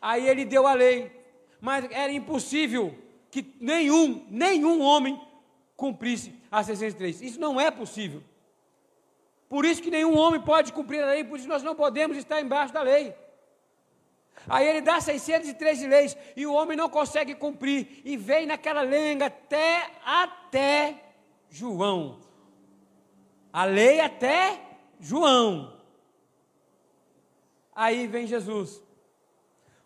Aí 0.02 0.28
ele 0.28 0.44
deu 0.44 0.66
a 0.66 0.74
lei. 0.74 1.12
Mas 1.62 1.86
era 1.92 2.12
impossível 2.12 2.98
que 3.30 3.56
nenhum, 3.60 4.26
nenhum 4.30 4.82
homem 4.82 5.22
cumprisse 5.76 6.34
a 6.52 6.64
603. 6.64 7.22
Isso 7.22 7.40
não 7.40 7.62
é 7.62 7.70
possível. 7.70 8.24
Por 9.48 9.66
isso 9.66 9.82
que 9.82 9.92
nenhum 9.92 10.18
homem 10.18 10.42
pode 10.42 10.74
cumprir 10.74 11.02
a 11.02 11.08
lei, 11.08 11.24
por 11.24 11.40
isso 11.40 11.48
nós 11.48 11.64
não 11.64 11.76
podemos 11.76 12.18
estar 12.18 12.42
embaixo 12.42 12.74
da 12.74 12.82
lei. 12.82 13.16
Aí 14.50 14.68
ele 14.68 14.82
dá 14.82 15.02
613 15.02 15.88
leis 15.88 16.18
e 16.36 16.46
o 16.46 16.54
homem 16.54 16.78
não 16.78 16.90
consegue 16.90 17.36
cumprir 17.36 18.02
e 18.06 18.16
vem 18.16 18.46
naquela 18.46 18.82
lenga 18.82 19.26
até 19.26 19.90
até 20.06 21.04
João. 21.50 22.20
A 23.52 23.66
lei 23.66 24.00
até 24.00 24.62
João. 25.00 25.74
Aí 27.76 28.08
vem 28.08 28.28
Jesus. 28.28 28.82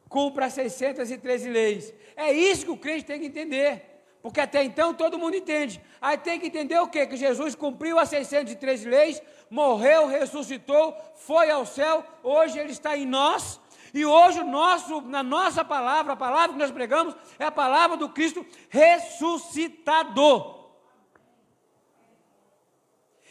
Cumpra 0.07 0.47
as 0.47 0.53
613 0.53 1.49
leis. 1.49 1.93
É 2.16 2.32
isso 2.32 2.66
que 2.66 2.72
o 2.72 2.78
crente 2.78 3.05
tem 3.05 3.20
que 3.20 3.28
entender. 3.28 3.91
Porque 4.22 4.39
até 4.39 4.64
então 4.64 4.93
todo 4.93 5.18
mundo 5.18 5.36
entende. 5.36 5.82
Aí 5.99 6.18
tem 6.18 6.39
que 6.39 6.47
entender 6.47 6.78
o 6.80 6.88
quê? 6.88 7.07
Que 7.07 7.16
Jesus 7.16 7.55
cumpriu 7.55 7.97
as 7.97 8.09
613 8.09 8.88
leis, 8.88 9.22
morreu, 9.49 10.07
ressuscitou, 10.07 10.95
foi 11.16 11.49
ao 11.49 11.66
céu, 11.66 12.03
hoje 12.22 12.59
ele 12.59 12.72
está 12.72 12.97
em 12.97 13.05
nós. 13.05 13.61
E 13.94 14.06
hoje 14.06 14.44
nosso, 14.44 15.02
na 15.02 15.22
nossa 15.22 15.66
palavra, 15.66 16.14
a 16.14 16.18
palavra 16.18 16.54
que 16.54 16.60
nós 16.60 16.72
pregamos 16.72 17.16
é 17.38 17.46
a 17.46 17.52
palavra 17.52 17.98
do 17.98 18.10
Cristo 18.10 18.46
ressuscitador. 18.70 20.62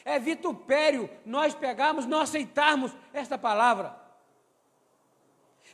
É 0.04 0.18
vitupério 0.18 1.08
nós 1.24 1.54
pegarmos, 1.54 2.06
nós 2.06 2.30
aceitarmos 2.30 2.92
esta 3.12 3.38
palavra. 3.38 3.98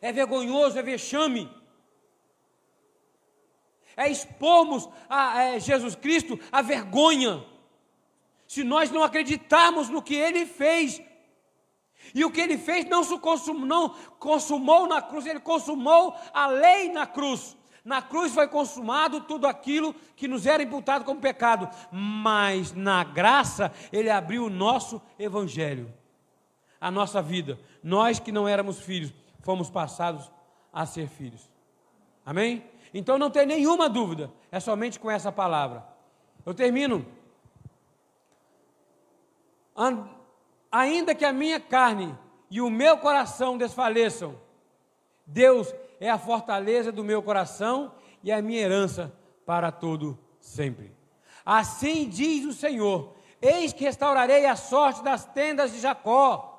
É 0.00 0.12
vergonhoso, 0.12 0.78
é 0.78 0.82
vexame 0.82 1.50
é 3.96 4.10
expormos 4.10 4.88
a, 5.08 5.38
a 5.38 5.58
Jesus 5.58 5.94
Cristo 5.94 6.38
à 6.52 6.60
vergonha. 6.60 7.44
Se 8.46 8.62
nós 8.62 8.90
não 8.90 9.02
acreditarmos 9.02 9.88
no 9.88 10.02
que 10.02 10.14
Ele 10.14 10.44
fez, 10.44 11.00
e 12.16 12.24
o 12.24 12.30
que 12.30 12.40
Ele 12.40 12.56
fez 12.56 12.86
não, 12.86 13.04
se 13.04 13.18
consumou, 13.18 13.66
não 13.66 13.90
consumou 14.18 14.88
na 14.88 15.02
cruz, 15.02 15.26
Ele 15.26 15.38
consumou 15.38 16.14
a 16.32 16.46
lei 16.46 16.90
na 16.90 17.06
cruz. 17.06 17.54
Na 17.84 18.00
cruz 18.00 18.32
foi 18.32 18.48
consumado 18.48 19.20
tudo 19.20 19.46
aquilo 19.46 19.92
que 20.16 20.26
nos 20.26 20.46
era 20.46 20.62
imputado 20.62 21.04
como 21.04 21.20
pecado, 21.20 21.68
mas 21.92 22.72
na 22.72 23.04
graça 23.04 23.70
Ele 23.92 24.08
abriu 24.08 24.46
o 24.46 24.50
nosso 24.50 25.00
evangelho, 25.18 25.92
a 26.80 26.90
nossa 26.90 27.20
vida. 27.20 27.60
Nós 27.82 28.18
que 28.18 28.32
não 28.32 28.48
éramos 28.48 28.80
filhos, 28.80 29.12
fomos 29.42 29.68
passados 29.68 30.32
a 30.72 30.86
ser 30.86 31.08
filhos. 31.08 31.50
Amém? 32.24 32.64
Então 32.94 33.18
não 33.18 33.28
tem 33.30 33.44
nenhuma 33.44 33.90
dúvida, 33.90 34.32
é 34.50 34.58
somente 34.58 34.98
com 34.98 35.10
essa 35.10 35.30
palavra. 35.30 35.86
Eu 36.46 36.54
termino. 36.54 37.04
Ainda 40.70 41.14
que 41.14 41.24
a 41.24 41.32
minha 41.32 41.60
carne 41.60 42.16
e 42.50 42.60
o 42.60 42.70
meu 42.70 42.98
coração 42.98 43.56
desfaleçam, 43.56 44.38
Deus 45.26 45.74
é 46.00 46.10
a 46.10 46.18
fortaleza 46.18 46.92
do 46.92 47.02
meu 47.02 47.22
coração 47.22 47.92
e 48.22 48.30
a 48.30 48.40
minha 48.40 48.60
herança 48.60 49.12
para 49.44 49.70
todo 49.72 50.18
sempre. 50.40 50.94
Assim 51.44 52.08
diz 52.08 52.44
o 52.44 52.52
Senhor: 52.52 53.14
Eis 53.40 53.72
que 53.72 53.84
restaurarei 53.84 54.46
a 54.46 54.56
sorte 54.56 55.02
das 55.02 55.24
tendas 55.24 55.72
de 55.72 55.80
Jacó, 55.80 56.56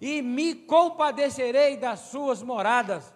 e 0.00 0.20
me 0.20 0.54
compadecerei 0.54 1.76
das 1.76 2.00
suas 2.00 2.42
moradas. 2.42 3.14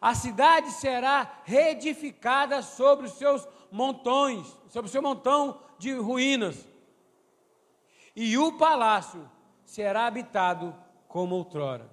A 0.00 0.14
cidade 0.14 0.70
será 0.70 1.40
reedificada 1.44 2.62
sobre 2.62 3.06
os 3.06 3.14
seus 3.14 3.48
montões, 3.70 4.46
sobre 4.68 4.88
o 4.88 4.92
seu 4.92 5.02
montão 5.02 5.60
de 5.78 5.92
ruínas. 5.94 6.67
E 8.20 8.36
o 8.36 8.50
palácio 8.54 9.30
será 9.64 10.08
habitado 10.08 10.74
como 11.06 11.36
outrora. 11.36 11.88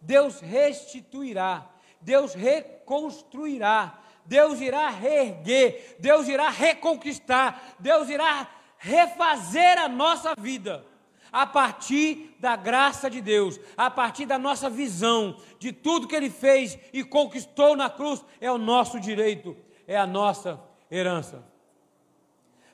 Deus 0.00 0.38
restituirá, 0.38 1.68
Deus 2.00 2.34
reconstruirá, 2.34 3.98
Deus 4.24 4.60
irá 4.60 4.88
reerguer, 4.90 5.96
Deus 5.98 6.28
irá 6.28 6.50
reconquistar, 6.50 7.74
Deus 7.80 8.08
irá 8.08 8.48
refazer 8.78 9.76
a 9.76 9.88
nossa 9.88 10.36
vida 10.38 10.86
a 11.32 11.44
partir 11.44 12.36
da 12.38 12.54
graça 12.54 13.10
de 13.10 13.20
Deus, 13.20 13.58
a 13.76 13.90
partir 13.90 14.24
da 14.24 14.38
nossa 14.38 14.70
visão 14.70 15.36
de 15.58 15.72
tudo 15.72 16.06
que 16.06 16.14
Ele 16.14 16.30
fez 16.30 16.78
e 16.92 17.02
conquistou 17.02 17.74
na 17.74 17.90
cruz, 17.90 18.24
é 18.40 18.48
o 18.52 18.56
nosso 18.56 19.00
direito, 19.00 19.56
é 19.84 19.96
a 19.96 20.06
nossa 20.06 20.60
herança. 20.88 21.55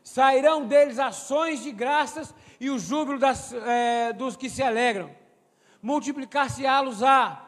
Sairão 0.03 0.67
deles 0.67 0.99
ações 0.99 1.63
de 1.63 1.71
graças 1.71 2.35
e 2.61 2.71
o 2.71 2.79
júbilo 2.79 3.19
das, 3.19 3.53
é, 3.53 4.13
dos 4.13 4.37
que 4.37 4.51
se 4.51 4.63
alegram. 4.63 5.15
Multiplicar-se-á-los-á 5.81 7.45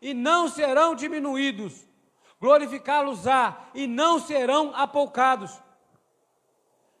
e 0.00 0.14
não 0.14 0.48
serão 0.48 0.94
diminuídos. 0.94 1.86
Glorificá-los-á 2.40 3.70
e 3.74 3.86
não 3.86 4.18
serão 4.18 4.72
apoucados. 4.74 5.60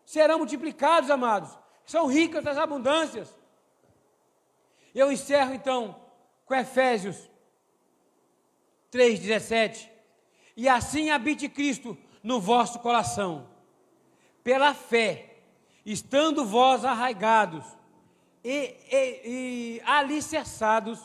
Serão 0.04 0.38
multiplicados, 0.38 1.10
amados. 1.10 1.56
São 1.84 2.06
ricas 2.06 2.42
das 2.42 2.58
abundâncias. 2.58 3.34
Eu 4.94 5.12
encerro 5.12 5.54
então 5.54 5.96
com 6.44 6.54
Efésios 6.54 7.30
3,17. 8.90 9.88
E 10.56 10.68
assim 10.68 11.10
habite 11.10 11.48
Cristo 11.48 11.96
no 12.22 12.40
vosso 12.40 12.80
coração, 12.80 13.48
pela 14.48 14.72
fé, 14.72 15.42
estando 15.84 16.42
vós 16.42 16.82
arraigados 16.82 17.66
e, 18.42 18.74
e, 18.90 19.20
e 19.22 19.82
alicerçados 19.84 20.98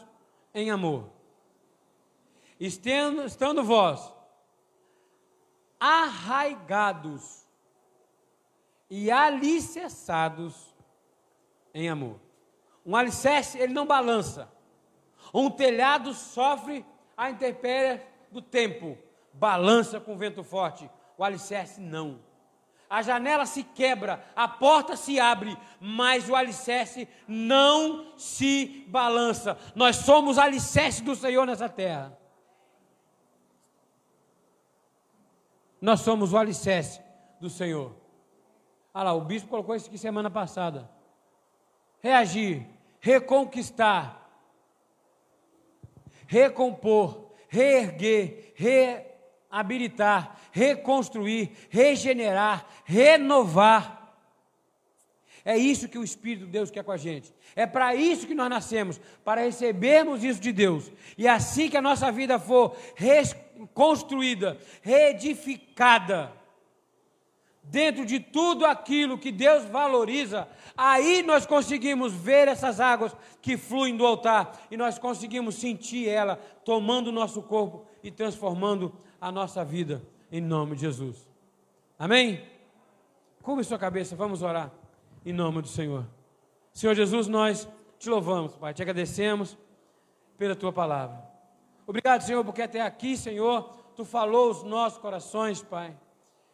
em 0.55 0.71
amor. 0.71 1.09
Estendo, 2.57 3.25
estando 3.25 3.61
vós 3.61 4.13
arraigados 5.77 7.45
e 8.89 9.11
alicerçados 9.11 10.73
em 11.73 11.89
amor. 11.89 12.21
Um 12.85 12.95
alicerce, 12.95 13.59
ele 13.59 13.73
não 13.73 13.85
balança. 13.85 14.49
Um 15.33 15.49
telhado 15.49 16.13
sofre 16.13 16.85
a 17.17 17.29
intempérie 17.29 18.01
do 18.31 18.41
tempo, 18.41 18.97
balança 19.33 19.99
com 19.99 20.17
vento 20.17 20.45
forte. 20.45 20.89
O 21.17 21.25
alicerce 21.25 21.81
não. 21.81 22.31
A 22.93 23.01
janela 23.01 23.47
se 23.47 23.63
quebra, 23.63 24.23
a 24.35 24.47
porta 24.47 24.95
se 24.95 25.19
abre, 25.19 25.57
mas 25.79 26.29
o 26.29 26.35
alicerce 26.35 27.07
não 27.27 28.17
se 28.17 28.85
balança. 28.87 29.57
Nós 29.73 29.95
somos 29.95 30.37
alicerce 30.37 31.01
do 31.01 31.15
Senhor 31.15 31.47
nessa 31.47 31.67
terra. 31.67 32.15
Nós 35.81 36.01
somos 36.01 36.33
o 36.33 36.37
alicerce 36.37 37.01
do 37.39 37.49
Senhor. 37.49 37.95
Olha 38.93 39.05
lá, 39.05 39.13
o 39.13 39.21
bispo 39.21 39.49
colocou 39.49 39.75
isso 39.75 39.87
aqui 39.87 39.97
semana 39.97 40.29
passada. 40.29 40.87
Reagir 41.99 42.67
reconquistar, 43.03 44.29
recompor, 46.25 47.33
reerguer, 47.49 48.53
reabilitar, 49.53 50.35
reconstruir, 50.51 51.51
regenerar, 51.69 52.65
renovar. 52.83 54.01
É 55.45 55.55
isso 55.55 55.87
que 55.87 55.97
o 55.97 56.03
Espírito 56.03 56.45
de 56.45 56.51
Deus 56.51 56.71
quer 56.71 56.83
com 56.83 56.91
a 56.91 56.97
gente. 56.97 57.31
É 57.55 57.67
para 57.67 57.93
isso 57.93 58.25
que 58.25 58.33
nós 58.33 58.49
nascemos, 58.49 58.99
para 59.23 59.41
recebermos 59.41 60.23
isso 60.23 60.39
de 60.39 60.51
Deus. 60.51 60.91
E 61.17 61.27
assim 61.27 61.69
que 61.69 61.77
a 61.77 61.81
nossa 61.81 62.11
vida 62.11 62.39
for 62.39 62.75
reconstruída, 62.95 64.57
reedificada, 64.81 66.31
dentro 67.63 68.05
de 68.05 68.19
tudo 68.19 68.65
aquilo 68.65 69.17
que 69.17 69.31
Deus 69.31 69.65
valoriza, 69.65 70.47
aí 70.75 71.23
nós 71.23 71.45
conseguimos 71.45 72.13
ver 72.13 72.47
essas 72.47 72.79
águas 72.79 73.15
que 73.41 73.55
fluem 73.55 73.95
do 73.95 74.05
altar 74.05 74.65
e 74.69 74.75
nós 74.75 74.99
conseguimos 74.99 75.55
sentir 75.55 76.09
ela 76.09 76.35
tomando 76.65 77.07
o 77.07 77.13
nosso 77.13 77.41
corpo 77.41 77.85
e 78.03 78.11
transformando 78.11 78.93
a 79.23 79.31
nossa 79.31 79.63
vida 79.63 80.03
em 80.29 80.41
nome 80.41 80.75
de 80.75 80.81
Jesus. 80.81 81.29
Amém? 81.97 82.45
Curve 83.41 83.63
sua 83.63 83.79
cabeça, 83.79 84.15
vamos 84.15 84.41
orar 84.41 84.69
em 85.25 85.31
nome 85.31 85.61
do 85.61 85.67
Senhor. 85.67 86.05
Senhor 86.73 86.93
Jesus, 86.93 87.27
nós 87.27 87.67
te 87.97 88.09
louvamos, 88.09 88.55
Pai, 88.55 88.73
te 88.73 88.81
agradecemos 88.81 89.57
pela 90.37 90.55
tua 90.55 90.73
palavra. 90.73 91.23
Obrigado, 91.87 92.21
Senhor, 92.21 92.43
porque 92.43 92.61
até 92.61 92.81
aqui, 92.81 93.15
Senhor, 93.15 93.69
tu 93.95 94.03
falou 94.03 94.51
os 94.51 94.63
nossos 94.63 94.99
corações, 94.99 95.61
Pai. 95.61 95.95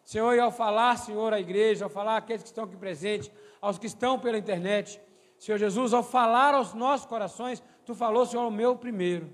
Senhor, 0.04 0.36
e 0.36 0.40
ao 0.40 0.52
falar, 0.52 0.98
Senhor, 0.98 1.34
à 1.34 1.40
igreja, 1.40 1.86
ao 1.86 1.90
falar 1.90 2.18
àqueles 2.18 2.44
que 2.44 2.50
estão 2.50 2.66
aqui 2.66 2.78
presentes, 2.78 3.32
aos 3.60 3.80
que 3.80 3.88
estão 3.88 4.20
pela 4.20 4.38
internet, 4.38 5.02
Senhor 5.40 5.58
Jesus, 5.58 5.94
ao 5.94 6.04
falar 6.04 6.54
aos 6.54 6.74
nossos 6.74 7.08
corações, 7.08 7.64
Tu 7.90 7.96
falou, 7.96 8.24
Senhor, 8.24 8.46
o 8.46 8.52
meu 8.52 8.76
primeiro. 8.76 9.28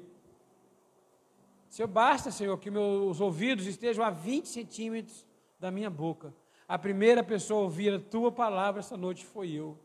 Senhor, 1.75 1.89
basta, 1.89 2.31
Senhor, 2.31 2.57
que 2.57 2.71
meus 2.71 3.19
ouvidos 3.19 3.67
estejam 3.67 4.05
a 4.05 4.09
20 4.09 4.47
centímetros 4.47 5.25
da 5.59 5.69
minha 5.69 5.89
boca. 5.89 6.33
A 6.65 6.79
primeira 6.79 7.21
pessoa 7.21 7.59
a 7.59 7.63
ouvir 7.63 7.93
a 7.93 7.99
Tua 7.99 8.31
palavra 8.31 8.79
essa 8.79 8.95
noite 8.95 9.25
foi 9.25 9.51
eu. 9.51 9.77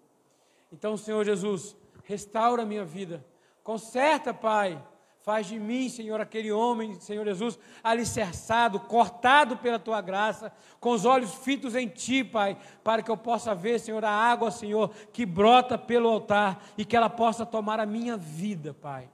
Então, 0.71 0.97
Senhor 0.97 1.25
Jesus, 1.25 1.77
restaura 2.05 2.63
a 2.63 2.65
minha 2.65 2.85
vida. 2.85 3.27
Conserta, 3.65 4.33
Pai, 4.33 4.81
Faz 5.23 5.49
de 5.49 5.59
mim, 5.59 5.89
Senhor, 5.89 6.21
aquele 6.21 6.53
homem, 6.53 6.95
Senhor 7.01 7.25
Jesus, 7.27 7.59
alicerçado, 7.83 8.79
cortado 8.81 9.57
pela 9.57 9.79
tua 9.79 10.01
graça, 10.01 10.51
com 10.79 10.93
os 10.93 11.05
olhos 11.05 11.35
fitos 11.35 11.75
em 11.75 11.89
ti, 11.89 12.23
Pai, 12.23 12.57
para 12.85 13.03
que 13.03 13.11
eu 13.11 13.17
possa 13.17 13.53
ver, 13.53 13.81
Senhor, 13.81 14.03
a 14.05 14.11
água, 14.11 14.51
Senhor, 14.53 14.91
que 15.13 15.27
brota 15.27 15.77
pelo 15.77 16.09
altar 16.09 16.65
e 16.79 16.85
que 16.85 16.97
ela 16.97 17.11
possa 17.11 17.45
tomar 17.45 17.81
a 17.81 17.85
minha 17.85 18.17
vida, 18.17 18.73
Pai. 18.73 19.11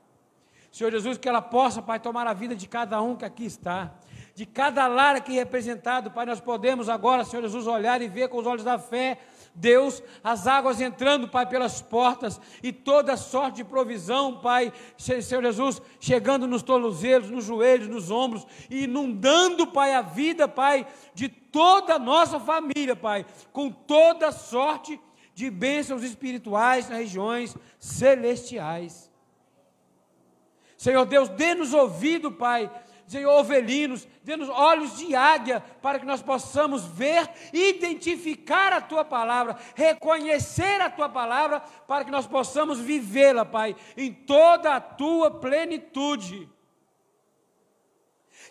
Senhor 0.77 0.91
Jesus, 0.91 1.17
que 1.17 1.29
ela 1.29 1.41
possa, 1.41 1.81
Pai, 1.81 1.99
tomar 1.99 2.27
a 2.27 2.35
vida 2.35 2.55
de 2.55 2.69
cada 2.69 3.01
um 3.01 3.17
que 3.17 3.25
aqui 3.25 3.47
está 3.47 3.95
de 4.35 4.45
cada 4.45 4.87
lar 4.87 5.17
aqui 5.17 5.33
representado, 5.33 6.11
Pai, 6.11 6.27
nós 6.27 6.41
podemos 6.41 6.91
agora, 6.91 7.25
Senhor 7.25 7.41
Jesus, 7.41 7.67
olhar 7.67 8.03
e 8.03 8.07
ver 8.07 8.29
com 8.29 8.37
os 8.37 8.47
olhos 8.47 8.63
da 8.63 8.79
fé 8.79 9.19
Deus, 9.55 10.03
as 10.23 10.47
águas 10.47 10.79
entrando, 10.79 11.27
Pai, 11.27 11.47
pelas 11.47 11.81
portas 11.81 12.39
e 12.63 12.71
toda 12.71 13.17
sorte 13.17 13.57
de 13.57 13.65
provisão, 13.65 14.39
Pai, 14.41 14.71
Senhor 14.99 15.43
Jesus, 15.43 15.81
chegando 15.99 16.47
nos 16.47 16.63
tornozelos, 16.63 17.31
nos 17.31 17.47
joelhos, 17.47 17.89
nos 17.89 18.11
ombros, 18.11 18.47
e 18.69 18.85
inundando, 18.85 19.67
Pai, 19.69 19.95
a 19.95 20.03
vida, 20.03 20.47
Pai, 20.47 20.87
de 21.15 21.31
toda 21.31 21.95
a 21.95 21.99
nossa 21.99 22.39
família, 22.39 22.95
Pai, 22.95 23.25
com 23.55 23.71
toda 23.71 24.31
sorte 24.31 25.01
de 25.35 25.49
bênçãos 25.49 26.03
espirituais 26.03 26.91
nas 26.91 26.99
regiões 26.99 27.57
celestiais. 27.79 29.11
Senhor 30.87 31.05
Deus, 31.05 31.29
dê-nos 31.29 31.75
ouvido, 31.75 32.31
Pai, 32.31 32.71
Senhor, 33.09 33.37
ovelinos, 33.37 34.07
dê-nos 34.23 34.49
olhos 34.49 34.97
de 34.97 35.17
águia, 35.17 35.59
para 35.83 35.99
que 35.99 36.07
nós 36.07 36.23
possamos 36.23 36.85
ver, 36.85 37.29
identificar 37.53 38.73
a 38.73 38.81
tua 38.81 39.05
palavra, 39.05 39.57
reconhecer 39.75 40.81
a 40.81 40.89
tua 40.89 41.09
palavra, 41.09 41.59
para 41.89 42.05
que 42.05 42.11
nós 42.13 42.25
possamos 42.29 42.79
vivê-la, 42.79 43.45
Pai, 43.45 43.75
em 43.97 44.13
toda 44.13 44.77
a 44.77 44.81
tua 44.81 45.29
plenitude. 45.29 46.49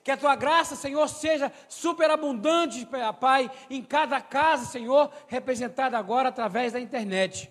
Que 0.03 0.11
a 0.11 0.17
tua 0.17 0.35
graça, 0.35 0.75
Senhor, 0.75 1.07
seja 1.07 1.49
superabundante, 1.69 2.85
Pai, 3.17 3.49
em 3.69 3.81
cada 3.81 4.19
casa, 4.19 4.65
Senhor, 4.65 5.09
representada 5.27 5.97
agora 5.97 6.27
através 6.27 6.73
da 6.73 6.81
internet. 6.81 7.49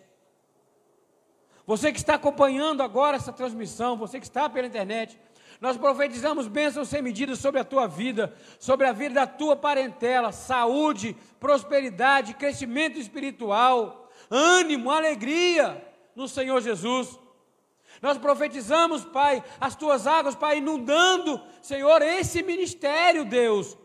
Você 1.67 1.91
que 1.91 1.99
está 1.99 2.15
acompanhando 2.15 2.83
agora 2.83 3.17
essa 3.17 3.33
transmissão, 3.33 3.97
você 3.97 4.21
que 4.21 4.27
está 4.27 4.49
pela 4.49 4.67
internet, 4.67 5.19
nós 5.61 5.77
profetizamos 5.77 6.47
bênçãos 6.47 6.89
sem 6.89 7.01
medida 7.01 7.35
sobre 7.35 7.61
a 7.61 7.65
tua 7.65 7.87
vida, 7.87 8.35
sobre 8.59 8.87
a 8.87 8.93
vida 8.93 9.15
da 9.15 9.27
tua 9.27 9.57
parentela, 9.57 10.31
saúde, 10.31 11.17
prosperidade, 11.41 12.35
crescimento 12.35 12.99
espiritual, 12.99 14.11
ânimo, 14.31 14.91
alegria 14.91 15.83
no 16.15 16.29
Senhor 16.29 16.61
Jesus. 16.61 17.19
Nós 18.03 18.19
profetizamos, 18.19 19.05
Pai, 19.05 19.43
as 19.59 19.75
tuas 19.75 20.07
águas, 20.07 20.35
Pai, 20.35 20.59
inundando, 20.59 21.41
Senhor, 21.63 22.03
esse 22.03 22.43
ministério, 22.43 23.25
Deus 23.25 23.77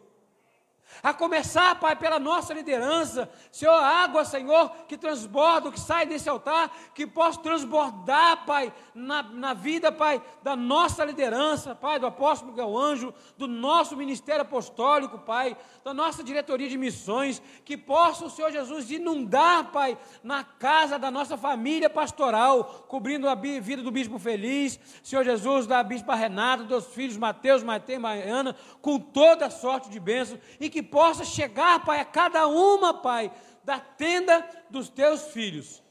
a 1.02 1.14
começar, 1.14 1.80
Pai, 1.80 1.96
pela 1.96 2.20
nossa 2.20 2.54
liderança, 2.54 3.30
Senhor, 3.52 3.74
água, 3.74 4.26
Senhor, 4.26 4.70
que 4.88 4.98
transborda, 4.98 5.72
que 5.72 5.80
sai 5.80 6.06
desse 6.06 6.30
altar, 6.30 6.72
que 6.94 7.08
possa 7.08 7.40
transbordar, 7.40 8.46
Pai, 8.46 8.74
na, 8.94 9.24
na 9.24 9.54
vida, 9.54 9.92
Pai, 9.92 10.22
da 10.44 10.56
nossa 10.56 11.04
liderança, 11.06 11.74
Pai, 11.76 12.00
do 12.00 12.08
apóstolo 12.08 12.52
Miguel 12.52 12.78
Anjo, 12.78 13.14
do 13.38 13.48
nosso 13.48 13.96
ministério 13.96 14.42
apostólico, 14.42 15.20
Pai, 15.20 15.56
da 15.84 15.94
nossa 15.94 16.24
diretoria 16.24 16.70
de 16.70 16.78
missões, 16.78 17.42
que 17.64 17.78
possa 17.78 18.26
o 18.26 18.30
Senhor 18.30 18.52
Jesus 18.52 18.92
inundar, 18.92 19.72
Pai, 19.72 19.98
na 20.24 20.44
casa 20.44 21.00
da 21.00 21.10
nossa 21.10 21.38
família 21.38 21.90
pastoral, 21.90 22.86
cobrindo 22.88 23.30
a 23.30 23.36
vida 23.36 23.82
do 23.82 23.92
bispo 23.92 24.20
Feliz, 24.20 24.80
Senhor 25.04 25.24
Jesus, 25.24 25.66
da 25.66 25.82
bispa 25.84 26.16
Renata, 26.16 26.64
dos 26.64 26.88
filhos 26.88 27.18
Mateus, 27.18 27.64
Matei 27.64 27.96
e 27.96 28.00
Maiana, 28.00 28.56
com 28.82 29.00
toda 29.00 29.50
sorte 29.50 29.90
de 29.90 30.00
bênçãos, 30.00 30.40
e 30.60 30.70
que 30.70 30.84
possa 30.90 31.24
chegar, 31.24 31.84
Pai, 31.86 32.00
a 32.00 32.06
cada 32.06 32.48
uma, 32.48 32.94
Pai, 32.94 33.32
da 33.64 33.80
tenda 33.80 34.48
dos 34.70 34.90
teus 34.90 35.28
filhos, 35.28 35.84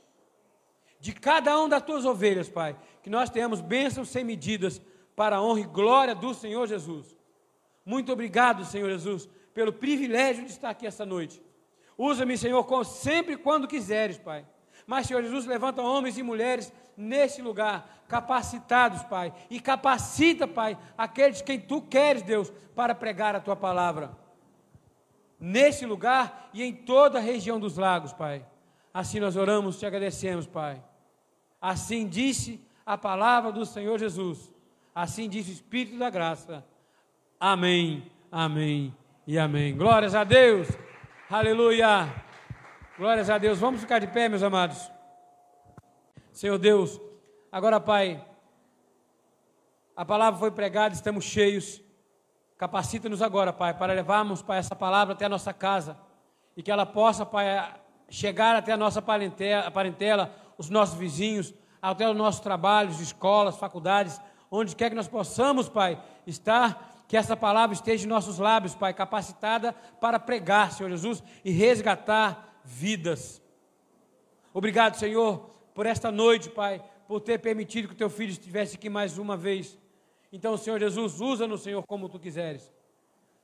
de 1.00 1.12
cada 1.12 1.58
um 1.60 1.68
das 1.68 1.82
tuas 1.82 2.04
ovelhas, 2.04 2.48
Pai, 2.48 2.76
que 3.02 3.10
nós 3.10 3.30
tenhamos 3.30 3.60
bênçãos 3.60 4.08
sem 4.08 4.24
medidas 4.24 4.80
para 5.14 5.36
a 5.36 5.42
honra 5.42 5.60
e 5.60 5.64
glória 5.64 6.14
do 6.14 6.34
Senhor 6.34 6.66
Jesus. 6.66 7.16
Muito 7.84 8.12
obrigado, 8.12 8.64
Senhor 8.64 8.88
Jesus, 8.90 9.28
pelo 9.54 9.72
privilégio 9.72 10.44
de 10.44 10.50
estar 10.50 10.70
aqui 10.70 10.86
esta 10.86 11.06
noite. 11.06 11.40
Usa-me, 11.96 12.36
Senhor, 12.36 12.66
sempre 12.84 13.36
quando 13.36 13.68
quiseres, 13.68 14.18
Pai. 14.18 14.46
Mas, 14.86 15.06
Senhor 15.06 15.22
Jesus, 15.22 15.46
levanta 15.46 15.82
homens 15.82 16.16
e 16.18 16.22
mulheres 16.22 16.72
neste 16.96 17.42
lugar, 17.42 18.04
capacitados, 18.08 19.02
Pai, 19.04 19.32
e 19.50 19.60
capacita, 19.60 20.46
Pai, 20.46 20.78
aqueles 20.96 21.42
quem 21.42 21.60
tu 21.60 21.82
queres, 21.82 22.22
Deus, 22.22 22.52
para 22.74 22.94
pregar 22.94 23.34
a 23.36 23.40
tua 23.40 23.56
palavra 23.56 24.27
nesse 25.38 25.86
lugar 25.86 26.50
e 26.52 26.62
em 26.62 26.72
toda 26.72 27.18
a 27.18 27.22
região 27.22 27.60
dos 27.60 27.76
lagos, 27.76 28.12
Pai. 28.12 28.44
Assim 28.92 29.20
nós 29.20 29.36
oramos, 29.36 29.78
te 29.78 29.86
agradecemos, 29.86 30.46
Pai. 30.46 30.82
Assim 31.60 32.08
disse 32.08 32.60
a 32.84 32.96
palavra 32.96 33.52
do 33.52 33.64
Senhor 33.64 33.98
Jesus. 33.98 34.52
Assim 34.94 35.28
disse 35.28 35.50
o 35.50 35.52
Espírito 35.52 35.98
da 35.98 36.10
graça. 36.10 36.64
Amém, 37.38 38.10
amém 38.32 38.94
e 39.26 39.38
amém. 39.38 39.76
Glórias 39.76 40.14
a 40.14 40.24
Deus. 40.24 40.68
Aleluia. 41.30 42.12
Glórias 42.96 43.30
a 43.30 43.38
Deus. 43.38 43.58
Vamos 43.58 43.80
ficar 43.80 43.98
de 43.98 44.08
pé, 44.08 44.28
meus 44.28 44.42
amados. 44.42 44.90
Senhor 46.32 46.58
Deus, 46.58 47.00
agora, 47.50 47.80
Pai, 47.80 48.24
a 49.94 50.04
palavra 50.04 50.38
foi 50.38 50.50
pregada, 50.50 50.94
estamos 50.94 51.24
cheios. 51.24 51.82
Capacita-nos 52.58 53.22
agora, 53.22 53.52
Pai, 53.52 53.72
para 53.72 53.92
levarmos, 53.92 54.42
Pai, 54.42 54.58
essa 54.58 54.74
palavra 54.74 55.14
até 55.14 55.24
a 55.24 55.28
nossa 55.28 55.54
casa 55.54 55.96
e 56.56 56.62
que 56.62 56.72
ela 56.72 56.84
possa, 56.84 57.24
Pai, 57.24 57.46
chegar 58.08 58.56
até 58.56 58.72
a 58.72 58.76
nossa 58.76 59.00
parentela, 59.00 59.70
parentela 59.70 60.34
os 60.58 60.68
nossos 60.68 60.98
vizinhos, 60.98 61.54
até 61.80 62.10
os 62.10 62.16
nossos 62.16 62.40
trabalhos, 62.40 62.98
escolas, 62.98 63.56
faculdades, 63.56 64.20
onde 64.50 64.74
quer 64.74 64.90
que 64.90 64.96
nós 64.96 65.06
possamos, 65.06 65.68
Pai, 65.68 66.02
estar, 66.26 67.04
que 67.06 67.16
essa 67.16 67.36
palavra 67.36 67.74
esteja 67.74 68.04
em 68.04 68.08
nossos 68.08 68.38
lábios, 68.38 68.74
Pai, 68.74 68.92
capacitada 68.92 69.72
para 70.00 70.18
pregar, 70.18 70.72
Senhor 70.72 70.90
Jesus, 70.90 71.22
e 71.44 71.52
resgatar 71.52 72.60
vidas. 72.64 73.40
Obrigado, 74.52 74.96
Senhor, 74.96 75.48
por 75.72 75.86
esta 75.86 76.10
noite, 76.10 76.50
Pai, 76.50 76.82
por 77.06 77.20
ter 77.20 77.38
permitido 77.38 77.86
que 77.86 77.94
o 77.94 77.98
teu 77.98 78.10
filho 78.10 78.32
estivesse 78.32 78.74
aqui 78.74 78.90
mais 78.90 79.16
uma 79.16 79.36
vez. 79.36 79.78
Então, 80.32 80.56
Senhor 80.56 80.78
Jesus, 80.78 81.20
usa-nos, 81.20 81.62
Senhor, 81.62 81.82
como 81.86 82.08
tu 82.08 82.18
quiseres. 82.18 82.70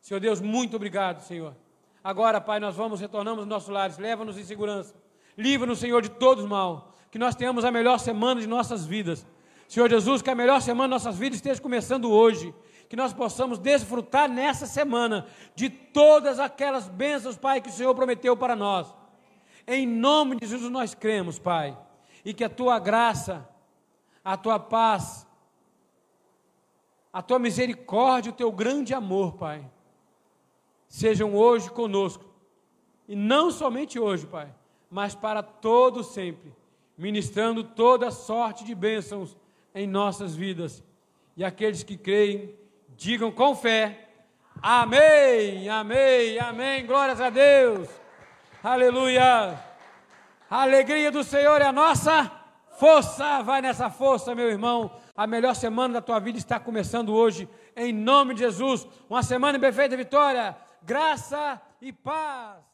Senhor 0.01 0.20
Deus, 0.20 0.41
muito 0.41 0.76
obrigado, 0.76 1.20
Senhor. 1.22 1.57
Agora, 2.03 2.39
Pai, 2.41 2.61
nós 2.61 2.76
vamos, 2.76 3.01
retornamos 3.01 3.41
aos 3.41 3.49
nossos 3.49 3.68
lares, 3.70 3.97
leva-nos 3.97 4.37
em 4.37 4.45
segurança. 4.45 4.95
Livra-nos, 5.37 5.78
Senhor, 5.78 6.03
de 6.03 6.11
todos 6.11 6.45
mal. 6.45 6.93
Que 7.11 7.18
nós 7.18 7.35
tenhamos 7.35 7.64
a 7.64 7.70
melhor 7.70 7.99
semana 7.99 8.41
de 8.41 8.47
nossas 8.47 8.85
vidas. 8.85 9.26
Senhor 9.66 9.89
Jesus, 9.89 10.20
que 10.20 10.28
a 10.28 10.35
melhor 10.35 10.61
semana 10.61 10.89
de 10.89 10.91
nossas 10.91 11.18
vidas 11.18 11.37
esteja 11.37 11.61
começando 11.61 12.11
hoje. 12.11 12.55
Que 12.89 12.97
nós 12.97 13.14
possamos 13.14 13.59
desfrutar 13.59 14.28
nessa 14.28 14.66
semana 14.66 15.26
de 15.55 15.70
todas 15.70 16.39
aquelas 16.39 16.87
bênçãos, 16.87 17.39
Pai, 17.39 17.62
que 17.62 17.70
o 17.70 17.72
Senhor 17.72 17.95
prometeu 17.95 18.37
para 18.37 18.55
nós. 18.55 18.95
Em 19.66 19.87
nome 19.87 20.37
de 20.37 20.47
Jesus 20.47 20.70
nós 20.70 20.95
cremos, 20.95 21.39
Pai. 21.39 21.76
E 22.22 22.35
que 22.35 22.45
a 22.45 22.51
tua 22.51 22.78
graça, 22.78 23.49
a 24.22 24.37
tua 24.37 24.59
paz, 24.59 25.24
a 27.15 27.23
tua 27.23 27.39
misericórdia, 27.39 28.33
o 28.33 28.35
teu 28.35 28.51
grande 28.51 28.93
amor, 28.93 29.35
Pai, 29.35 29.65
sejam 30.89 31.33
hoje 31.33 31.71
conosco. 31.71 32.25
E 33.07 33.15
não 33.15 33.53
somente 33.53 34.01
hoje, 34.01 34.27
Pai, 34.27 34.53
mas 34.91 35.15
para 35.15 35.41
todo 35.41 36.03
sempre, 36.03 36.53
ministrando 36.99 37.62
toda 37.62 38.11
sorte 38.11 38.65
de 38.65 38.75
bênçãos 38.75 39.37
em 39.73 39.87
nossas 39.87 40.35
vidas. 40.35 40.83
E 41.37 41.45
aqueles 41.45 41.85
que 41.85 41.97
creem, 41.97 42.53
digam 42.97 43.31
com 43.31 43.55
fé: 43.55 44.09
Amém, 44.61 45.69
Amém, 45.69 46.37
Amém. 46.41 46.85
Glórias 46.85 47.21
a 47.21 47.31
Deus. 47.31 47.89
Aleluia. 48.61 49.57
A 50.51 50.62
alegria 50.62 51.12
do 51.12 51.23
Senhor 51.23 51.61
é 51.61 51.67
a 51.67 51.73
nossa 51.73 52.29
força. 52.77 53.41
Vai 53.43 53.62
nessa 53.62 53.89
força, 53.89 54.35
meu 54.35 54.51
irmão. 54.51 54.91
A 55.17 55.27
melhor 55.27 55.55
semana 55.55 55.95
da 55.95 56.03
tua 56.03 56.19
vida 56.19 56.39
está 56.39 56.59
começando 56.59 57.15
hoje, 57.15 57.49
em 57.77 57.93
nome 57.93 58.35
de 58.35 58.41
Jesus. 58.41 58.87
Uma 59.09 59.23
semana 59.23 59.57
em 59.57 59.61
perfeita 59.61 59.97
vitória, 59.97 60.57
graça 60.83 61.62
e 61.81 61.93
paz. 61.93 62.74